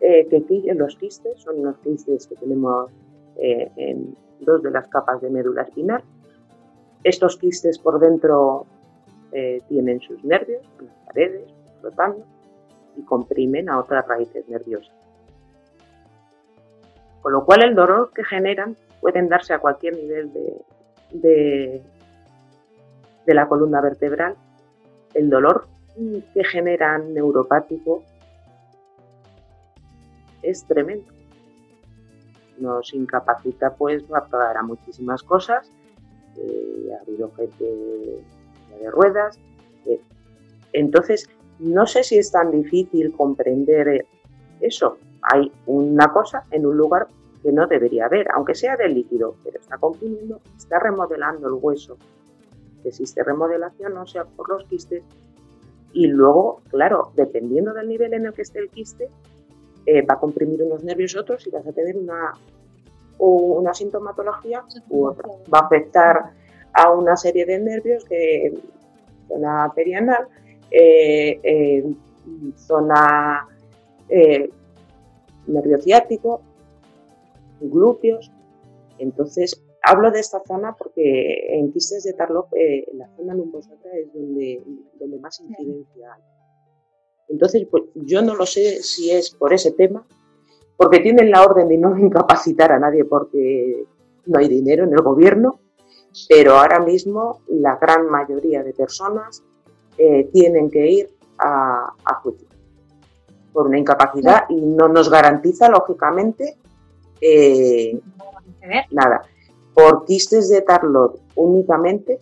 eh, 0.00 0.26
que 0.28 0.74
los 0.74 0.96
quistes 0.96 1.40
son 1.40 1.60
unos 1.60 1.78
quistes 1.78 2.26
que 2.26 2.34
tenemos 2.36 2.90
eh, 3.36 3.70
en 3.76 4.16
dos 4.40 4.62
de 4.62 4.70
las 4.70 4.88
capas 4.88 5.20
de 5.20 5.30
médula 5.30 5.62
espinal. 5.62 6.02
Estos 7.04 7.36
quistes 7.36 7.78
por 7.78 8.00
dentro 8.00 8.66
eh, 9.32 9.60
tienen 9.68 10.00
sus 10.00 10.24
nervios, 10.24 10.62
las 10.80 10.94
paredes, 11.06 11.52
flotando, 11.80 12.24
y 12.96 13.02
comprimen 13.02 13.68
a 13.68 13.78
otras 13.80 14.06
raíces 14.06 14.48
nerviosas. 14.48 14.94
Con 17.20 17.32
lo 17.32 17.44
cual 17.44 17.62
el 17.62 17.74
dolor 17.74 18.10
que 18.12 18.24
generan 18.24 18.76
pueden 19.00 19.28
darse 19.28 19.54
a 19.54 19.58
cualquier 19.58 19.96
nivel 19.96 20.32
de 21.12 21.82
la 23.26 23.48
columna 23.48 23.80
vertebral, 23.80 24.36
el 25.14 25.30
dolor 25.30 25.66
que 26.34 26.44
generan 26.44 27.12
neuropático 27.14 28.02
es 30.42 30.64
tremendo. 30.66 31.12
Nos 32.58 32.92
incapacita 32.94 33.74
pues 33.74 34.02
para 34.02 34.62
muchísimas 34.62 35.22
cosas 35.22 35.70
eh, 36.36 36.90
ha 36.96 37.02
habido 37.02 37.30
gente 37.32 37.64
de 37.64 38.90
ruedas. 38.90 39.38
Eh, 39.86 40.00
entonces, 40.72 41.28
no 41.58 41.86
sé 41.86 42.02
si 42.02 42.18
es 42.18 42.30
tan 42.30 42.50
difícil 42.50 43.12
comprender 43.12 44.06
eso. 44.60 44.98
Hay 45.22 45.52
una 45.66 46.12
cosa 46.12 46.44
en 46.50 46.66
un 46.66 46.76
lugar 46.76 47.06
que 47.42 47.52
no 47.52 47.66
debería 47.66 48.06
haber, 48.06 48.28
aunque 48.34 48.54
sea 48.54 48.76
de 48.76 48.88
líquido, 48.88 49.36
pero 49.42 49.58
está 49.58 49.76
comprimiendo, 49.78 50.40
está 50.56 50.78
remodelando 50.78 51.48
el 51.48 51.54
hueso. 51.60 51.96
Que 52.82 52.88
existe 52.88 53.22
remodelación, 53.22 53.94
no 53.94 54.06
sea 54.06 54.24
por 54.24 54.48
los 54.48 54.64
quistes. 54.64 55.02
Y 55.92 56.06
luego, 56.06 56.62
claro, 56.70 57.12
dependiendo 57.14 57.72
del 57.74 57.88
nivel 57.88 58.14
en 58.14 58.26
el 58.26 58.32
que 58.32 58.42
esté 58.42 58.60
el 58.60 58.70
quiste, 58.70 59.08
eh, 59.84 60.02
va 60.02 60.14
a 60.14 60.18
comprimir 60.20 60.62
unos 60.62 60.84
nervios 60.84 61.16
otros 61.16 61.46
y 61.46 61.50
vas 61.50 61.66
a 61.66 61.72
tener 61.72 61.96
una, 61.96 62.34
una 63.18 63.74
sintomatología 63.74 64.64
u 64.88 65.06
otra. 65.06 65.28
Va 65.52 65.58
a 65.58 65.66
afectar 65.66 66.32
a 66.72 66.90
una 66.90 67.16
serie 67.16 67.44
de 67.44 67.58
nervios 67.58 68.04
que 68.04 68.54
zona 69.28 69.72
perianal, 69.74 70.28
eh, 70.70 71.40
eh, 71.42 71.94
zona 72.56 73.48
nervio 75.46 75.78
ciático, 75.78 76.42
glúteos. 77.60 78.30
Entonces, 78.98 79.62
hablo 79.82 80.10
de 80.10 80.20
esta 80.20 80.42
zona 80.46 80.74
porque 80.76 81.56
en 81.56 81.72
quistes 81.72 82.04
de 82.04 82.12
Tarlov 82.12 82.46
la 82.94 83.08
zona 83.16 83.34
lumbosata 83.34 83.88
es 83.96 84.12
donde, 84.12 84.62
donde 84.98 85.18
más 85.18 85.40
incidencia 85.40 86.14
hay. 86.14 86.22
Entonces, 87.28 87.66
pues 87.70 87.84
yo 87.94 88.22
no 88.22 88.34
lo 88.34 88.46
sé 88.46 88.82
si 88.82 89.10
es 89.10 89.30
por 89.30 89.52
ese 89.52 89.72
tema, 89.72 90.06
porque 90.76 91.00
tienen 91.00 91.30
la 91.30 91.42
orden 91.42 91.68
de 91.68 91.78
no 91.78 91.96
incapacitar 91.98 92.72
a 92.72 92.78
nadie 92.78 93.04
porque 93.04 93.86
no 94.26 94.38
hay 94.38 94.48
dinero 94.48 94.84
en 94.84 94.92
el 94.92 95.02
gobierno, 95.02 95.60
pero 96.28 96.58
ahora 96.58 96.80
mismo 96.80 97.40
la 97.48 97.76
gran 97.76 98.06
mayoría 98.06 98.62
de 98.62 98.74
personas 98.74 99.42
eh, 99.96 100.28
tienen 100.32 100.70
que 100.70 100.86
ir 100.90 101.10
a, 101.38 101.94
juicio 102.22 102.48
por 103.52 103.66
una 103.66 103.78
incapacidad 103.78 104.44
y 104.48 104.66
no 104.66 104.88
nos 104.88 105.10
garantiza, 105.10 105.68
lógicamente, 105.68 106.56
eh, 107.20 108.00
nada. 108.90 109.22
Por 109.74 110.04
quistes 110.04 110.48
de 110.48 110.62
Tarlot 110.62 111.20
únicamente, 111.34 112.20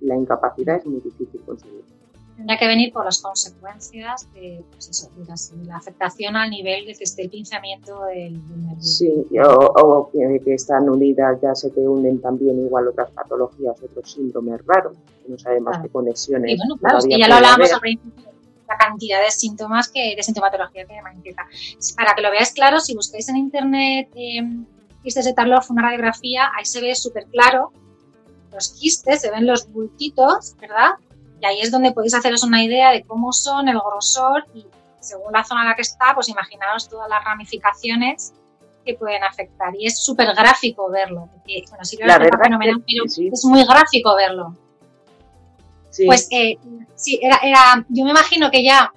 la 0.00 0.16
incapacidad 0.16 0.76
es 0.76 0.86
muy 0.86 1.00
difícil 1.00 1.40
conseguir 1.44 1.84
tendrá 2.36 2.58
que 2.58 2.66
venir 2.66 2.92
por 2.92 3.04
las 3.04 3.20
consecuencias 3.22 4.28
de, 4.32 4.64
pues 4.70 5.10
la, 5.66 5.76
afectación 5.76 6.36
al 6.36 6.50
nivel 6.50 6.86
de 6.86 6.94
que 6.94 7.04
esté 7.04 7.22
el 7.22 7.30
pinzamiento 7.30 8.04
del, 8.06 8.34
nervio. 8.34 8.82
Sí, 8.82 9.26
o, 9.42 10.10
que, 10.12 10.54
están 10.54 10.88
unidas, 10.88 11.40
ya 11.40 11.54
se 11.54 11.70
te 11.70 11.80
unen 11.80 12.20
también 12.20 12.58
igual 12.58 12.88
otras 12.88 13.10
patologías, 13.12 13.80
otros 13.82 14.12
síndromes 14.12 14.60
raros, 14.66 14.96
que 15.22 15.30
no 15.30 15.38
sabemos 15.38 15.76
qué 15.82 15.88
conexiones. 15.88 16.52
Y 16.52 16.56
bueno, 16.56 16.76
claro, 16.76 16.98
es 16.98 17.06
que 17.06 17.18
ya 17.18 17.28
lo 17.28 17.34
hablábamos 17.34 17.72
al 17.72 17.80
principio 17.80 18.34
la 18.66 18.78
cantidad 18.78 19.22
de 19.22 19.30
síntomas 19.30 19.90
que 19.90 20.16
de 20.16 20.22
sintomatología 20.22 20.86
que 20.86 21.02
manifiesta. 21.02 21.46
Para 21.96 22.14
que 22.14 22.22
lo 22.22 22.30
veáis 22.30 22.52
claro, 22.52 22.80
si 22.80 22.94
buscáis 22.94 23.28
en 23.28 23.36
internet 23.36 24.08
eh, 24.14 24.40
quistes 25.04 25.24
de 25.24 25.34
Tarlov, 25.34 25.62
una 25.68 25.82
radiografía, 25.82 26.50
ahí 26.56 26.64
se 26.64 26.80
ve 26.80 26.94
súper 26.96 27.26
claro 27.26 27.72
los 28.52 28.70
quistes, 28.70 29.20
se 29.20 29.30
ven 29.30 29.46
los 29.46 29.70
bultitos, 29.70 30.56
¿verdad? 30.60 30.92
Y 31.40 31.46
ahí 31.46 31.60
es 31.60 31.70
donde 31.70 31.92
podéis 31.92 32.14
haceros 32.14 32.42
una 32.44 32.64
idea 32.64 32.90
de 32.90 33.02
cómo 33.04 33.32
son, 33.32 33.68
el 33.68 33.78
grosor 33.78 34.46
y 34.54 34.64
según 35.00 35.32
la 35.32 35.44
zona 35.44 35.62
en 35.62 35.68
la 35.68 35.76
que 35.76 35.82
está, 35.82 36.14
pues 36.14 36.28
imaginaros 36.28 36.88
todas 36.88 37.08
las 37.08 37.22
ramificaciones 37.22 38.32
que 38.84 38.94
pueden 38.94 39.22
afectar. 39.24 39.74
Y 39.78 39.86
es 39.86 40.02
súper 40.02 40.34
gráfico 40.34 40.90
verlo. 40.90 41.28
Porque, 41.32 41.64
bueno, 41.68 41.84
sí, 41.84 41.98
la 42.00 42.18
verdad 42.18 42.38
fenomenal, 42.42 42.82
pero 42.86 43.04
es 43.06 43.44
muy 43.44 43.64
gráfico 43.64 44.14
verlo. 44.16 44.56
Pues 46.06 46.28
eh, 46.30 46.58
sí, 46.96 47.20
era, 47.22 47.38
era, 47.42 47.84
yo 47.88 48.04
me 48.04 48.10
imagino 48.10 48.50
que 48.50 48.64
ya 48.64 48.92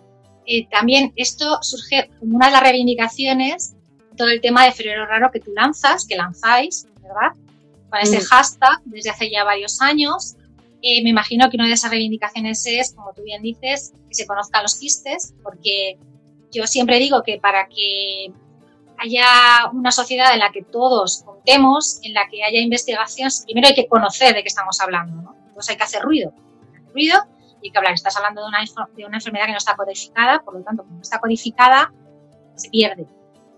eh, 0.46 0.68
también 0.70 1.14
esto 1.16 1.60
surge 1.62 2.10
como 2.20 2.38
una 2.38 2.48
de 2.48 2.54
las 2.54 2.64
reivindicaciones, 2.64 3.76
todo 4.18 4.28
el 4.28 4.42
tema 4.42 4.66
de 4.66 4.74
febrero 4.74 5.06
raro 5.06 5.30
que 5.32 5.40
tú 5.40 5.52
lanzas, 5.54 6.06
que 6.06 6.18
lanzáis, 6.18 6.88
¿verdad? 7.02 7.32
Con 7.90 8.00
ese 8.02 8.20
mm. 8.20 8.24
hashtag 8.24 8.82
desde 8.86 9.12
hace 9.12 9.32
ya 9.32 9.44
varios 9.46 9.82
años 9.82 10.36
eh, 10.82 11.04
me 11.04 11.10
imagino 11.10 11.50
que 11.50 11.58
una 11.58 11.68
de 11.68 11.74
esas 11.74 11.90
reivindicaciones 11.90 12.66
es, 12.66 12.94
como 12.94 13.12
tú 13.14 13.24
bien 13.24 13.42
dices, 13.42 13.94
que 14.08 14.14
se 14.14 14.28
conozcan 14.28 14.64
los 14.64 14.80
quistes, 14.80 15.34
porque 15.44 15.98
yo 16.52 16.68
siempre 16.68 17.00
digo 17.00 17.24
que 17.24 17.40
para 17.40 17.68
que 17.68 18.32
haya 19.00 19.70
una 19.74 19.92
sociedad 19.92 20.34
en 20.34 20.40
la 20.40 20.52
que 20.52 20.64
todos 20.64 21.24
contemos, 21.26 22.00
en 22.04 22.14
la 22.14 22.28
que 22.30 22.44
haya 22.44 22.60
investigación, 22.60 23.30
primero 23.46 23.68
hay 23.68 23.76
que 23.76 23.88
conocer 23.88 24.36
de 24.36 24.44
qué 24.44 24.48
estamos 24.48 24.80
hablando, 24.80 25.22
¿no? 25.22 25.36
Entonces 25.48 25.72
hay 25.72 25.78
que 25.78 25.84
hacer 25.84 26.04
ruido, 26.04 26.32
ruido 26.94 27.18
y 27.62 27.68
hay 27.68 27.72
que 27.72 27.78
hablar. 27.78 27.94
Estás 27.94 28.16
hablando 28.18 28.42
de 28.42 28.48
una, 28.48 28.60
de 28.96 29.06
una 29.06 29.18
enfermedad 29.18 29.46
que 29.48 29.52
no 29.54 29.58
está 29.58 29.76
codificada, 29.76 30.44
por 30.44 30.56
lo 30.56 30.62
tanto, 30.62 30.84
como 30.84 30.96
no 30.96 31.02
está 31.02 31.20
codificada, 31.20 31.92
se 32.56 32.70
pierde. 32.70 33.08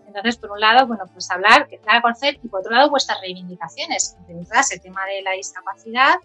Entonces, 0.10 0.38
por 0.38 0.52
un 0.52 0.60
lado, 0.60 0.88
bueno, 0.88 1.04
pues 1.14 1.30
hablar, 1.30 1.68
dar 1.86 1.98
a 1.98 2.02
conocer, 2.02 2.40
y 2.44 2.48
por 2.48 2.62
otro 2.62 2.72
lado, 2.72 2.90
vuestras 2.90 3.22
reivindicaciones, 3.22 4.18
detrás 4.28 4.72
el 4.72 4.82
tema 4.82 5.06
de 5.06 5.22
la 5.22 5.32
discapacidad, 5.34 6.16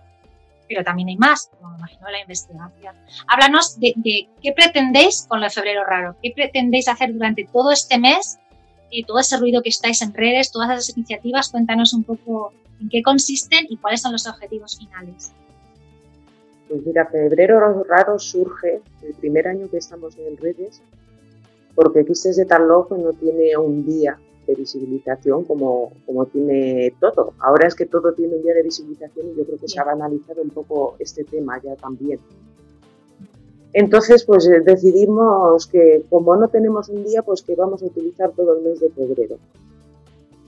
pero 0.66 0.83
también 0.83 1.09
hay 1.09 1.18
más, 1.18 1.51
como 1.61 1.73
me 1.73 1.79
imagino 1.79 2.11
la 2.11 2.20
investigación. 2.20 2.97
Háblanos 3.29 3.79
de, 3.79 3.94
qué 4.42 4.53
pretendéis 4.53 5.27
con 5.29 5.40
lo 5.40 5.44
de 5.44 5.51
febrero 5.51 5.85
raro, 5.85 6.16
qué 6.23 6.33
pretendéis 6.35 6.88
hacer 6.88 7.12
durante 7.12 7.44
todo 7.44 7.73
este 7.73 7.99
mes, 7.99 8.38
y 8.90 9.05
todo 9.05 9.18
ese 9.18 9.37
ruido 9.37 9.61
que 9.61 9.68
estáis 9.68 10.01
en 10.03 10.14
redes, 10.14 10.51
todas 10.51 10.70
esas 10.70 10.97
iniciativas, 10.97 11.51
cuéntanos 11.51 11.92
un 11.92 12.05
poco 12.05 12.53
en 12.81 12.88
qué 12.88 13.03
consisten 13.03 13.66
y 13.68 13.77
cuáles 13.77 14.01
son 14.01 14.12
los 14.12 14.27
objetivos 14.27 14.79
finales. 14.79 15.33
Pues 16.68 16.81
mira, 16.87 17.05
febrero 17.07 17.85
raro 17.85 18.18
surge 18.18 18.81
el 19.03 19.14
primer 19.14 19.49
año 19.49 19.68
que 19.68 19.79
estamos 19.79 20.16
en 20.16 20.37
redes, 20.37 20.81
porque 21.75 22.05
de 22.05 22.45
Tarlojo 22.45 22.97
no 22.97 23.13
tiene 23.13 23.57
un 23.57 23.85
día 23.85 24.19
de 24.47 24.55
visibilización 24.55 25.45
como, 25.45 25.93
como 26.07 26.27
tiene 26.27 26.95
todo. 27.01 27.33
Ahora 27.41 27.67
es 27.67 27.75
que 27.75 27.87
todo 27.87 28.13
tiene 28.13 28.37
un 28.37 28.43
día 28.43 28.55
de 28.55 28.63
visibilización 28.63 29.31
y 29.31 29.39
yo 29.39 29.45
creo 29.45 29.59
que 29.59 29.69
se 29.69 29.81
ha 29.81 29.85
banalizado 29.85 30.43
un 30.43 30.51
poco 30.51 30.97
este 30.99 31.25
tema 31.25 31.61
ya 31.63 31.75
también. 31.77 32.21
Entonces, 33.73 34.25
pues 34.25 34.47
eh, 34.47 34.61
decidimos 34.61 35.67
que 35.67 36.05
como 36.09 36.37
no 36.37 36.49
tenemos 36.49 36.89
un 36.89 37.05
día, 37.05 37.23
pues 37.23 37.43
que 37.43 37.57
vamos 37.57 37.83
a 37.83 37.87
utilizar 37.87 38.31
todo 38.31 38.57
el 38.57 38.63
mes 38.63 38.79
de 38.79 38.91
febrero, 38.91 39.37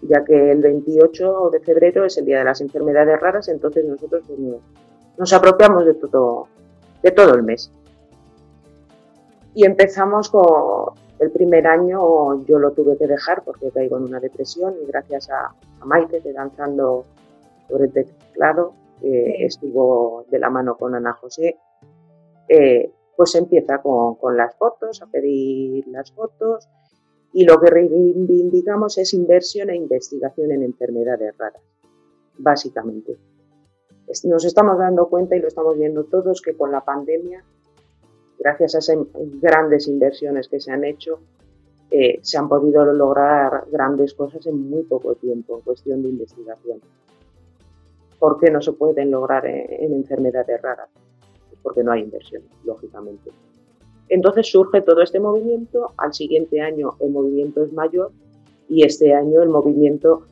ya 0.03 0.25
que 0.25 0.53
el 0.53 0.61
28 0.61 1.51
de 1.51 1.61
febrero 1.61 2.05
es 2.05 2.17
el 2.19 2.25
Día 2.25 2.39
de 2.39 2.45
las 2.45 2.61
Enfermedades 2.61 3.21
Raras, 3.21 3.49
entonces 3.49 3.85
nosotros 3.85 4.23
pues, 4.29 4.39
nos 5.19 5.33
apropiamos 5.33 5.85
de 5.87 5.95
todo, 5.95 6.47
de 7.03 7.11
todo 7.11 7.35
el 7.35 7.43
mes. 7.43 7.73
Y 9.55 9.65
empezamos 9.65 10.29
con, 10.31 10.95
el 11.18 11.31
primer 11.31 11.66
año 11.66 12.44
yo 12.44 12.59
lo 12.59 12.72
tuve 12.72 12.96
que 12.98 13.07
dejar 13.07 13.42
porque 13.44 13.70
caigo 13.70 13.96
en 13.96 14.05
una 14.05 14.20
depresión 14.20 14.74
y 14.83 14.87
gracias 14.87 15.31
a, 15.31 15.55
Maite 15.85 16.20
de 16.20 16.33
Danzando 16.33 17.05
sobre 17.68 17.85
el 17.85 17.92
teclado, 17.92 18.74
que 19.00 19.44
estuvo 19.44 20.24
de 20.31 20.38
la 20.38 20.50
mano 20.50 20.76
con 20.76 20.94
Ana 20.94 21.12
José, 21.12 21.59
eh, 22.48 22.90
pues 23.16 23.35
empieza 23.35 23.79
con, 23.79 24.16
con, 24.16 24.37
las 24.37 24.55
fotos, 24.57 25.00
a 25.02 25.07
pedir 25.07 25.87
las 25.88 26.12
fotos 26.12 26.68
y 27.33 27.44
lo 27.44 27.61
que 27.61 27.70
reivindicamos 27.70 28.98
es 28.98 29.14
inversión 29.14 29.70
e 29.70 29.76
investigación 29.76 30.52
en 30.52 30.62
enfermedades 30.62 31.37
raras, 31.38 31.62
básicamente. 32.38 33.16
Nos 34.24 34.44
estamos 34.44 34.79
dando 34.79 35.09
cuenta 35.09 35.37
y 35.37 35.40
lo 35.40 35.48
estamos 35.48 35.76
viendo 35.76 36.05
todos 36.05 36.40
que 36.42 36.57
con 36.57 36.70
la 36.70 36.85
pandemia 36.85 37.44
gracias 38.38 38.75
a 38.75 38.79
esas 38.79 38.99
grandes 39.40 39.88
inversiones 39.88 40.49
que 40.49 40.61
se 40.61 40.70
han 40.70 40.85
hecho, 40.85 41.20
eh, 41.90 42.18
se 42.22 42.38
han 42.38 42.49
podido 42.49 42.85
lograr 42.85 43.64
grandes 43.70 44.14
cosas 44.14 44.46
en 44.46 44.68
muy 44.68 44.83
poco 44.83 45.14
tiempo, 45.14 45.57
en 45.57 45.62
cuestión 45.62 46.03
de 46.03 46.09
investigación. 46.09 46.81
¿Por 48.18 48.38
qué 48.40 48.51
no 48.51 48.61
se 48.61 48.72
pueden 48.72 49.11
lograr 49.11 49.46
en, 49.46 49.92
enfermedades 49.92 50.61
raras? 50.61 50.88
Porque 51.62 51.83
no 51.83 51.92
hay 51.92 52.03
inversión, 52.03 52.42
lógicamente. 52.64 53.31
Entonces 54.09 54.51
surge 54.51 54.81
todo 54.83 55.03
este 55.03 55.20
movimiento, 55.20 55.92
al 55.96 56.14
siguiente 56.14 56.61
año 56.61 56.96
el 57.01 57.11
movimiento 57.11 57.64
es 57.64 57.72
mayor 57.72 58.12
y 58.68 58.85
este 58.85 59.12
año 59.12 59.42
el 59.42 59.49
movimiento 59.49 60.27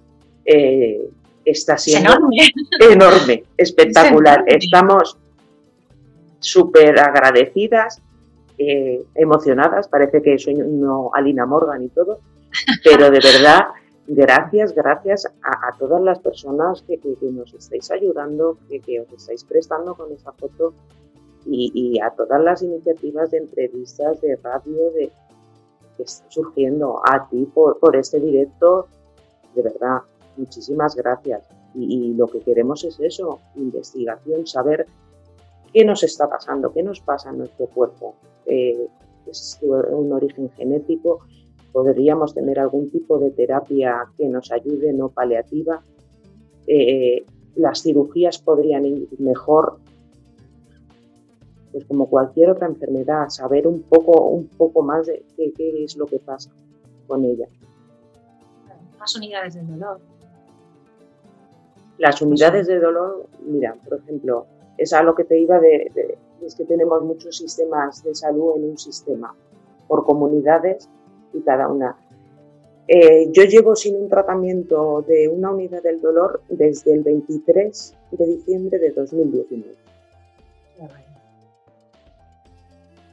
eh, 0.45 1.09
está 1.45 1.77
siendo 1.77 2.13
enorme, 2.81 3.45
espectacular. 3.57 4.45
Estamos 4.47 5.19
súper 6.45 6.99
agradecidas, 6.99 8.03
eh, 8.59 9.05
emocionadas, 9.15 9.89
parece 9.89 10.23
que 10.23 10.39
soy 10.39 10.55
no 10.55 11.11
Alina 11.15 11.47
Morgan 11.47 11.83
y 11.83 11.89
todo, 11.89 12.21
pero 12.85 13.11
de 13.11 13.21
verdad, 13.21 13.67
gracias, 14.07 14.75
gracias 14.75 15.27
a, 15.43 15.77
todas 15.79 16.01
las 16.03 16.19
personas 16.21 16.83
que, 16.83 17.01
nos 17.33 17.53
estáis 17.55 17.91
ayudando, 17.91 18.59
que, 18.69 19.01
os 19.01 19.13
estáis 19.13 19.45
prestando 19.45 19.95
con 19.95 20.13
esa 20.13 20.33
foto 20.33 20.75
y, 21.47 21.99
a 22.01 22.11
todas 22.11 22.41
las 22.43 22.63
iniciativas 22.63 23.31
de 23.31 23.39
entrevistas, 23.39 24.21
de 24.21 24.37
radio, 24.37 24.91
de 24.93 25.11
que 25.97 26.03
están 26.03 26.31
surgiendo 26.31 27.01
a 27.05 27.29
ti 27.29 27.49
por, 27.53 27.79
por 27.79 27.97
este 27.97 28.19
directo, 28.19 28.89
de 29.55 29.63
verdad, 29.63 29.99
muchísimas 30.37 30.95
gracias. 30.95 31.49
Y, 31.75 32.15
lo 32.15 32.29
que 32.29 32.41
queremos 32.41 32.85
es 32.85 33.01
eso, 33.01 33.41
investigación, 33.57 34.47
saber 34.47 34.87
qué 35.75 35.85
nos 35.85 36.05
está 36.05 36.31
pasando, 36.31 36.73
qué 36.73 36.83
nos 36.83 37.01
pasa 37.01 37.31
en 37.31 37.39
nuestro 37.39 37.67
cuerpo. 37.67 38.15
Eh, 38.47 38.87
es 39.27 39.59
un 39.61 40.13
origen 40.13 40.49
genético, 40.53 41.21
podríamos 41.73 42.33
tener 42.33 42.61
algún 42.61 42.89
tipo 42.89 43.19
de 43.19 43.33
terapia 43.33 44.07
que 44.17 44.29
nos 44.29 44.53
ayude, 44.53 44.93
no 44.93 45.09
paliativa. 45.09 45.83
Eh, 46.69 47.27
las 47.57 47.83
cirugías 47.83 48.39
podrían 48.39 48.87
ir 48.87 49.09
mejor, 49.19 49.79
pues 51.73 51.85
como 51.87 52.09
cualquier 52.09 52.51
otra 52.51 52.69
enfermedad, 52.69 53.29
saber 53.29 53.67
un 53.67 53.83
poco, 53.83 54.29
un 54.29 54.47
poco 54.47 54.83
más 54.83 55.07
de 55.07 55.25
qué, 55.37 55.85
es 55.85 55.97
lo 55.97 56.07
que 56.07 56.21
pasa 56.21 56.51
con 57.09 57.25
ella. 57.25 57.49
Más 59.01 59.17
unidades 59.17 59.55
del 59.55 59.67
dolor. 59.67 59.99
Las 61.99 62.23
unidades 62.23 62.69
de 62.69 62.79
dolor, 62.79 63.27
mira, 63.45 63.75
por 63.85 63.99
ejemplo, 63.99 64.47
es 64.77 64.93
a 64.93 65.03
lo 65.03 65.15
que 65.15 65.25
te 65.25 65.39
iba 65.39 65.61
de, 65.61 66.19
es 66.43 66.55
que 66.55 66.65
tenemos 66.65 67.03
muchos 67.03 67.37
sistemas 67.37 68.03
de 68.03 68.15
salud 68.15 68.57
en 68.57 68.65
un 68.71 68.79
sistema, 68.79 69.35
por 69.87 70.05
comunidades 70.05 70.89
y 71.33 71.41
cada 71.41 71.69
una. 71.69 71.97
Eh, 72.87 73.29
yo 73.33 73.45
llevo 73.45 73.75
sin 73.75 73.97
un 73.97 74.09
tratamiento 74.09 75.03
de 75.03 75.29
una 75.29 75.51
unidad 75.51 75.83
del 75.83 76.01
dolor 76.01 76.43
desde 76.49 76.93
el 76.93 77.03
23 77.03 77.97
de 78.11 78.27
diciembre 78.27 78.79
de 78.79 78.91
2019. 78.91 79.75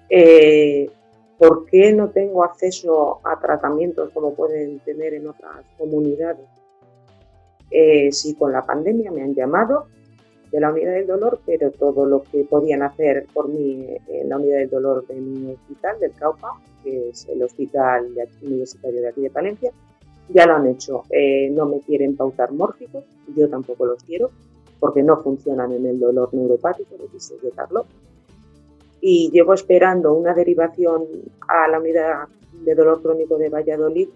Eh, 0.10 0.92
¿Por 1.38 1.66
qué 1.66 1.94
no 1.94 2.10
tengo 2.10 2.44
acceso 2.44 3.22
a 3.24 3.40
tratamientos 3.40 4.12
como 4.12 4.36
pueden 4.36 4.80
tener 4.80 5.14
en 5.14 5.28
otras 5.28 5.66
comunidades? 5.78 6.46
Eh, 7.72 8.12
si 8.12 8.36
con 8.36 8.52
la 8.52 8.64
pandemia 8.64 9.10
me 9.12 9.24
han 9.24 9.34
llamado 9.34 9.86
de 10.52 10.60
la 10.60 10.72
unidad 10.72 10.94
del 10.94 11.08
dolor, 11.08 11.40
pero 11.46 11.72
todo 11.72 12.06
lo 12.06 12.24
que 12.24 12.44
podían 12.44 12.84
hacer 12.84 13.26
por 13.34 13.48
mí 13.48 13.88
en 14.08 14.30
la 14.30 14.38
unidad 14.38 14.58
del 14.58 14.70
dolor 14.70 15.08
de 15.08 15.16
mi 15.16 15.54
hospital, 15.54 16.00
del 16.00 16.12
CAUPA, 16.12 16.50
que 16.84 17.10
es 17.10 17.28
el 17.30 17.42
hospital 17.42 18.08
universitario 18.42 19.02
de 19.02 19.08
aquí 19.08 19.22
de 19.22 19.30
Palencia, 19.30 19.72
ya 20.30 20.46
lo 20.46 20.56
han 20.56 20.68
hecho. 20.68 21.04
Eh, 21.10 21.50
no 21.52 21.66
me 21.66 21.80
quieren 21.80 22.16
pautar 22.16 22.52
mórficos, 22.52 23.06
yo 23.36 23.50
tampoco 23.50 23.86
los 23.86 24.04
quiero, 24.04 24.30
porque 24.80 25.04
no 25.04 25.22
funcionan 25.22 25.72
en 25.72 25.86
el 25.86 26.00
dolor 26.00 26.30
neuropático 26.34 26.96
de 26.98 27.08
de 27.42 27.52
Carlos. 27.52 27.86
Y 29.00 29.32
llevo 29.32 29.54
esperando 29.54 30.14
una 30.14 30.34
derivación 30.34 31.06
a 31.48 31.68
la 31.70 31.80
unidad 31.80 32.28
de 32.64 32.76
dolor 32.76 33.02
crónico 33.02 33.38
de 33.38 33.50
Valladolid, 33.50 34.10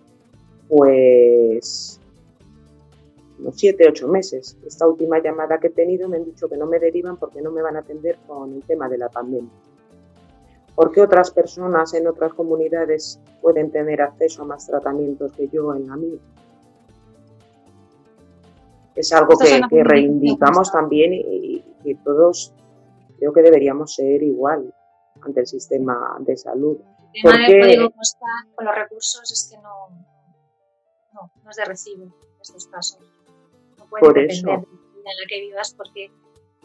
pues 0.68 2.00
unos 3.40 3.56
7, 3.58 3.86
8 3.90 4.08
meses. 4.08 4.58
Esta 4.66 4.88
última 4.88 5.20
llamada 5.20 5.60
que 5.60 5.68
he 5.68 5.72
tenido 5.72 6.08
me 6.08 6.18
han 6.18 6.26
dicho 6.26 6.48
que 6.48 6.58
no 6.58 6.66
me 6.66 6.80
derivan 6.80 7.18
porque 7.18 7.42
no 7.42 7.52
me 7.52 7.62
van 7.62 7.76
a 7.76 7.80
atender 7.80 8.18
con 8.28 8.54
el 8.54 8.64
tema 8.64 8.88
de 8.90 8.98
la 8.98 9.10
pandemia. 9.10 9.52
¿Por 10.76 10.92
qué 10.92 11.02
otras 11.02 11.32
personas 11.32 11.94
en 11.94 12.08
otras 12.08 12.34
comunidades 12.34 13.20
pueden 13.42 13.72
tener 13.72 14.02
acceso 14.02 14.44
a 14.44 14.46
más 14.46 14.68
tratamientos 14.68 15.32
que 15.32 15.48
yo 15.48 15.74
en 15.74 15.88
la 15.88 15.96
mía? 15.96 16.20
Es 18.94 19.12
algo 19.14 19.38
que, 19.38 19.84
reivindicamos 19.84 20.72
también 20.72 21.14
y, 21.14 21.64
que 21.84 21.96
todos 22.04 22.54
creo 23.18 23.32
que 23.32 23.42
deberíamos 23.42 23.94
ser 23.94 24.24
igual 24.24 24.74
ante 25.22 25.42
el 25.42 25.48
sistema 25.48 26.18
de 26.20 26.36
salud. 26.36 26.78
El 27.14 27.22
tema 27.22 27.48
del 27.48 27.62
código 27.62 27.90
postal 27.92 28.56
con 28.56 28.66
los 28.66 28.76
recursos 28.76 29.32
es 29.32 29.50
que 29.50 29.62
no, 29.62 29.90
no, 31.14 31.32
no 31.42 31.50
es 31.50 31.56
de 31.56 31.66
recibo 31.66 32.04
en 32.04 32.42
estos 32.42 32.68
casos. 32.68 33.15
Puede 34.00 34.28
depender 34.28 34.60
de 34.60 34.64
la 35.06 35.12
en 35.12 35.18
la 35.18 35.28
que 35.28 35.42
vivas 35.42 35.74
porque 35.74 36.12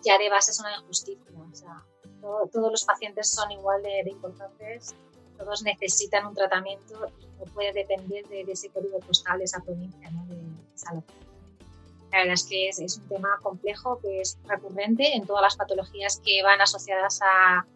ya 0.05 0.19
de 0.19 0.31
base 0.31 0.51
es 0.51 0.61
una 0.61 0.77
injusticia. 0.77 1.25
O 1.51 1.55
sea, 1.55 1.85
todos 2.21 2.71
los 2.71 2.85
pacientes 2.85 3.31
son 3.31 3.51
igual 3.51 3.83
de, 3.83 4.11
importantes, 4.11 4.95
todos 5.39 5.63
necesitan 5.63 6.27
un 6.27 6.35
tratamiento 6.35 7.07
y 7.21 7.27
no 7.39 7.45
puede 7.53 7.73
depender 7.73 8.27
de, 8.29 8.43
ese 8.43 8.69
código 8.71 8.99
postal 9.01 9.39
de 9.39 9.45
esa 9.45 9.61
provincia, 9.61 10.11
¿no? 10.11 10.25
de, 10.27 10.37
esa 10.75 10.95
La 10.95 12.19
verdad 12.19 12.35
es 12.35 12.45
que 12.45 12.69
es, 12.69 12.99
un 12.99 13.09
tema 13.09 13.39
complejo 13.43 13.99
que 14.01 14.21
es 14.21 14.39
recurrente 14.47 15.15
en 15.15 15.27
todas 15.27 15.43
las 15.43 15.57
patologías 15.57 16.21
que 16.25 16.43
van 16.43 16.61
asociadas 16.61 17.21
a, 17.23 17.67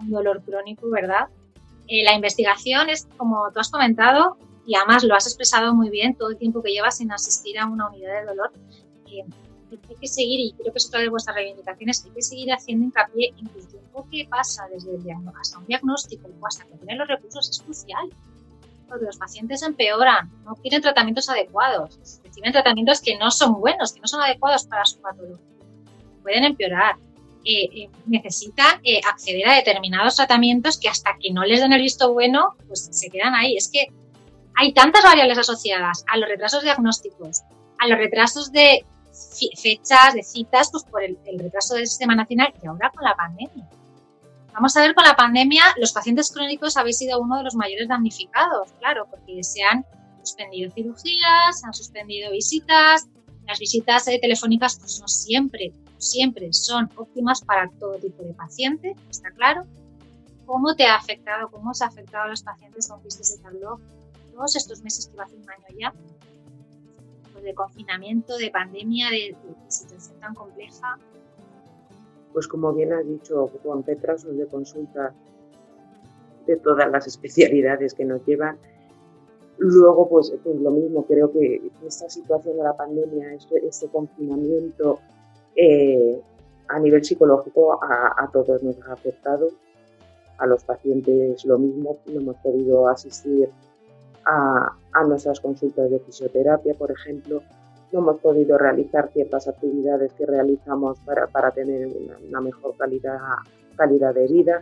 un 0.00 0.10
dolor 0.10 0.42
crónico, 0.44 0.88
¿verdad? 0.90 1.28
Eh, 1.88 2.04
la 2.04 2.12
investigación 2.12 2.88
es, 2.88 3.08
como 3.16 3.50
tú 3.52 3.58
has 3.58 3.70
comentado, 3.70 4.36
y 4.64 4.76
además 4.76 5.02
lo 5.02 5.14
has 5.16 5.26
expresado 5.26 5.74
muy 5.74 5.88
bien, 5.88 6.14
todo 6.14 6.28
el 6.28 6.36
tiempo 6.36 6.62
que 6.62 6.70
llevas 6.70 6.98
sin 6.98 7.10
asistir 7.10 7.58
a 7.58 7.66
una 7.66 7.88
unidad 7.88 8.20
de 8.20 8.26
dolor, 8.26 8.52
eh, 9.12 9.24
hay 9.70 9.96
que 10.00 10.06
seguir, 10.06 10.40
y 10.40 10.52
creo 10.52 10.72
que 10.72 10.78
es 10.78 10.86
otra 10.86 11.00
de 11.00 11.08
vuestras 11.08 11.36
reivindicaciones, 11.36 12.04
hay 12.04 12.10
que 12.12 12.22
seguir 12.22 12.52
haciendo 12.52 12.86
hincapié 12.86 13.34
en 13.38 13.46
que 13.48 13.58
el 13.58 13.68
tiempo 13.68 14.06
que 14.10 14.26
pasa 14.28 14.66
desde 14.72 14.94
el 14.94 15.02
diagnóstico 15.02 15.40
hasta 15.40 15.58
un 15.58 15.66
diagnóstico 15.66 16.28
o 16.40 16.46
hasta 16.46 16.64
que 16.64 16.76
tienen 16.76 16.98
los 16.98 17.08
recursos 17.08 17.50
es 17.50 17.60
crucial. 17.60 18.08
Porque 18.88 19.04
los 19.04 19.18
pacientes 19.18 19.62
empeoran, 19.62 20.30
no 20.44 20.54
quieren 20.54 20.80
tratamientos 20.80 21.28
adecuados, 21.28 21.98
reciben 22.24 22.52
tratamientos 22.52 23.02
que 23.02 23.18
no 23.18 23.30
son 23.30 23.60
buenos, 23.60 23.92
que 23.92 24.00
no 24.00 24.06
son 24.06 24.22
adecuados 24.22 24.64
para 24.64 24.86
su 24.86 24.98
patología. 25.00 25.44
Pueden 26.22 26.44
empeorar. 26.44 26.96
Eh, 27.44 27.64
eh, 27.82 27.90
necesitan 28.06 28.80
eh, 28.82 29.00
acceder 29.08 29.48
a 29.48 29.54
determinados 29.54 30.16
tratamientos 30.16 30.78
que 30.78 30.88
hasta 30.88 31.16
que 31.20 31.32
no 31.32 31.44
les 31.44 31.60
den 31.60 31.72
el 31.72 31.80
visto 31.80 32.12
bueno, 32.12 32.56
pues 32.66 32.88
se 32.90 33.10
quedan 33.10 33.34
ahí. 33.34 33.56
Es 33.56 33.70
que 33.70 33.86
hay 34.56 34.72
tantas 34.72 35.04
variables 35.04 35.38
asociadas 35.38 36.04
a 36.08 36.16
los 36.16 36.28
retrasos 36.28 36.62
diagnósticos, 36.62 37.42
a 37.78 37.86
los 37.86 37.98
retrasos 37.98 38.52
de 38.52 38.84
fechas 39.60 40.14
de 40.14 40.22
citas 40.22 40.70
pues 40.70 40.84
por 40.84 41.02
el, 41.02 41.18
retraso 41.38 41.74
del 41.74 41.86
sistema 41.86 42.14
nacional 42.14 42.52
y 42.62 42.66
ahora 42.66 42.90
con 42.90 43.04
la 43.04 43.14
pandemia. 43.14 43.68
Vamos 44.52 44.76
a 44.76 44.80
ver 44.80 44.94
con 44.94 45.04
la 45.04 45.14
pandemia, 45.14 45.62
los 45.76 45.92
pacientes 45.92 46.32
crónicos 46.32 46.76
habéis 46.76 46.98
sido 46.98 47.20
uno 47.20 47.36
de 47.38 47.44
los 47.44 47.54
mayores 47.54 47.88
damnificados, 47.88 48.72
claro, 48.80 49.06
porque 49.08 49.42
se 49.44 49.62
han 49.62 49.84
suspendido 50.20 50.70
cirugías, 50.72 51.60
se 51.60 51.66
han 51.66 51.74
suspendido 51.74 52.32
visitas, 52.32 53.06
las 53.46 53.58
visitas 53.58 54.08
eh, 54.08 54.18
telefónicas 54.20 54.78
pues 54.78 55.00
no 55.00 55.08
siempre, 55.08 55.72
siempre 55.98 56.52
son 56.52 56.90
óptimas 56.96 57.40
para 57.40 57.70
todo 57.78 57.94
tipo 57.98 58.22
de 58.22 58.34
paciente, 58.34 58.94
está 59.08 59.30
claro. 59.30 59.64
¿Cómo 60.44 60.74
te 60.74 60.86
ha 60.86 60.96
afectado, 60.96 61.50
cómo 61.50 61.70
os 61.70 61.82
ha 61.82 61.86
afectado 61.86 62.24
a 62.24 62.28
los 62.28 62.42
pacientes 62.42 62.88
con 62.88 63.02
quistes 63.02 63.36
de 63.36 63.42
Carlo 63.42 63.80
todos 64.34 64.56
estos 64.56 64.82
meses 64.82 65.06
que 65.08 65.16
va 65.16 65.24
a 65.24 65.26
hacer 65.26 65.38
un 65.38 65.50
año 65.50 65.66
ya 65.78 65.92
de 67.42 67.54
confinamiento, 67.54 68.36
de 68.36 68.50
pandemia, 68.50 69.10
de, 69.10 69.36
situación 69.68 70.18
tan 70.20 70.34
compleja. 70.34 70.98
Pues 72.32 72.46
como 72.46 72.72
bien 72.72 72.92
has 72.92 73.06
dicho, 73.06 73.48
Juan 73.62 73.82
Petrasos 73.82 74.36
de 74.36 74.46
consulta 74.46 75.14
de 76.46 76.56
todas 76.56 76.90
las 76.90 77.06
especialidades 77.06 77.94
que 77.94 78.04
nos 78.04 78.24
llevan. 78.26 78.58
Luego, 79.58 80.08
pues, 80.08 80.32
pues 80.42 80.60
lo 80.60 80.70
mismo, 80.70 81.04
creo 81.04 81.32
que 81.32 81.70
esta 81.84 82.08
situación 82.08 82.56
de 82.56 82.62
la 82.62 82.76
pandemia, 82.76 83.34
este, 83.34 83.66
este 83.66 83.88
confinamiento 83.88 85.00
eh, 85.56 86.20
a 86.68 86.78
nivel 86.78 87.04
psicológico 87.04 87.82
a, 87.82 88.14
a, 88.16 88.30
todos 88.30 88.62
nos 88.62 88.78
ha 88.86 88.92
afectado. 88.92 89.48
A 90.38 90.46
los 90.46 90.62
pacientes 90.62 91.44
lo 91.44 91.58
mismo, 91.58 91.98
no 92.06 92.20
hemos 92.20 92.36
podido 92.36 92.86
asistir 92.86 93.50
a, 94.28 95.04
nuestras 95.06 95.40
consultas 95.40 95.90
de 95.90 95.98
fisioterapia, 96.00 96.74
por 96.74 96.90
ejemplo. 96.90 97.42
No 97.92 98.00
hemos 98.00 98.20
podido 98.20 98.58
realizar 98.58 99.10
ciertas 99.12 99.48
actividades 99.48 100.12
que 100.12 100.26
realizamos 100.26 100.98
para, 101.00 101.26
para 101.26 101.50
tener 101.52 101.88
una, 102.28 102.40
mejor 102.40 102.76
calidad, 102.76 103.18
calidad 103.76 104.14
de 104.14 104.26
vida. 104.26 104.60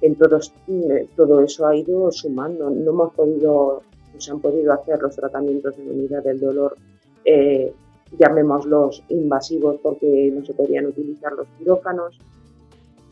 En 0.00 0.16
todos, 0.16 0.52
eh, 0.66 1.08
todo 1.14 1.40
eso 1.42 1.66
ha 1.66 1.76
ido 1.76 2.10
sumando. 2.10 2.68
No 2.70 2.90
hemos 2.90 3.14
podido, 3.14 3.82
se 4.18 4.32
han 4.32 4.40
podido 4.40 4.72
hacer 4.72 5.00
los 5.00 5.14
tratamientos 5.14 5.78
en 5.78 5.90
unidad 5.90 6.24
del 6.24 6.40
dolor, 6.40 6.76
eh, 7.24 7.72
llamémoslos 8.18 9.04
invasivos 9.10 9.76
porque 9.82 10.32
no 10.34 10.44
se 10.44 10.54
podían 10.54 10.86
utilizar 10.86 11.32
los 11.32 11.46
quirófanos. 11.58 12.18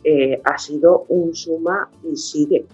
Eh, 0.03 0.40
ha 0.42 0.59
sido 0.59 1.05
un 1.09 1.34
suma 1.34 1.88
y 2.03 2.16
sigue 2.16 2.66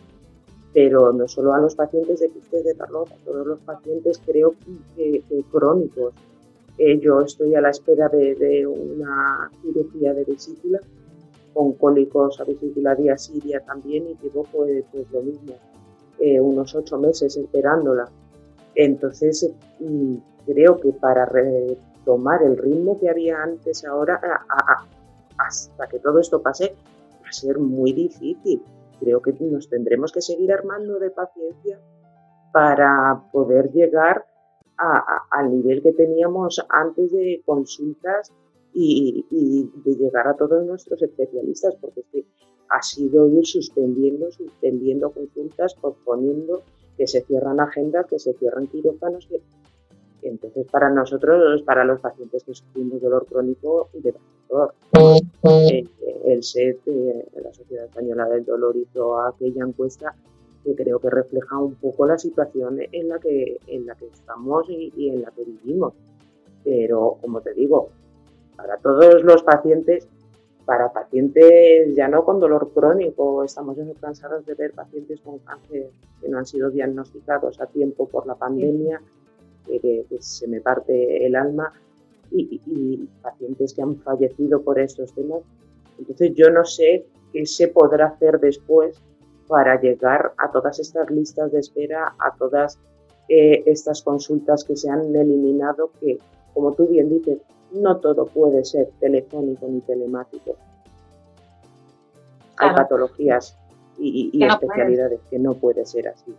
pero 0.72 1.12
no 1.12 1.26
solo 1.26 1.52
a 1.52 1.58
los 1.58 1.74
pacientes 1.74 2.20
de 2.20 2.28
quistes 2.28 2.64
de 2.64 2.76
Carlos, 2.76 3.10
a 3.10 3.16
todos 3.24 3.46
los 3.46 3.58
pacientes 3.60 4.20
creo 4.24 4.54
que, 4.96 5.22
crónicos. 5.50 6.14
Eh, 6.78 6.98
yo 7.00 7.20
estoy 7.20 7.54
a 7.54 7.60
la 7.60 7.70
espera 7.70 8.08
de, 8.08 8.66
una 8.66 9.50
cirugía 9.62 10.14
de 10.14 10.24
vesícula 10.24 10.80
con 11.52 11.72
cólicos 11.72 12.40
a 12.40 12.44
vesícula 12.44 12.94
diasidia 12.94 13.60
también 13.60 14.06
y 14.08 14.16
llevo 14.22 14.44
pues, 14.52 14.84
pues 14.92 15.10
lo 15.10 15.20
mismo, 15.20 15.54
eh, 16.20 16.40
unos 16.40 16.74
ocho 16.74 16.96
meses 16.98 17.36
esperándola. 17.36 18.08
Entonces 18.76 19.50
mm, 19.80 20.14
creo 20.46 20.78
que 20.78 20.92
para 20.92 21.26
retomar 21.26 22.42
el 22.44 22.56
ritmo 22.56 22.98
que 22.98 23.10
había 23.10 23.42
antes 23.42 23.84
ahora, 23.84 24.20
hasta 25.36 25.88
que 25.88 25.98
todo 25.98 26.20
esto 26.20 26.40
pase, 26.40 26.74
va 27.22 27.28
a 27.28 27.32
ser 27.32 27.58
muy 27.58 27.92
difícil 27.92 28.62
creo 29.00 29.20
que 29.22 29.32
nos 29.40 29.68
tendremos 29.68 30.12
que 30.12 30.20
seguir 30.20 30.52
armando 30.52 30.98
de 30.98 31.10
paciencia 31.10 31.80
para 32.52 33.24
poder 33.32 33.70
llegar 33.72 34.26
al 35.30 35.50
nivel 35.50 35.82
que 35.82 35.92
teníamos 35.92 36.64
antes 36.68 37.12
de 37.12 37.42
consultas 37.44 38.32
y, 38.72 39.26
de 39.84 39.94
llegar 39.94 40.28
a 40.28 40.36
todos 40.36 40.64
nuestros 40.64 41.02
especialistas, 41.02 41.76
porque 41.80 42.02
ha 42.68 42.82
sido 42.82 43.28
ir 43.28 43.44
suspendiendo, 43.44 44.30
suspendiendo 44.30 45.10
consultas, 45.10 45.74
posponiendo 45.74 46.62
que 46.96 47.06
se 47.06 47.22
cierran 47.22 47.60
agendas, 47.60 48.06
que 48.06 48.18
se 48.18 48.32
cierran 48.34 48.68
quirófanos. 48.68 49.28
Entonces, 50.22 50.66
para 50.70 50.90
nosotros, 50.90 51.62
para 51.62 51.84
los 51.84 52.00
pacientes 52.00 52.44
que 52.44 52.54
sufrimos 52.54 53.00
dolor 53.00 53.26
crónico 53.26 53.90
de 53.94 54.14
dolor, 54.50 54.74
eh, 55.42 55.84
el 56.24 56.42
SET, 56.42 56.80
eh, 56.86 57.28
la 57.42 57.52
Sociedad 57.52 57.86
Española 57.86 58.28
del 58.28 58.44
Dolor, 58.44 58.76
hizo 58.76 59.20
aquella 59.20 59.64
encuesta 59.64 60.14
que 60.64 60.74
creo 60.74 60.98
que 60.98 61.10
refleja 61.10 61.58
un 61.58 61.74
poco 61.74 62.06
la 62.06 62.18
situación 62.18 62.78
en 62.92 63.08
la 63.08 63.18
que, 63.18 63.58
en 63.66 63.86
la 63.86 63.94
que 63.94 64.06
estamos 64.06 64.68
y, 64.68 65.08
en 65.08 65.22
la 65.22 65.30
que 65.30 65.44
vivimos. 65.44 65.94
Pero, 66.64 67.16
como 67.20 67.40
te 67.40 67.54
digo, 67.54 67.88
para 68.56 68.76
todos 68.76 69.22
los 69.22 69.42
pacientes, 69.42 70.06
para 70.66 70.92
pacientes 70.92 71.94
ya 71.96 72.08
no 72.08 72.24
con 72.24 72.40
dolor 72.40 72.70
crónico, 72.74 73.42
estamos 73.42 73.76
ya 73.76 73.84
cansados 73.98 74.44
de 74.44 74.54
ver 74.54 74.72
pacientes 74.72 75.20
con 75.20 75.38
cáncer 75.38 75.88
que 76.20 76.28
no 76.28 76.38
han 76.38 76.46
sido 76.46 76.70
diagnosticados 76.70 77.60
a 77.60 77.66
tiempo 77.66 78.06
por 78.06 78.26
la 78.26 78.34
pandemia, 78.34 79.00
que, 79.66 80.04
se 80.20 80.46
me 80.46 80.60
parte 80.60 81.24
el 81.24 81.36
alma, 81.36 81.72
y, 82.30 82.60
y, 82.66 83.08
pacientes 83.22 83.74
que 83.74 83.82
han 83.82 83.96
fallecido 83.96 84.62
por 84.62 84.78
estos 84.78 85.12
temas. 85.14 85.40
Entonces 85.98 86.32
yo 86.34 86.50
no 86.50 86.64
sé 86.64 87.06
qué 87.32 87.46
se 87.46 87.68
podrá 87.68 88.06
hacer 88.06 88.38
después 88.40 89.00
para 89.48 89.80
llegar 89.80 90.32
a 90.38 90.50
todas 90.50 90.78
estas 90.78 91.10
listas 91.10 91.50
de 91.52 91.58
espera, 91.58 92.14
a 92.18 92.36
todas 92.36 92.78
eh, 93.28 93.62
estas 93.66 94.02
consultas 94.02 94.64
que 94.64 94.76
se 94.76 94.90
han 94.90 95.14
eliminado, 95.14 95.90
que, 96.00 96.18
como 96.54 96.72
tú 96.72 96.86
bien 96.86 97.08
dices, 97.10 97.38
no 97.72 97.98
todo 97.98 98.26
puede 98.26 98.64
ser 98.64 98.90
telefónico 98.98 99.66
ni 99.68 99.80
telemático. 99.80 100.56
Hay 102.56 102.74
patologías 102.74 103.56
y, 103.98 104.44
especialidades 104.44 105.20
que 105.30 105.38
no 105.38 105.54
puede 105.54 105.86
ser 105.86 106.08
así. 106.08 106.34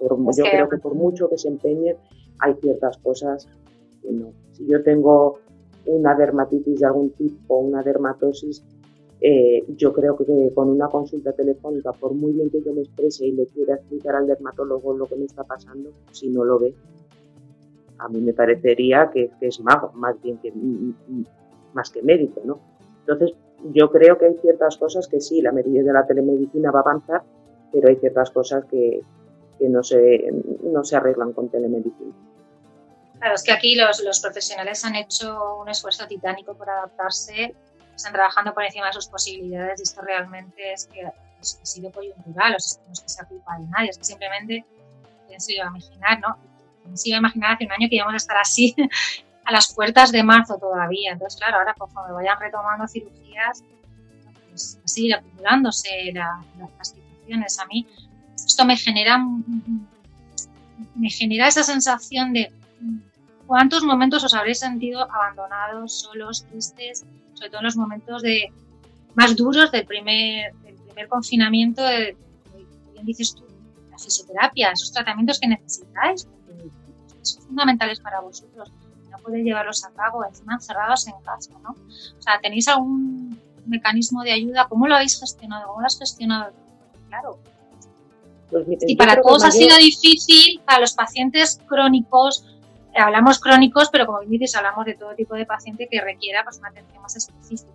yo 0.00 0.44
creo 0.44 0.68
que 0.68 0.78
por 0.78 0.94
mucho 0.94 1.28
que 1.28 1.38
se 1.38 1.48
empeñen, 1.48 1.96
hay 2.40 2.54
ciertas 2.60 2.98
cosas 2.98 3.48
que. 4.02 4.32
Si 4.52 4.66
yo 4.66 4.82
tengo 4.82 5.38
una 5.86 6.14
dermatitis 6.14 6.80
de 6.80 6.86
algún 6.86 7.10
tipo, 7.10 7.58
una 7.58 7.82
dermatosis, 7.82 8.62
eh, 9.20 9.64
yo 9.76 9.92
creo 9.92 10.16
que 10.16 10.24
con 10.54 10.68
una 10.68 10.88
consulta 10.88 11.32
telefónica, 11.32 11.92
por 11.92 12.14
muy 12.14 12.32
bien 12.32 12.50
que 12.50 12.62
yo 12.62 12.72
me 12.72 12.82
exprese 12.82 13.26
y 13.26 13.32
le 13.32 13.46
quiera 13.46 13.74
explicar 13.74 14.14
al 14.14 14.26
dermatólogo 14.26 14.96
lo 14.96 15.06
que 15.06 15.16
me 15.16 15.24
está 15.24 15.44
pasando, 15.44 15.90
si 16.12 16.28
no 16.28 16.44
lo 16.44 16.58
ve, 16.58 16.74
a 17.98 18.08
mí 18.08 18.20
me 18.20 18.32
parecería 18.32 19.10
que, 19.12 19.30
es 19.40 19.60
mago, 19.60 19.90
más 19.94 20.20
bien 20.22 20.38
que 20.38 20.52
más 21.72 21.90
que 21.90 22.02
médico, 22.02 22.40
¿no? 22.44 22.60
Entonces, 23.00 23.36
yo 23.72 23.90
creo 23.90 24.18
que 24.18 24.26
hay 24.26 24.36
ciertas 24.36 24.76
cosas 24.76 25.08
que 25.08 25.20
sí, 25.20 25.42
la 25.42 25.52
medida 25.52 25.82
de 25.82 25.92
la 25.92 26.06
telemedicina 26.06 26.70
va 26.70 26.80
a 26.80 26.82
avanzar, 26.82 27.22
pero 27.72 27.88
hay 27.88 27.96
ciertas 27.96 28.30
cosas 28.30 28.64
que, 28.66 29.00
no, 29.60 29.82
se, 29.82 30.32
no 30.62 30.84
se 30.84 30.96
arreglan 30.96 31.32
con 31.32 31.48
telemedicina. 31.48 32.12
Claro, 33.18 33.34
es 33.34 33.42
que 33.42 33.52
aquí 33.52 33.74
los, 33.74 34.00
los 34.00 34.20
profesionales 34.20 34.84
han 34.84 34.94
hecho 34.94 35.56
un 35.56 35.68
esfuerzo 35.68 36.06
titánico 36.06 36.54
por 36.54 36.70
adaptarse 36.70 37.54
están 37.98 38.12
trabajando 38.12 38.54
por 38.54 38.64
encima 38.64 38.86
de 38.86 38.92
sus 38.92 39.08
posibilidades 39.08 39.80
y 39.80 39.82
esto 39.82 40.00
realmente 40.02 40.72
es 40.72 40.86
que 40.86 41.04
ha 41.04 41.12
sido 41.42 41.90
coyuntural, 41.90 42.54
o 42.54 42.60
sea, 42.60 42.80
no 42.86 42.92
es 42.92 43.00
que 43.00 43.08
sea 43.08 43.24
culpa 43.26 43.58
de 43.58 43.66
nadie, 43.66 43.90
es 43.90 43.98
que 43.98 44.04
simplemente 44.04 44.64
¿quién 45.26 45.40
se 45.40 45.54
iba 45.54 45.64
a 45.64 45.68
imaginar, 45.68 46.20
no? 46.20 46.36
¿Quién 46.84 46.96
se 46.96 47.08
iba 47.08 47.18
a 47.18 47.20
imaginar 47.20 47.52
hace 47.54 47.66
un 47.66 47.72
año 47.72 47.88
que 47.88 47.96
íbamos 47.96 48.14
a 48.14 48.16
estar 48.16 48.36
así 48.36 48.74
a 49.44 49.52
las 49.52 49.74
puertas 49.74 50.12
de 50.12 50.22
marzo 50.22 50.58
todavía? 50.58 51.12
Entonces, 51.12 51.38
claro, 51.38 51.58
ahora 51.58 51.74
conforme 51.74 52.14
vayan 52.14 52.38
retomando 52.40 52.86
cirugías, 52.86 53.64
pues 54.48 54.80
así 54.84 55.12
acumulándose 55.12 56.12
las 56.12 56.88
situaciones. 56.88 57.58
A 57.58 57.66
mí 57.66 57.86
esto 58.34 58.64
me 58.64 58.76
genera, 58.76 59.18
me 60.94 61.10
genera 61.10 61.48
esa 61.48 61.64
sensación 61.64 62.32
de 62.32 62.52
cuántos 63.48 63.82
momentos 63.82 64.22
os 64.22 64.34
habréis 64.34 64.60
sentido 64.60 65.00
abandonados, 65.10 66.00
solos, 66.00 66.44
tristes, 66.44 67.04
sobre 67.32 67.48
todo 67.48 67.60
en 67.60 67.64
los 67.64 67.76
momentos 67.76 68.22
de, 68.22 68.52
más 69.14 69.34
duros 69.34 69.72
del 69.72 69.86
primer, 69.86 70.54
del 70.62 70.76
primer 70.76 71.08
confinamiento, 71.08 71.82
de, 71.82 72.14
bien 72.92 73.06
dices 73.06 73.34
tú, 73.34 73.42
la 73.90 73.98
fisioterapia, 73.98 74.70
esos 74.70 74.92
tratamientos 74.92 75.40
que 75.40 75.48
necesitáis, 75.48 76.28
porque 76.46 76.70
son 77.22 77.42
fundamentales 77.44 78.00
para 78.00 78.20
vosotros, 78.20 78.70
no 79.10 79.18
podéis 79.18 79.46
llevarlos 79.46 79.82
a 79.84 79.90
cabo, 79.92 80.24
encima 80.26 80.54
encerrados 80.54 81.08
en 81.08 81.14
casa, 81.24 81.52
¿no? 81.62 81.70
O 81.70 82.22
sea, 82.22 82.38
¿tenéis 82.42 82.68
algún 82.68 83.40
mecanismo 83.66 84.22
de 84.22 84.32
ayuda? 84.32 84.66
¿Cómo 84.68 84.86
lo 84.86 84.94
habéis 84.94 85.18
gestionado? 85.18 85.68
¿Cómo 85.68 85.80
lo 85.80 85.86
has 85.86 85.98
gestionado? 85.98 86.52
Claro. 87.08 87.38
Pues 88.50 88.66
y 88.80 88.96
para 88.96 89.20
todos 89.20 89.42
ha 89.44 89.50
sido 89.50 89.76
difícil, 89.78 90.60
para 90.64 90.80
los 90.80 90.92
pacientes 90.92 91.60
crónicos, 91.66 92.44
hablamos 92.94 93.38
crónicos, 93.40 93.88
pero 93.90 94.06
como 94.06 94.20
dices, 94.20 94.54
hablamos 94.56 94.84
de 94.84 94.94
todo 94.94 95.14
tipo 95.14 95.34
de 95.34 95.46
paciente 95.46 95.88
que 95.90 96.00
requiera 96.00 96.42
pues, 96.44 96.58
una 96.58 96.68
atención 96.68 97.02
más 97.02 97.16
específica. 97.16 97.72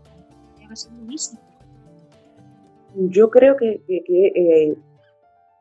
Yo 2.96 3.30
creo 3.30 3.56
que, 3.56 3.82
eh, 3.88 4.76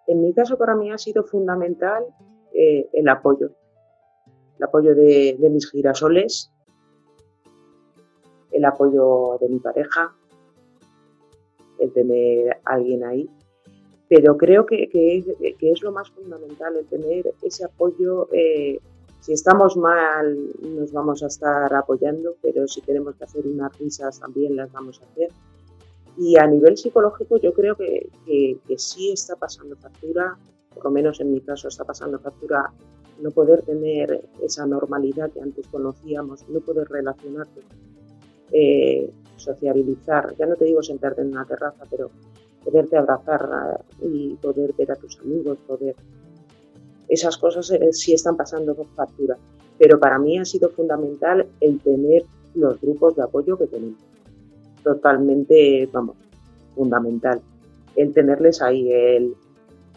en 0.06 0.22
mi 0.22 0.32
caso 0.34 0.58
para 0.58 0.74
mí 0.74 0.90
ha 0.90 0.98
sido 0.98 1.24
fundamental 1.24 2.04
eh, 2.52 2.88
el 2.92 3.08
apoyo, 3.08 3.52
el 4.58 4.64
apoyo 4.64 4.94
de, 4.94 5.36
mis 5.50 5.70
girasoles, 5.70 6.52
el 8.50 8.64
apoyo 8.64 9.38
de 9.40 9.48
mi 9.48 9.58
pareja, 9.58 10.14
el 11.78 11.92
tener 11.92 12.60
a 12.64 12.74
alguien 12.74 13.04
ahí. 13.04 13.28
Pero 14.08 14.36
creo 14.36 14.66
que, 14.66 14.90
es, 14.92 15.82
lo 15.82 15.92
más 15.92 16.10
fundamental, 16.10 16.76
el 16.76 16.86
tener 16.86 17.32
ese 17.42 17.64
apoyo 17.64 18.28
eh, 18.32 18.78
si 19.22 19.32
estamos 19.32 19.76
mal, 19.76 20.36
nos 20.62 20.90
vamos 20.90 21.22
a 21.22 21.28
estar 21.28 21.72
apoyando, 21.72 22.34
pero 22.42 22.66
si 22.66 22.80
tenemos 22.80 23.14
que 23.14 23.22
hacer 23.22 23.46
unas 23.46 23.78
risas 23.78 24.18
también 24.18 24.56
las 24.56 24.72
vamos 24.72 25.00
a 25.00 25.04
hacer. 25.04 25.28
Y 26.18 26.36
a 26.36 26.46
nivel 26.48 26.76
psicológico 26.76 27.36
yo 27.36 27.52
creo 27.54 27.76
que, 27.76 28.10
que, 28.26 28.78
sí 28.78 29.12
está 29.12 29.36
pasando 29.36 29.76
factura, 29.76 30.36
por 30.74 30.86
lo 30.86 30.90
menos 30.90 31.20
en 31.20 31.30
mi 31.30 31.40
caso 31.40 31.68
está 31.68 31.84
pasando 31.84 32.18
factura 32.18 32.72
no 33.20 33.30
poder 33.30 33.62
tener 33.62 34.28
esa 34.42 34.66
normalidad 34.66 35.30
que 35.30 35.40
antes 35.40 35.68
conocíamos, 35.68 36.44
no 36.48 36.58
poder 36.58 36.88
relacionarte, 36.88 37.60
eh, 38.50 39.08
sociabilizar, 39.36 40.34
ya 40.36 40.46
no 40.46 40.56
te 40.56 40.64
digo 40.64 40.82
sentarte 40.82 41.22
en 41.22 41.28
una 41.28 41.44
terraza, 41.44 41.84
pero 41.88 42.10
poderte 42.64 42.96
abrazar 42.96 43.84
eh, 44.00 44.04
y 44.04 44.34
poder 44.34 44.72
ver 44.72 44.90
a 44.90 44.96
tus 44.96 45.20
amigos, 45.20 45.58
poder 45.64 45.94
esas 47.08 47.36
cosas 47.36 47.70
eh, 47.70 47.92
sí 47.92 48.14
están 48.14 48.36
pasando 48.36 48.74
por 48.74 48.86
factura. 48.94 49.36
Pero 49.78 49.98
para 49.98 50.18
mí 50.18 50.38
ha 50.38 50.44
sido 50.44 50.70
fundamental 50.70 51.46
el 51.60 51.80
tener 51.80 52.24
los 52.54 52.80
grupos 52.80 53.16
de 53.16 53.22
apoyo 53.22 53.56
que 53.56 53.66
tenemos. 53.66 54.00
Totalmente, 54.82 55.88
vamos, 55.92 56.16
fundamental. 56.74 57.40
El 57.96 58.12
tenerles 58.12 58.62
ahí, 58.62 58.90
el, 58.90 59.34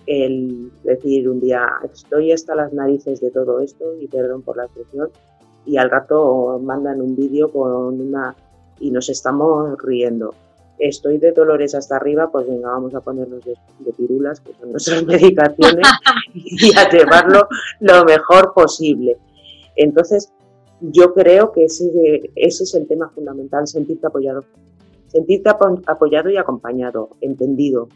el 0.05 0.71
decir 0.83 1.29
un 1.29 1.39
día, 1.39 1.67
estoy 1.91 2.31
hasta 2.31 2.55
las 2.55 2.73
narices 2.73 3.21
de 3.21 3.31
todo 3.31 3.59
esto, 3.59 3.95
y 3.99 4.07
perdón 4.07 4.41
por 4.41 4.57
la 4.57 4.65
expresión, 4.65 5.09
y 5.65 5.77
al 5.77 5.89
rato 5.89 6.59
mandan 6.63 7.01
un 7.01 7.15
vídeo 7.15 7.51
con 7.51 7.99
una 8.01 8.35
y 8.79 8.91
nos 8.91 9.09
estamos 9.09 9.81
riendo 9.81 10.33
estoy 10.80 11.17
de 11.17 11.32
dolores 11.32 11.76
hasta 11.76 11.95
arriba, 11.95 12.30
pues 12.32 12.47
venga, 12.47 12.69
vamos 12.69 12.93
a 12.95 13.01
ponernos 13.01 13.43
de, 13.43 13.55
pirulas, 13.93 14.39
que 14.39 14.53
son 14.53 14.71
nuestras 14.71 15.03
medicaciones, 15.05 15.88
y 16.34 16.78
a 16.78 16.89
llevarlo 16.89 17.47
lo 17.80 18.05
mejor 18.05 18.53
posible. 18.53 19.17
Entonces, 19.76 20.32
yo 20.82 21.13
creo 21.13 21.51
que 21.51 21.65
ese, 21.65 22.32
es 22.36 22.76
el 22.76 22.88
tema 22.88 23.09
fundamental, 23.09 23.67
sentirte 23.67 24.07
apoyado. 24.07 24.43
Sentirte 25.07 25.49
apoyado 25.49 26.30
y 26.30 26.38
acompañado, 26.38 27.09
entendido, 27.21 27.88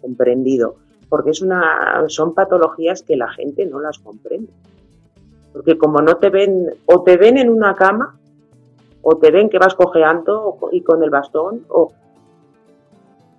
comprendido, 0.00 0.76
porque 1.08 1.30
es 1.30 1.42
una, 1.42 2.04
son 2.08 2.34
patologías 2.34 3.02
que 3.02 3.16
la 3.16 3.28
gente 3.28 3.66
no 3.66 3.80
las 3.80 3.98
comprende. 3.98 4.50
Porque 5.52 5.76
como 5.76 6.00
no 6.00 6.16
te 6.16 6.30
ven, 6.30 6.70
o 6.86 7.02
te 7.02 7.18
ven 7.18 7.36
en 7.36 7.50
una 7.50 7.74
cama, 7.74 8.18
o 9.02 9.16
te 9.18 9.30
ven 9.30 9.50
que 9.50 9.58
vas 9.58 9.74
cojeando 9.74 10.56
y 10.70 10.80
con 10.80 11.02
el 11.02 11.10
bastón, 11.10 11.66
o 11.68 11.92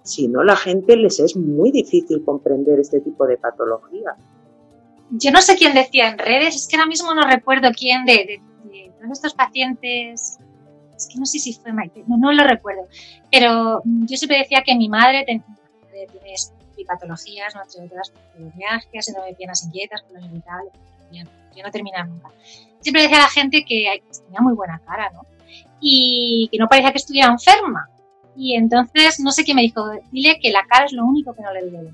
si 0.04 0.28
no, 0.28 0.44
la 0.44 0.56
gente 0.56 0.96
les 0.96 1.20
es 1.20 1.36
muy 1.36 1.72
difícil 1.72 2.24
comprender 2.24 2.80
este 2.80 3.00
tipo 3.00 3.26
de 3.26 3.38
patología. 3.38 4.16
Yo 5.12 5.32
no 5.32 5.42
sé 5.42 5.56
quién 5.56 5.74
decía 5.74 6.10
en 6.10 6.18
redes, 6.18 6.56
es 6.56 6.68
que 6.68 6.76
ahora 6.76 6.88
mismo 6.88 7.14
no 7.14 7.26
recuerdo 7.28 7.70
quién 7.78 8.06
de, 8.06 8.42
todos 9.00 9.12
estos 9.12 9.34
pacientes, 9.34 10.40
es 10.96 11.08
que 11.08 11.20
no 11.20 11.26
sé 11.26 11.40
si 11.40 11.54
fue 11.54 11.74
Maite, 11.74 12.04
no, 12.08 12.32
lo 12.32 12.44
recuerdo, 12.44 12.88
pero 13.32 13.82
yo 13.86 14.18
siempre 14.18 14.40
decía 14.40 14.64
que 14.66 14.76
mi 14.76 14.90
madre 14.90 15.24
tiene 15.26 15.44
patologías, 16.88 17.56
no 17.56 17.62
entre 17.62 17.86
otras, 17.86 18.12
síndrome 19.06 19.30
de 19.30 19.36
piernas 19.36 19.66
inquietas, 19.66 20.02
colon 20.04 20.26
irritable, 20.26 20.70
yo 21.12 21.64
no 21.64 21.72
terminar 21.72 22.08
nunca. 22.08 22.30
Siempre 22.82 23.04
decía 23.04 23.18
a 23.18 23.22
la 23.22 23.30
gente 23.30 23.64
que 23.64 24.02
tenía 24.26 24.42
muy 24.42 24.54
buena 24.54 24.80
cara, 24.86 25.12
¿no? 25.12 25.26
Y 25.80 26.50
que 26.52 26.58
no 26.58 26.68
parecía 26.68 26.92
que 26.92 26.98
estuviera 26.98 27.28
enferma. 27.28 27.90
Y 28.36 28.56
entonces, 28.56 29.20
no 29.20 29.32
sé 29.32 29.44
qué 29.44 29.54
me 29.54 29.62
dijo, 29.62 29.90
dile 30.12 30.40
que 30.42 30.52
la 30.52 30.66
cara 30.66 30.86
es 30.86 30.94
lo 30.94 31.06
único 31.06 31.34
que 31.34 31.42
no 31.42 31.54
le 31.54 31.62
duele. 31.62 31.92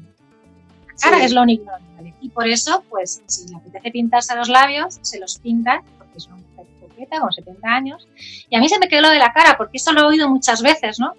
La 0.88 0.94
cara 1.00 1.24
es 1.24 1.32
lo 1.32 1.42
único 1.42 1.66
que 1.66 1.70
no 1.70 1.78
le 1.78 1.94
duele. 1.96 2.16
Y 2.22 2.30
por 2.30 2.48
eso, 2.48 2.84
pues, 2.90 3.22
si 3.28 3.48
le 3.50 3.58
apetece 3.58 3.92
pintarse 3.92 4.36
los 4.36 4.50
labios, 4.50 5.00
se 5.02 5.20
los 5.20 5.38
pintan, 5.40 5.82
porque 5.98 6.18
es 6.18 6.28
una 6.28 6.38
mujer 6.38 6.66
coqueta, 6.80 7.20
con 7.20 7.32
70 7.32 7.68
años. 7.68 8.08
Y 8.50 8.56
a 8.56 8.60
mí 8.60 8.70
se 8.70 8.80
me 8.80 8.88
quedó 8.88 9.02
lo 9.02 9.10
de 9.10 9.20
la 9.20 9.34
cara, 9.34 9.58
porque 9.58 9.78
eso 9.78 9.92
lo 9.92 10.02
he 10.02 10.06
oído 10.06 10.30
muchas 10.30 10.62
veces, 10.62 11.00
¿no? 11.00 11.14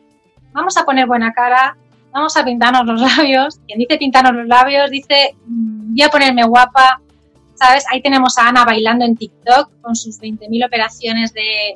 Vamos 0.52 0.76
a 0.76 0.84
poner 0.84 1.06
buena 1.06 1.32
cara, 1.32 1.76
vamos 2.12 2.36
a 2.36 2.44
pintarnos 2.44 2.86
los 2.86 3.00
labios. 3.16 3.60
Quien 3.66 3.78
dice 3.78 3.98
pintarnos 3.98 4.34
los 4.34 4.46
labios 4.46 4.90
dice, 4.90 5.34
mm, 5.46 5.94
voy 5.94 6.02
a 6.02 6.08
ponerme 6.08 6.44
guapa, 6.44 7.00
¿sabes? 7.54 7.84
Ahí 7.90 8.00
tenemos 8.02 8.38
a 8.38 8.48
Ana 8.48 8.64
bailando 8.64 9.04
en 9.04 9.16
TikTok 9.16 9.80
con 9.80 9.94
sus 9.94 10.18
20.000 10.20 10.66
operaciones 10.66 11.32
de, 11.32 11.74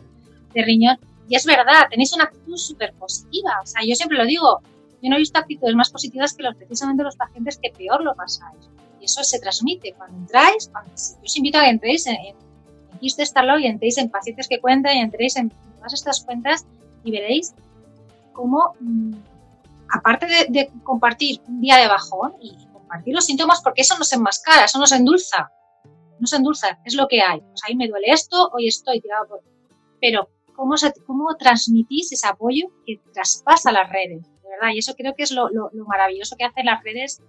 de 0.55 0.63
riñón. 0.63 0.99
Y 1.29 1.37
es 1.37 1.47
verdad, 1.47 1.87
tenéis 1.91 2.13
una 2.13 2.25
actitud 2.25 2.57
súper 2.57 2.93
positiva. 2.95 3.61
O 3.63 3.67
sea, 3.67 3.83
yo 3.87 3.95
siempre 3.95 4.19
lo 4.19 4.25
digo, 4.25 4.61
yo 5.03 5.11
no 5.11 5.17
he 5.17 5.19
visto 5.19 5.39
actitudes 5.39 5.75
más 5.75 5.91
positivas 5.91 6.35
que 6.35 6.43
los 6.43 6.57
precisamente 6.57 7.03
los 7.03 7.17
pacientes 7.17 7.59
que 7.59 7.71
peor 7.71 8.03
lo 8.03 8.15
pasáis. 8.15 8.69
Y 9.01 9.05
eso 9.05 9.23
se 9.23 9.39
transmite 9.39 9.93
cuando 9.93 10.17
entráis, 10.19 10.69
cuando, 10.73 10.91
yo 10.91 11.25
os 11.25 11.37
invito 11.37 11.59
a 11.59 11.63
que 11.63 11.69
entréis 11.69 12.07
en, 12.07 12.17
en, 12.17 12.37
en 13.01 13.61
y 13.61 13.67
entréis 13.67 13.99
en 13.99 14.11
pacientes 14.11 14.49
que 14.49 14.61
cuentan 14.61 14.97
y 14.97 15.01
entréis 15.01 15.37
en 15.37 15.51
todas 15.77 15.93
estas 15.93 16.25
cuentas 16.25 16.67
y 17.05 17.11
veréis 17.11 17.55
cómo, 18.33 18.75
mmm, 18.81 19.13
aparte 19.91 20.27
de, 20.27 20.47
de, 20.49 20.71
compartir 20.83 21.43
un 21.49 21.61
día 21.61 21.77
de 21.77 21.87
bajón 21.87 22.35
y 22.41 22.57
compartir 22.73 23.15
los 23.15 23.27
síntomas, 23.27 23.61
porque 23.63 23.83
eso 23.83 23.97
no 23.99 24.05
se 24.05 24.17
enmascara, 24.17 24.65
eso 24.65 24.79
no 24.79 24.87
se 24.87 24.97
endulza, 24.97 25.51
no 26.19 26.27
se 26.27 26.37
endulza, 26.37 26.79
es 26.85 26.95
lo 26.95 27.09
que 27.09 27.21
hay. 27.21 27.41
Pues 27.41 27.61
ahí 27.67 27.77
me 27.77 27.89
duele 27.89 28.09
esto, 28.09 28.51
hoy 28.53 28.69
estoy 28.69 29.01
tirado 29.01 29.29
por... 29.29 29.43
Pero 30.01 30.29
cómo, 30.55 30.77
se, 30.77 30.93
cómo 31.07 31.35
transmitís 31.37 32.13
ese 32.13 32.27
apoyo 32.27 32.69
que 32.87 33.01
traspasa 33.13 33.73
las 33.73 33.91
redes, 33.91 34.23
de 34.43 34.49
verdad. 34.49 34.75
Y 34.75 34.79
eso 34.79 34.95
creo 34.95 35.15
que 35.15 35.25
es 35.25 35.31
lo, 35.31 35.49
lo, 35.51 35.71
lo, 35.73 35.85
maravilloso 35.85 36.37
que 36.37 36.45
hacen 36.45 36.67
las 36.67 36.83
redes 36.83 37.23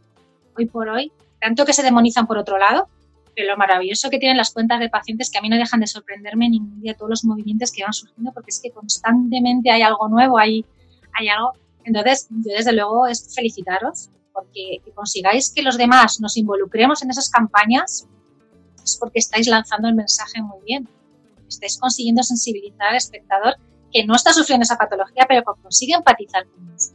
hoy 0.58 0.66
por 0.68 0.90
hoy, 0.90 1.12
tanto 1.42 1.66
que 1.66 1.74
se 1.74 1.84
demonizan 1.84 2.28
por 2.28 2.38
otro 2.38 2.58
lado, 2.58 2.88
pero 3.36 3.52
lo 3.52 3.58
maravilloso 3.58 4.10
que 4.10 4.18
tienen 4.18 4.38
las 4.38 4.54
cuentas 4.54 4.80
de 4.80 4.90
pacientes 4.90 5.30
que 5.30 5.38
a 5.38 5.42
mí 5.42 5.50
no 5.50 5.58
dejan 5.58 5.82
de 5.82 5.88
sorprenderme 5.88 6.50
ningún 6.50 6.82
día 6.82 6.94
todos 6.96 7.10
los 7.10 7.26
movimientos 7.26 7.72
que 7.72 7.84
van 7.84 7.94
surgiendo, 7.94 8.32
porque 8.34 8.50
es 8.50 8.62
que 8.62 8.72
constantemente 8.72 9.70
hay 9.70 9.82
algo 9.82 10.08
nuevo, 10.08 10.38
hay, 10.38 10.66
hay 11.14 11.28
algo. 11.28 11.52
Entonces, 11.84 12.28
yo 12.30 12.54
desde 12.56 12.74
luego 12.74 13.06
es 13.08 13.34
felicitaros, 13.36 14.10
porque 14.34 14.80
que 14.84 14.92
consigáis 14.92 15.52
que 15.54 15.62
los 15.62 15.78
demás 15.78 16.20
nos 16.22 16.38
involucremos 16.38 17.04
en 17.04 17.10
esas 17.10 17.30
campañas, 17.30 18.08
es 18.84 18.98
porque 18.98 19.20
estáis 19.20 19.48
lanzando 19.48 19.90
el 19.90 19.96
mensaje 19.96 20.42
muy 20.42 20.64
bien 20.66 20.88
estáis 21.48 21.78
consiguiendo 21.80 22.24
sensibilizar 22.24 22.88
al 22.88 22.96
espectador 22.96 23.56
que 23.92 24.06
no 24.06 24.16
está 24.16 24.34
sufriendo 24.34 24.64
esa 24.64 24.78
patología, 24.78 25.26
pero 25.28 25.42
que 25.42 25.62
consigue 25.62 25.94
empatizar 25.94 26.46
con 26.48 26.74
eso. 26.76 26.94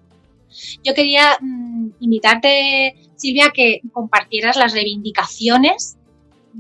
Yo 0.82 0.94
quería 0.94 1.36
mmm, 1.40 1.90
invitarte, 2.00 2.94
Silvia, 3.16 3.50
que 3.54 3.80
compartieras 3.92 4.56
las 4.56 4.72
reivindicaciones. 4.72 5.96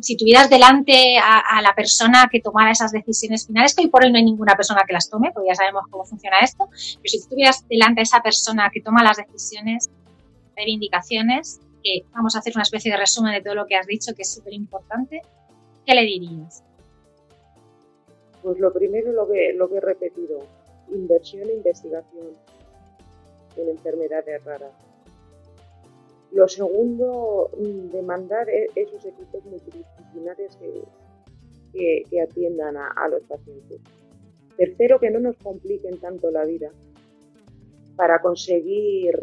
Si 0.00 0.16
tuvieras 0.16 0.48
delante 0.48 1.18
a, 1.18 1.40
a, 1.40 1.60
la 1.62 1.74
persona 1.74 2.28
que 2.30 2.40
tomara 2.40 2.70
esas 2.70 2.92
decisiones 2.92 3.46
finales, 3.46 3.74
que 3.74 3.82
hoy 3.82 3.88
por 3.88 4.04
hoy 4.04 4.12
no 4.12 4.18
hay 4.18 4.24
ninguna 4.24 4.54
persona 4.54 4.84
que 4.86 4.92
las 4.92 5.10
tome, 5.10 5.32
porque 5.32 5.48
ya 5.48 5.56
sabemos 5.56 5.82
cómo 5.90 6.04
funciona 6.04 6.38
esto, 6.40 6.68
pero 6.68 7.02
si 7.04 7.28
tuvieras 7.28 7.66
delante 7.68 8.00
a 8.00 8.02
esa 8.04 8.22
persona 8.22 8.70
que 8.72 8.80
toma 8.80 9.02
las 9.02 9.16
decisiones, 9.16 9.90
reivindicaciones, 10.56 11.60
que 11.82 12.04
vamos 12.14 12.36
a 12.36 12.38
hacer 12.38 12.52
una 12.54 12.62
especie 12.62 12.92
de 12.92 12.98
resumen 12.98 13.32
de 13.34 13.42
todo 13.42 13.54
lo 13.54 13.66
que 13.66 13.76
has 13.76 13.86
dicho, 13.86 14.14
que 14.14 14.22
es 14.22 14.32
súper 14.32 14.52
importante, 14.52 15.22
¿qué 15.84 15.94
le 15.94 16.02
dirías? 16.02 16.62
Pues 18.42 18.58
lo 18.58 18.72
primero, 18.72 19.12
lo 19.12 19.28
que, 19.28 19.52
lo 19.52 19.68
que 19.68 19.76
he 19.76 19.80
repetido, 19.80 20.38
inversión 20.88 21.48
e 21.48 21.54
investigación 21.54 22.28
en 23.56 23.68
enfermedades 23.68 24.42
raras. 24.44 24.72
Lo 26.32 26.46
segundo, 26.48 27.50
demandar 27.92 28.48
e, 28.48 28.70
esos 28.74 29.04
equipos 29.04 29.44
multidisciplinares 29.44 30.56
que, 30.56 32.04
que, 32.08 32.20
atiendan 32.20 32.76
a, 32.76 33.08
los 33.08 33.22
pacientes. 33.24 33.80
Tercero, 34.56 35.00
que 35.00 35.10
no 35.10 35.20
nos 35.20 35.36
compliquen 35.38 35.98
tanto 35.98 36.30
la 36.30 36.44
vida 36.44 36.70
para 37.96 38.20
conseguir 38.20 39.18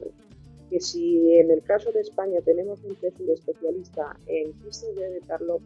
que 0.69 0.79
si 0.81 1.33
en 1.39 1.49
el 1.49 1.63
caso 1.63 1.91
de 1.91 2.01
España 2.01 2.41
tenemos 2.41 2.83
un 2.83 2.95
CESUR 2.97 3.31
especialista 3.31 4.17
en 4.25 4.51
quistes 4.59 4.95
de 4.95 5.21
Tarlop, 5.25 5.61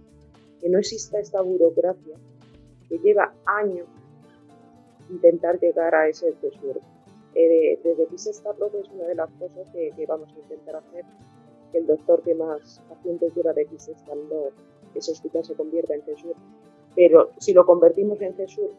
que 0.60 0.70
no 0.70 0.78
exista 0.78 1.20
esta 1.20 1.41
burocracia 1.41 2.16
que 2.92 3.00
lleva 3.00 3.34
años 3.46 3.88
intentar 5.10 5.58
llegar 5.60 5.96
a 5.96 6.10
ese 6.10 6.34
tesoro. 6.34 6.82
Eh, 7.34 7.80
desde 7.82 8.04
está 8.30 8.52
es 8.52 8.89
una 8.89 9.06
de 9.06 9.16
las 9.16 9.32
cosas 9.32 9.70
que, 9.72 10.06
vamos 10.06 10.30
a 10.36 10.39
intentar 10.39 10.76
hacer, 10.76 11.06
el 11.72 11.88
doctor 11.88 12.22
que 12.22 12.36
más 12.36 12.82
pacientes 12.89 13.34
lleva 13.34 13.54
de 13.54 13.66
XS 13.66 13.89
estando, 13.89 14.50
ese 14.94 15.12
hospital 15.14 15.46
se 15.46 15.56
convierta 15.56 15.96
en 15.96 16.02
CESUR. 16.02 16.36
Pero 16.94 17.30
si 17.38 17.54
lo 17.54 17.66
convertimos 17.66 18.20
en 18.20 18.34
CESUR, 18.34 18.72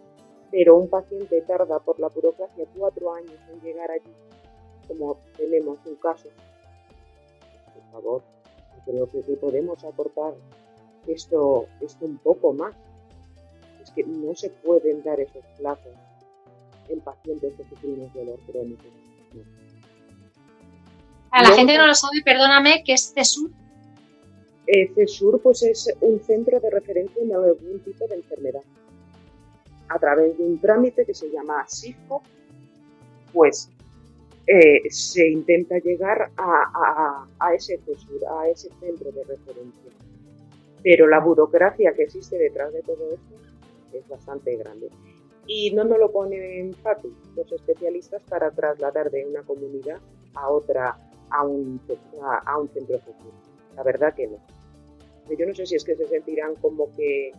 pero 0.50 0.76
un 0.76 0.88
paciente 0.88 1.40
tarda 1.40 1.78
por 1.78 1.98
la 1.98 2.08
burocracia 2.08 2.66
cuatro 2.76 3.14
años 3.14 3.38
en 3.50 3.60
llegar 3.62 3.90
allí, 3.90 4.12
como 4.86 5.16
tenemos 5.38 5.78
un 5.86 5.94
caso, 5.94 6.28
por 7.72 7.92
favor, 7.92 8.22
creo 8.84 9.06
que 9.06 9.22
podemos 9.36 9.82
acortar 9.82 10.34
esto, 11.06 11.64
esto 11.80 12.04
un 12.04 12.18
poco 12.18 12.52
más 12.52 12.74
que 13.94 14.04
no 14.04 14.34
se 14.34 14.50
pueden 14.50 15.02
dar 15.02 15.20
esos 15.20 15.44
plazos 15.58 15.92
en 16.88 17.00
pacientes 17.00 17.54
que 17.54 17.64
sufrimos 17.68 18.12
dolor 18.14 18.38
crónico. 18.46 18.84
No. 19.34 19.42
A 21.30 21.42
la 21.42 21.50
no, 21.50 21.56
gente 21.56 21.72
que 21.72 21.78
no 21.78 21.86
lo 21.86 21.94
sabe, 21.94 22.22
perdóname, 22.24 22.82
¿qué 22.84 22.92
es 22.94 23.12
CESUR? 23.14 23.50
Eh, 24.66 24.92
CESUR 24.94 25.40
pues 25.40 25.62
es 25.62 25.92
un 26.00 26.20
centro 26.20 26.60
de 26.60 26.70
referencia 26.70 27.22
en 27.22 27.32
algún 27.32 27.80
tipo 27.80 28.06
de 28.06 28.16
enfermedad. 28.16 28.62
A 29.88 29.98
través 29.98 30.36
de 30.38 30.44
un 30.44 30.58
trámite 30.60 31.04
que 31.04 31.14
se 31.14 31.30
llama 31.30 31.66
SIFO, 31.66 32.22
pues 33.32 33.70
eh, 34.46 34.82
se 34.90 35.28
intenta 35.28 35.78
llegar 35.78 36.30
a, 36.36 36.62
a, 36.74 37.28
a, 37.38 37.54
ese 37.54 37.78
CESUR, 37.78 38.20
a 38.38 38.48
ese 38.48 38.68
centro 38.80 39.10
de 39.12 39.24
referencia. 39.24 39.90
Pero 40.82 41.06
la 41.06 41.20
burocracia 41.20 41.94
que 41.94 42.04
existe 42.04 42.36
detrás 42.36 42.72
de 42.72 42.82
todo 42.82 43.08
esto 43.14 43.41
es 43.94 44.08
bastante 44.08 44.56
grande. 44.56 44.88
Y 45.46 45.72
no 45.72 45.84
nos 45.84 45.98
lo 45.98 46.12
ponen 46.12 46.72
fácil 46.74 47.14
los 47.34 47.50
especialistas 47.50 48.22
para 48.28 48.50
trasladar 48.50 49.10
de 49.10 49.26
una 49.26 49.42
comunidad 49.42 50.00
a 50.34 50.50
otra, 50.50 50.96
a 51.30 51.44
un, 51.44 51.80
a, 52.22 52.38
a 52.38 52.58
un 52.58 52.68
centro 52.68 52.98
futuro. 53.00 53.32
La 53.76 53.82
verdad 53.82 54.14
que 54.14 54.28
no. 54.28 54.38
Yo 55.36 55.46
no 55.46 55.54
sé 55.54 55.66
si 55.66 55.76
es 55.76 55.84
que 55.84 55.96
se 55.96 56.06
sentirán 56.06 56.54
como 56.56 56.90
que 56.92 57.32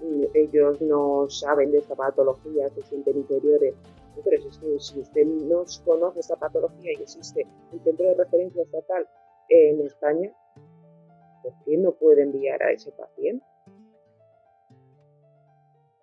mm, 0.00 0.24
ellos 0.34 0.80
no 0.80 1.28
saben 1.28 1.72
de 1.72 1.78
esta 1.78 1.94
patología, 1.94 2.68
se 2.70 2.82
sienten 2.82 3.18
inferiores. 3.18 3.74
Pero 4.24 4.52
si 4.78 5.00
usted 5.00 5.24
no 5.24 5.64
conoce 5.84 6.20
esta 6.20 6.36
patología 6.36 6.92
y 6.92 7.02
existe 7.02 7.46
un 7.72 7.82
centro 7.82 8.06
de 8.06 8.14
referencia 8.14 8.62
estatal 8.62 9.08
en 9.48 9.80
España, 9.80 10.30
¿por 11.42 11.52
qué 11.64 11.78
no 11.78 11.92
puede 11.92 12.22
enviar 12.22 12.62
a 12.62 12.72
ese 12.72 12.92
paciente? 12.92 13.44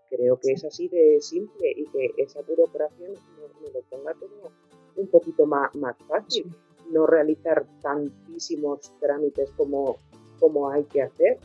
Creo 0.10 0.39
que 0.39 0.53
es 0.53 0.64
así 0.66 0.88
de 0.88 1.20
simple 1.22 1.72
y 1.76 1.86
que 1.86 2.14
esa 2.18 2.41
burocracia 2.41 3.07
nos, 3.07 3.20
nos 3.62 3.74
lo 3.74 3.82
ponga 3.89 4.14
todo 4.14 4.51
un 4.95 5.07
poquito 5.07 5.45
más, 5.45 5.74
más 5.76 5.95
fácil, 6.07 6.53
no 6.91 7.05
realizar 7.07 7.66
tantísimos 7.82 8.91
trámites 8.99 9.51
como, 9.51 9.97
como 10.39 10.70
hay 10.70 10.84
que 10.86 11.03
hacer. 11.03 11.38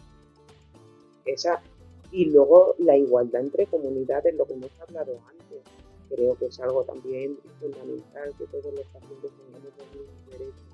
Esa, 1.24 1.62
y 2.10 2.26
luego 2.26 2.74
la 2.78 2.96
igualdad 2.96 3.42
entre 3.42 3.66
comunidades, 3.66 4.34
lo 4.34 4.44
que 4.46 4.54
hemos 4.54 4.80
hablado 4.80 5.18
antes, 5.30 5.62
creo 6.08 6.36
que 6.36 6.46
es 6.46 6.60
algo 6.60 6.84
también 6.84 7.38
fundamental 7.60 8.34
que 8.38 8.46
todos 8.46 8.72
los 8.74 8.86
pacientes 8.88 9.30
tengamos 9.32 9.72
los 9.78 9.88
mismos 9.92 10.26
derechos. 10.30 10.64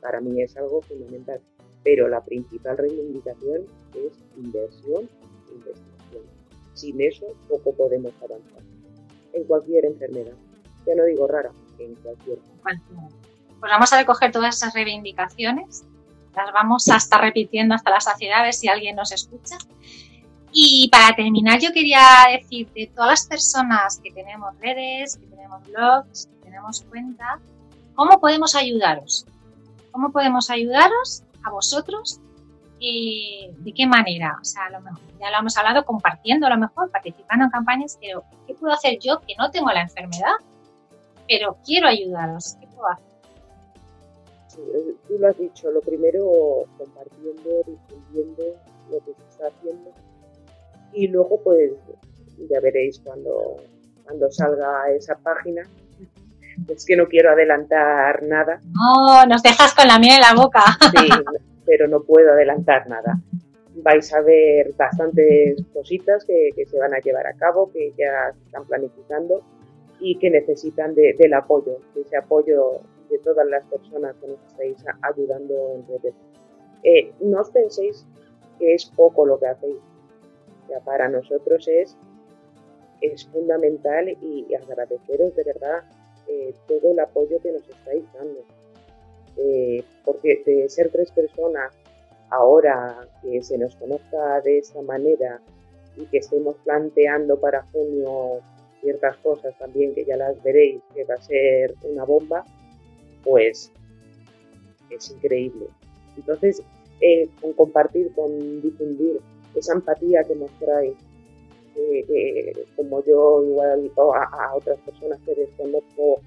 Para 0.00 0.20
mí 0.20 0.42
es 0.42 0.56
algo 0.56 0.80
fundamental, 0.82 1.40
pero 1.82 2.08
la 2.08 2.24
principal 2.24 2.76
reivindicación 2.76 3.66
es 3.94 4.24
inversión 4.36 5.08
investigación. 5.52 5.95
Sin 6.76 7.00
eso, 7.00 7.24
poco 7.48 7.74
podemos 7.74 8.12
avanzar. 8.22 8.62
En 9.32 9.44
cualquier 9.44 9.86
enfermedad. 9.86 10.34
Ya 10.86 10.94
no 10.94 11.04
digo 11.04 11.26
rara, 11.26 11.50
en 11.78 11.94
cualquier. 11.96 12.38
Pues 12.62 13.72
vamos 13.72 13.92
a 13.92 13.98
recoger 13.98 14.30
todas 14.30 14.56
esas 14.56 14.74
reivindicaciones. 14.74 15.84
Las 16.34 16.52
vamos 16.52 16.86
a 16.88 16.96
estar 16.96 17.22
repitiendo 17.22 17.74
hasta 17.74 17.90
la 17.90 18.00
saciedad, 18.00 18.40
a 18.40 18.42
ver 18.42 18.52
si 18.52 18.68
alguien 18.68 18.94
nos 18.94 19.10
escucha. 19.10 19.56
Y 20.52 20.90
para 20.92 21.16
terminar, 21.16 21.60
yo 21.60 21.72
quería 21.72 22.02
decir 22.30 22.70
de 22.74 22.90
todas 22.94 23.10
las 23.10 23.26
personas 23.26 23.98
que 24.02 24.12
tenemos 24.12 24.54
redes, 24.60 25.16
que 25.16 25.26
tenemos 25.28 25.66
blogs, 25.68 26.26
que 26.26 26.44
tenemos 26.44 26.82
cuenta, 26.82 27.40
¿cómo 27.94 28.20
podemos 28.20 28.54
ayudaros? 28.54 29.24
¿Cómo 29.92 30.12
podemos 30.12 30.50
ayudaros 30.50 31.22
a 31.42 31.50
vosotros 31.50 32.20
eh, 32.80 33.52
¿de 33.58 33.72
qué 33.72 33.86
manera? 33.86 34.38
O 34.40 34.44
sea, 34.44 34.66
a 34.66 34.70
lo 34.70 34.80
mejor, 34.80 35.00
ya 35.18 35.30
lo 35.30 35.38
hemos 35.38 35.56
hablado 35.56 35.84
compartiendo 35.84 36.46
a 36.46 36.50
lo 36.50 36.58
mejor, 36.58 36.90
participando 36.90 37.44
en 37.44 37.50
campañas, 37.50 37.98
pero 38.00 38.24
¿qué 38.46 38.54
puedo 38.54 38.72
hacer 38.72 38.98
yo 38.98 39.20
que 39.20 39.34
no 39.38 39.50
tengo 39.50 39.70
la 39.70 39.82
enfermedad, 39.82 40.34
pero 41.28 41.56
quiero 41.64 41.88
ayudaros? 41.88 42.56
¿Qué 42.60 42.66
puedo 42.66 42.88
hacer? 42.90 43.06
Eh, 44.58 44.94
tú 45.06 45.18
lo 45.18 45.28
has 45.28 45.38
dicho, 45.38 45.70
lo 45.70 45.80
primero 45.80 46.64
compartiendo, 46.78 47.50
difundiendo 47.66 48.44
lo 48.90 48.98
que 49.00 49.12
se 49.14 49.28
está 49.28 49.48
haciendo 49.48 49.90
y 50.96 51.08
luego 51.08 51.40
pues 51.44 51.72
ya 52.50 52.60
veréis 52.60 53.00
cuando, 53.04 53.56
cuando 54.04 54.30
salga 54.32 54.90
esa 54.96 55.16
página. 55.16 55.62
Es 56.68 56.86
que 56.86 56.96
no 56.96 57.06
quiero 57.06 57.30
adelantar 57.30 58.22
nada. 58.22 58.60
No, 58.64 59.26
nos 59.26 59.42
dejas 59.42 59.74
con 59.74 59.86
la 59.86 59.98
miel 59.98 60.14
en 60.14 60.20
la 60.22 60.42
boca. 60.42 60.64
Sí, 60.90 61.06
pero 61.66 61.88
no 61.88 62.02
puedo 62.02 62.32
adelantar 62.32 62.88
nada. 62.88 63.20
Vais 63.74 64.14
a 64.14 64.22
ver 64.22 64.72
bastantes 64.74 65.62
cositas 65.74 66.24
que, 66.24 66.52
se 66.64 66.78
van 66.78 66.94
a 66.94 67.00
llevar 67.00 67.26
a 67.26 67.34
cabo, 67.34 67.70
que 67.70 67.92
ya 67.98 68.32
se 68.32 68.44
están 68.46 68.64
planificando 68.66 69.42
y 70.00 70.18
que 70.18 70.30
necesitan 70.30 70.94
del 70.94 71.34
apoyo, 71.34 71.78
de 71.94 72.02
ese 72.02 72.16
apoyo 72.16 72.80
de 73.10 73.18
todas 73.18 73.46
las 73.46 73.64
personas 73.66 74.16
que 74.16 74.28
nos 74.28 74.40
estáis 74.46 74.76
ayudando 75.02 75.54
en 75.74 75.86
redes. 75.88 76.14
Eh, 76.82 77.12
no 77.20 77.40
os 77.40 77.50
penséis 77.50 78.06
que 78.58 78.74
es 78.74 78.86
poco 78.86 79.26
lo 79.26 79.38
que 79.38 79.46
hacéis. 79.46 79.76
Ya 80.68 80.80
para 80.80 81.08
nosotros 81.08 81.68
es, 81.68 81.96
es 83.00 83.26
fundamental 83.26 84.08
y, 84.08 84.54
agradeceros 84.54 85.34
de 85.34 85.44
verdad 85.44 85.84
eh, 86.28 86.54
todo 86.66 86.90
el 86.90 86.98
apoyo 86.98 87.40
que 87.40 87.52
nos 87.52 87.68
estáis 87.68 88.04
dando. 88.14 88.40
Eh, 89.38 89.84
porque 90.04 90.42
de 90.46 90.68
ser 90.68 90.90
tres 90.90 91.10
personas 91.10 91.72
ahora 92.30 93.06
que 93.22 93.42
se 93.42 93.58
nos 93.58 93.74
conozca 93.76 94.40
de 94.40 94.58
esta 94.58 94.80
manera 94.82 95.40
y 95.96 96.06
que 96.06 96.18
estemos 96.18 96.56
planteando 96.64 97.38
para 97.38 97.62
junio 97.72 98.40
ciertas 98.80 99.16
cosas 99.18 99.56
también 99.58 99.94
que 99.94 100.04
ya 100.04 100.16
las 100.16 100.42
veréis 100.42 100.80
que 100.94 101.04
va 101.04 101.14
a 101.14 101.22
ser 101.22 101.74
una 101.82 102.04
bomba, 102.04 102.44
pues 103.24 103.72
es 104.90 105.10
increíble. 105.10 105.66
Entonces, 106.16 106.62
eh, 107.00 107.28
con 107.40 107.52
compartir, 107.52 108.12
con 108.14 108.62
difundir 108.62 109.20
esa 109.54 109.74
empatía 109.74 110.22
que 110.24 110.34
mostráis, 110.34 110.94
eh, 111.76 112.52
como 112.74 113.04
yo 113.04 113.42
igual 113.44 113.90
a, 114.14 114.44
a, 114.44 114.54
otras 114.54 114.78
personas 114.80 115.20
que 115.26 115.34
desconozco 115.34 116.20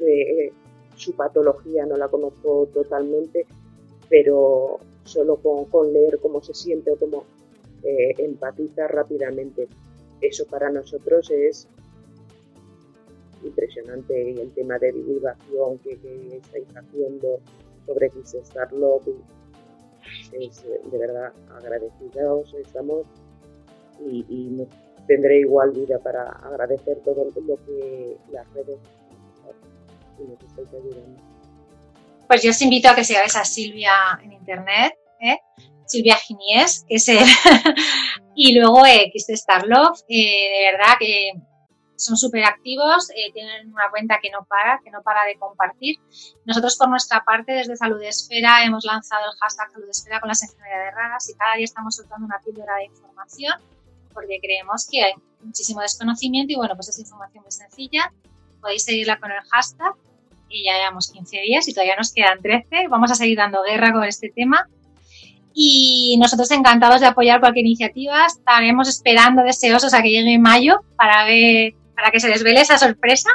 eh, 0.00 0.52
su 0.96 1.12
patología, 1.12 1.86
no 1.86 1.96
la 1.96 2.08
conozco 2.08 2.68
totalmente, 2.72 3.46
pero 4.08 4.78
solo 5.04 5.36
con, 5.36 5.92
leer 5.92 6.18
cómo 6.20 6.42
se 6.42 6.54
siente 6.54 6.90
o 6.90 6.96
cómo 6.96 7.24
empatiza 8.18 8.88
rápidamente, 8.88 9.68
eso 10.20 10.44
para 10.46 10.70
nosotros 10.70 11.30
es 11.30 11.68
impresionante 13.44 14.30
y 14.30 14.40
el 14.40 14.52
tema 14.52 14.78
de 14.78 14.92
divulgación 14.92 15.78
que, 15.78 15.92
estáis 16.36 16.68
haciendo 16.76 17.40
sobre 17.86 18.10
Star 18.24 18.72
Love. 18.72 19.08
Es 20.32 20.64
de 20.64 20.98
verdad 20.98 21.32
agradecidos 21.50 22.54
estamos 22.54 23.06
y, 24.00 24.24
y 24.28 24.68
tendré 25.06 25.40
igual 25.40 25.72
vida 25.72 25.98
para 25.98 26.24
agradecer 26.24 26.98
todo 27.04 27.24
lo 27.46 27.56
que 27.64 28.16
las 28.32 28.52
redes 28.54 28.78
nos 30.24 30.42
estáis 30.42 30.68
ayudando. 30.68 31.22
Pues 32.26 32.42
yo 32.42 32.50
os 32.50 32.62
invito 32.62 32.88
a 32.88 32.94
que 32.94 33.04
sigáis 33.04 33.36
a 33.36 33.44
Silvia 33.44 34.18
en 34.22 34.32
internet, 34.32 34.94
¿eh? 35.20 35.38
Silvia 35.86 36.16
Ginies, 36.16 36.84
que 36.88 36.96
es 36.96 37.08
el 37.08 37.18
y 38.34 38.58
luego 38.58 38.84
eh, 38.84 39.12
Star 39.14 39.66
Love. 39.66 40.00
Eh, 40.08 40.58
de 40.58 40.72
verdad 40.72 40.94
que 40.98 41.32
son 41.96 42.16
súper 42.16 42.44
activos, 42.44 43.10
eh, 43.10 43.32
tienen 43.32 43.72
una 43.72 43.88
cuenta 43.90 44.18
que 44.20 44.30
no 44.30 44.44
para, 44.44 44.80
que 44.84 44.90
no 44.90 45.02
para 45.02 45.24
de 45.24 45.38
compartir. 45.38 45.96
Nosotros 46.44 46.76
por 46.76 46.88
nuestra 46.88 47.24
parte 47.24 47.52
desde 47.52 47.76
Salud 47.76 48.02
Esfera 48.02 48.64
hemos 48.64 48.84
lanzado 48.84 49.24
el 49.24 49.38
hashtag 49.38 49.70
Salud 49.70 49.88
Esfera 49.88 50.20
con 50.20 50.28
las 50.28 50.42
enfermedades 50.42 50.94
raras 50.94 51.28
y 51.30 51.34
cada 51.34 51.54
día 51.54 51.64
estamos 51.64 51.96
soltando 51.96 52.26
una 52.26 52.40
píldora 52.44 52.76
de 52.76 52.86
información 52.86 53.54
porque 54.12 54.38
creemos 54.40 54.88
que 54.90 55.04
hay 55.04 55.12
muchísimo 55.42 55.80
desconocimiento 55.80 56.52
y 56.52 56.56
bueno, 56.56 56.74
pues 56.74 56.88
es 56.88 56.98
información 56.98 57.42
muy 57.42 57.52
sencilla. 57.52 58.12
Podéis 58.60 58.84
seguirla 58.84 59.18
con 59.18 59.30
el 59.30 59.38
hashtag 59.50 59.94
y 60.48 60.64
ya 60.64 60.78
llevamos 60.78 61.10
15 61.10 61.40
días 61.40 61.68
y 61.68 61.74
todavía 61.74 61.96
nos 61.96 62.12
quedan 62.12 62.40
13. 62.40 62.88
Vamos 62.88 63.10
a 63.10 63.14
seguir 63.14 63.36
dando 63.36 63.62
guerra 63.62 63.92
con 63.92 64.04
este 64.04 64.32
tema. 64.34 64.68
Y 65.54 66.16
nosotros 66.20 66.50
encantados 66.50 67.00
de 67.00 67.06
apoyar 67.06 67.40
cualquier 67.40 67.66
iniciativa. 67.66 68.26
Estaremos 68.26 68.88
esperando 68.88 69.42
deseosos 69.42 69.94
a 69.94 70.02
que 70.02 70.10
llegue 70.10 70.38
mayo 70.38 70.80
para 70.96 71.24
ver 71.24 71.74
para 71.96 72.10
que 72.10 72.20
se 72.20 72.28
desvele 72.28 72.60
esa 72.60 72.78
sorpresa. 72.78 73.30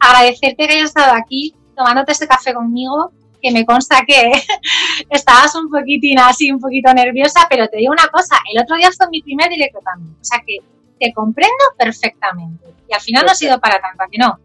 Agradecerte 0.00 0.66
que 0.66 0.72
hayas 0.72 0.88
estado 0.88 1.14
aquí 1.14 1.54
tomándote 1.76 2.12
este 2.12 2.26
café 2.26 2.54
conmigo, 2.54 3.12
que 3.40 3.52
me 3.52 3.64
consta 3.64 4.02
que 4.06 4.32
estabas 5.10 5.54
un 5.54 5.70
poquitín 5.70 6.18
así, 6.18 6.50
un 6.50 6.58
poquito 6.58 6.92
nerviosa, 6.94 7.46
pero 7.48 7.68
te 7.68 7.78
digo 7.78 7.92
una 7.92 8.08
cosa, 8.08 8.36
el 8.52 8.62
otro 8.62 8.76
día 8.76 8.90
fue 8.96 9.08
mi 9.10 9.22
primer 9.22 9.48
directo 9.50 9.80
también, 9.84 10.16
o 10.20 10.24
sea 10.24 10.42
que 10.46 10.58
te 11.02 11.12
comprendo 11.12 11.64
perfectamente. 11.76 12.64
Y 12.88 12.94
al 12.94 13.00
final 13.00 13.24
no 13.26 13.32
ha 13.32 13.34
sido 13.34 13.58
para 13.58 13.80
tanto, 13.80 14.04
que 14.10 14.18
no? 14.18 14.38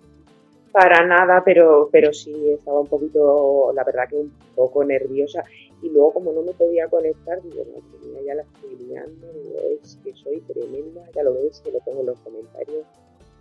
Para 0.71 1.05
nada, 1.05 1.43
pero, 1.45 1.87
pero 1.91 2.11
sí 2.13 2.33
estaba 2.51 2.79
un 2.79 2.87
poquito, 2.87 3.71
la 3.75 3.83
verdad 3.83 4.09
que 4.09 4.15
un 4.15 4.33
poco 4.55 4.83
nerviosa. 4.83 5.43
Y 5.83 5.89
luego 5.89 6.13
como 6.13 6.31
no 6.31 6.41
me 6.41 6.53
podía 6.53 6.87
conectar, 6.87 7.41
digo, 7.43 7.63
no, 7.65 8.21
ya 8.25 8.33
la 8.33 8.41
estoy 8.41 8.75
liando, 8.87 9.27
digo, 9.33 9.59
es 9.81 9.99
que 10.03 10.13
soy 10.15 10.41
tremenda, 10.41 11.03
ya 11.13 11.21
lo 11.21 11.33
ves, 11.35 11.61
que 11.63 11.71
lo 11.71 11.79
pongo 11.81 12.01
en 12.01 12.07
los 12.07 12.19
comentarios 12.19 12.85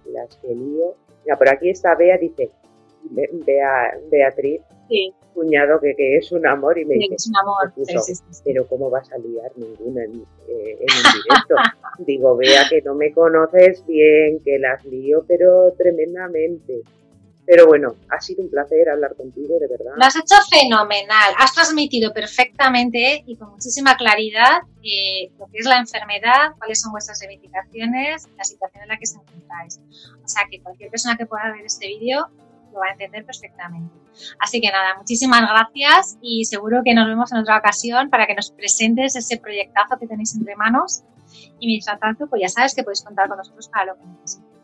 las 0.05 0.37
que 0.37 0.55
lío. 0.55 0.95
Mira, 1.25 1.39
por 1.39 1.49
aquí 1.49 1.71
está 1.71 1.95
Bea, 1.95 2.19
dice, 2.19 2.51
Bea, 3.11 3.99
Beatriz, 4.11 4.61
cuñado, 5.37 5.79
que, 5.81 5.95
que, 5.95 6.17
es 6.17 6.33
un 6.33 6.47
amor, 6.47 6.79
y 6.79 6.85
me 6.85 6.95
dice, 6.95 7.15
es 7.15 7.27
un 7.29 7.37
amor. 7.37 7.73
pero 8.45 8.67
¿cómo 8.67 8.91
vas 8.91 9.13
a 9.13 9.19
liar 9.19 9.53
ninguna 9.57 10.05
en, 10.05 10.25
eh, 10.49 10.79
en 10.81 10.89
un 10.97 11.23
directo? 11.23 11.55
Digo, 11.99 12.37
Bea, 12.37 12.65
que 12.69 12.83
no 12.83 12.95
me 12.95 13.13
conoces 13.13 13.87
bien, 13.87 14.41
que 14.45 14.59
las 14.59 14.85
lío, 14.85 15.25
pero 15.29 15.73
tremendamente. 15.79 16.83
Pero 17.47 17.67
bueno, 17.67 17.95
ha 18.09 18.21
sido 18.21 18.43
un 18.43 18.51
placer 18.51 18.89
hablar 18.89 19.15
contigo, 19.15 19.57
de 19.61 19.69
verdad. 19.69 19.93
Lo 19.97 20.05
has 20.05 20.17
hecho 20.17 20.35
fenomenal. 20.51 21.33
Has 21.39 21.55
transmitido 21.55 22.13
perfectamente 22.13 23.23
y 23.25 23.37
con 23.37 23.51
muchísima 23.51 23.97
claridad 23.97 24.63
eh, 24.83 25.31
lo 25.39 25.47
que 25.47 25.59
es 25.59 25.67
la 25.67 25.79
enfermedad, 25.79 26.55
cuáles 26.59 26.81
son 26.81 26.91
vuestras 26.91 27.21
reivindicaciones, 27.21 28.29
la 28.37 28.43
situación 28.43 28.83
en 28.83 28.89
la 28.89 28.97
que 28.97 29.05
os 29.05 29.15
encontráis. 29.15 29.81
O 30.25 30.29
sea 30.29 30.43
que 30.51 30.61
cualquier 30.61 30.91
persona 30.91 31.17
que 31.17 31.27
pueda 31.27 31.53
ver 31.53 31.65
este 31.65 31.87
vídeo 31.87 32.27
va 32.81 32.87
a 32.87 32.93
entender 32.93 33.25
perfectamente. 33.25 33.95
Así 34.39 34.61
que 34.61 34.71
nada, 34.71 34.97
muchísimas 34.97 35.43
gracias 35.43 36.19
y 36.21 36.45
seguro 36.45 36.83
que 36.85 36.95
nos 36.95 37.07
vemos 37.07 37.33
en 37.33 37.39
otra 37.39 37.59
ocasión 37.59 38.11
para 38.11 38.27
que 38.27 38.35
nos 38.35 38.51
presentes 38.51 39.17
ese 39.17 39.37
proyectazo 39.39 39.99
que 39.99 40.07
tenéis 40.07 40.35
entre 40.35 40.57
manos. 40.57 41.03
Y 41.59 41.67
mientras 41.67 41.99
tanto, 41.99 42.27
pues 42.27 42.43
ya 42.43 42.49
sabes 42.49 42.75
que 42.75 42.83
podéis 42.83 43.03
contar 43.03 43.29
con 43.29 43.39
nosotros 43.39 43.69
para 43.69 43.87
lo 43.87 43.97
que 43.97 44.07
necesitéis. 44.07 44.57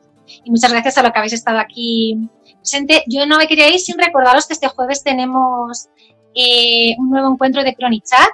Y 0.45 0.51
muchas 0.51 0.73
gracias 0.73 0.97
a 0.99 1.03
los 1.03 1.13
que 1.13 1.19
habéis 1.19 1.33
estado 1.33 1.59
aquí 1.59 2.31
presente. 2.57 3.03
Yo 3.09 3.27
no 3.27 3.39
me 3.39 3.47
quería 3.47 3.69
ir 3.69 3.81
sin 3.81 3.99
recordaros 3.99 4.47
que 4.47 4.55
este 4.55 4.69
jueves 4.69 5.03
tenemos 5.03 5.89
eh, 6.35 6.95
un 6.99 7.11
nuevo 7.11 7.33
encuentro 7.33 7.63
de 7.63 7.75
Cronichat 7.75 8.31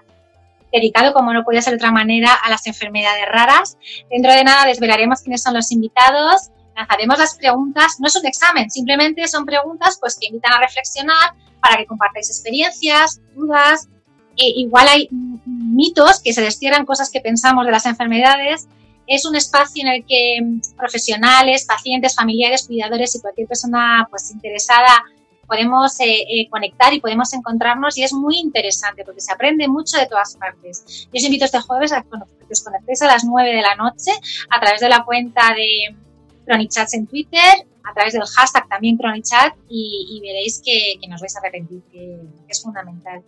dedicado, 0.73 1.15
como 1.15 1.33
no 1.33 1.45
podía 1.45 1.63
ser 1.63 1.73
de 1.73 1.77
otra 1.77 1.93
manera, 1.93 2.33
a 2.35 2.51
las 2.51 2.67
enfermedades 2.67 3.27
raras. 3.27 3.79
Dentro 4.11 4.33
de 4.33 4.45
nada 4.45 4.67
desvelaremos 4.67 5.23
quiénes 5.23 5.43
son 5.43 5.55
los 5.55 5.73
invitados, 5.73 6.51
lanzaremos 6.79 7.19
las 7.19 7.37
preguntas. 7.37 7.97
No 7.99 8.07
es 8.07 8.17
un 8.17 8.27
examen, 8.27 8.71
simplemente 8.71 9.27
son 9.29 9.45
preguntas 9.45 9.99
pues, 10.01 10.17
que 10.19 10.29
invitan 10.29 10.53
a 10.53 10.61
reflexionar 10.61 11.35
para 11.61 11.77
que 11.77 11.87
compartáis 11.87 12.31
experiencias, 12.31 13.21
dudas. 13.35 13.89
Eh, 14.37 14.53
igual 14.57 14.87
hay 14.89 15.09
mitos 15.45 16.21
que 16.21 16.33
se 16.33 16.43
destierran 16.43 16.87
cosas 16.87 17.11
que 17.11 17.21
pensamos 17.21 17.67
de 17.67 17.73
las 17.73 17.87
enfermedades 17.87 18.69
es 19.09 19.25
un 19.25 19.35
espacio 19.35 19.83
en 19.83 19.89
el 19.89 20.05
que 20.07 20.39
mm, 20.41 20.77
profesionales, 20.77 21.65
pacientes, 21.65 22.15
familiares, 22.15 22.67
cuidadores 22.67 23.17
y 23.17 23.21
cualquier 23.21 23.49
persona 23.49 24.07
pues, 24.11 24.31
interesada 24.31 25.03
podemos 25.47 25.99
eh, 26.01 26.05
eh, 26.05 26.49
conectar 26.51 26.93
y 26.93 27.01
podemos 27.01 27.33
encontrarnos 27.33 27.97
y 27.97 28.03
es 28.03 28.13
muy 28.13 28.37
interesante 28.39 29.03
porque 29.03 29.23
se 29.23 29.33
aprende 29.33 29.67
mucho 29.67 29.97
de 29.97 30.07
todas 30.07 30.37
partes. 30.37 31.09
Yo 31.11 31.17
os 31.19 31.25
invito 31.25 31.47
este 31.47 31.59
jueves 31.59 31.91
a 31.93 32.03
que 32.03 32.53
os 32.53 32.63
conectéis 32.63 33.01
a 33.01 33.07
las 33.07 33.25
9 33.25 33.49
de 33.49 33.63
la 33.63 33.75
noche 33.77 34.13
a 34.51 34.61
través 34.61 34.81
de 34.83 34.91
la 34.91 35.05
cuenta 35.05 35.55
de 35.55 35.97
Cronichats 36.49 36.95
en 36.95 37.07
Twitter, 37.07 37.67
a 37.85 37.95
través 37.95 38.15
del 38.15 38.23
hashtag 38.23 38.69
también 38.69 38.97
Cronichat 38.97 39.55
y, 39.69 40.21
veréis 40.23 40.63
que, 40.65 40.99
nos 41.09 41.21
vais 41.21 41.37
a 41.37 41.41
arrepentir, 41.41 41.83
que 41.93 42.19
es 42.49 42.63
fundamental. 42.63 43.23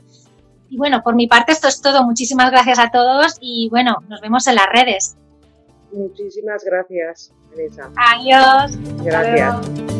Y 0.71 0.77
bueno, 0.77 1.03
por 1.03 1.15
mi 1.15 1.27
parte 1.27 1.53
esto 1.53 1.69
es 1.69 1.81
todo. 1.81 2.05
Muchísimas 2.05 2.51
gracias 2.51 2.79
a 2.79 2.91
todos 2.91 3.37
y 3.41 3.69
bueno, 3.71 3.97
nos 4.09 4.21
vemos 4.21 4.47
en 4.47 4.55
las 4.55 4.67
redes. 4.73 5.17
Muchísimas 5.93 6.65
gracias, 6.65 7.33
Teresa. 7.51 7.91
Adiós. 7.97 8.79
Gracias. 9.03 10.00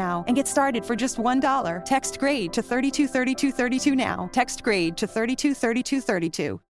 now 0.00 0.24
and 0.26 0.36
get 0.36 0.48
started 0.48 0.84
for 0.84 0.96
just 0.96 1.16
$1. 1.16 1.84
Text 1.84 2.18
grade 2.18 2.52
to 2.52 2.62
323232 2.62 3.96
now. 3.96 4.28
Text 4.32 4.62
grade 4.62 4.96
to 4.96 5.06
323232. 5.06 6.60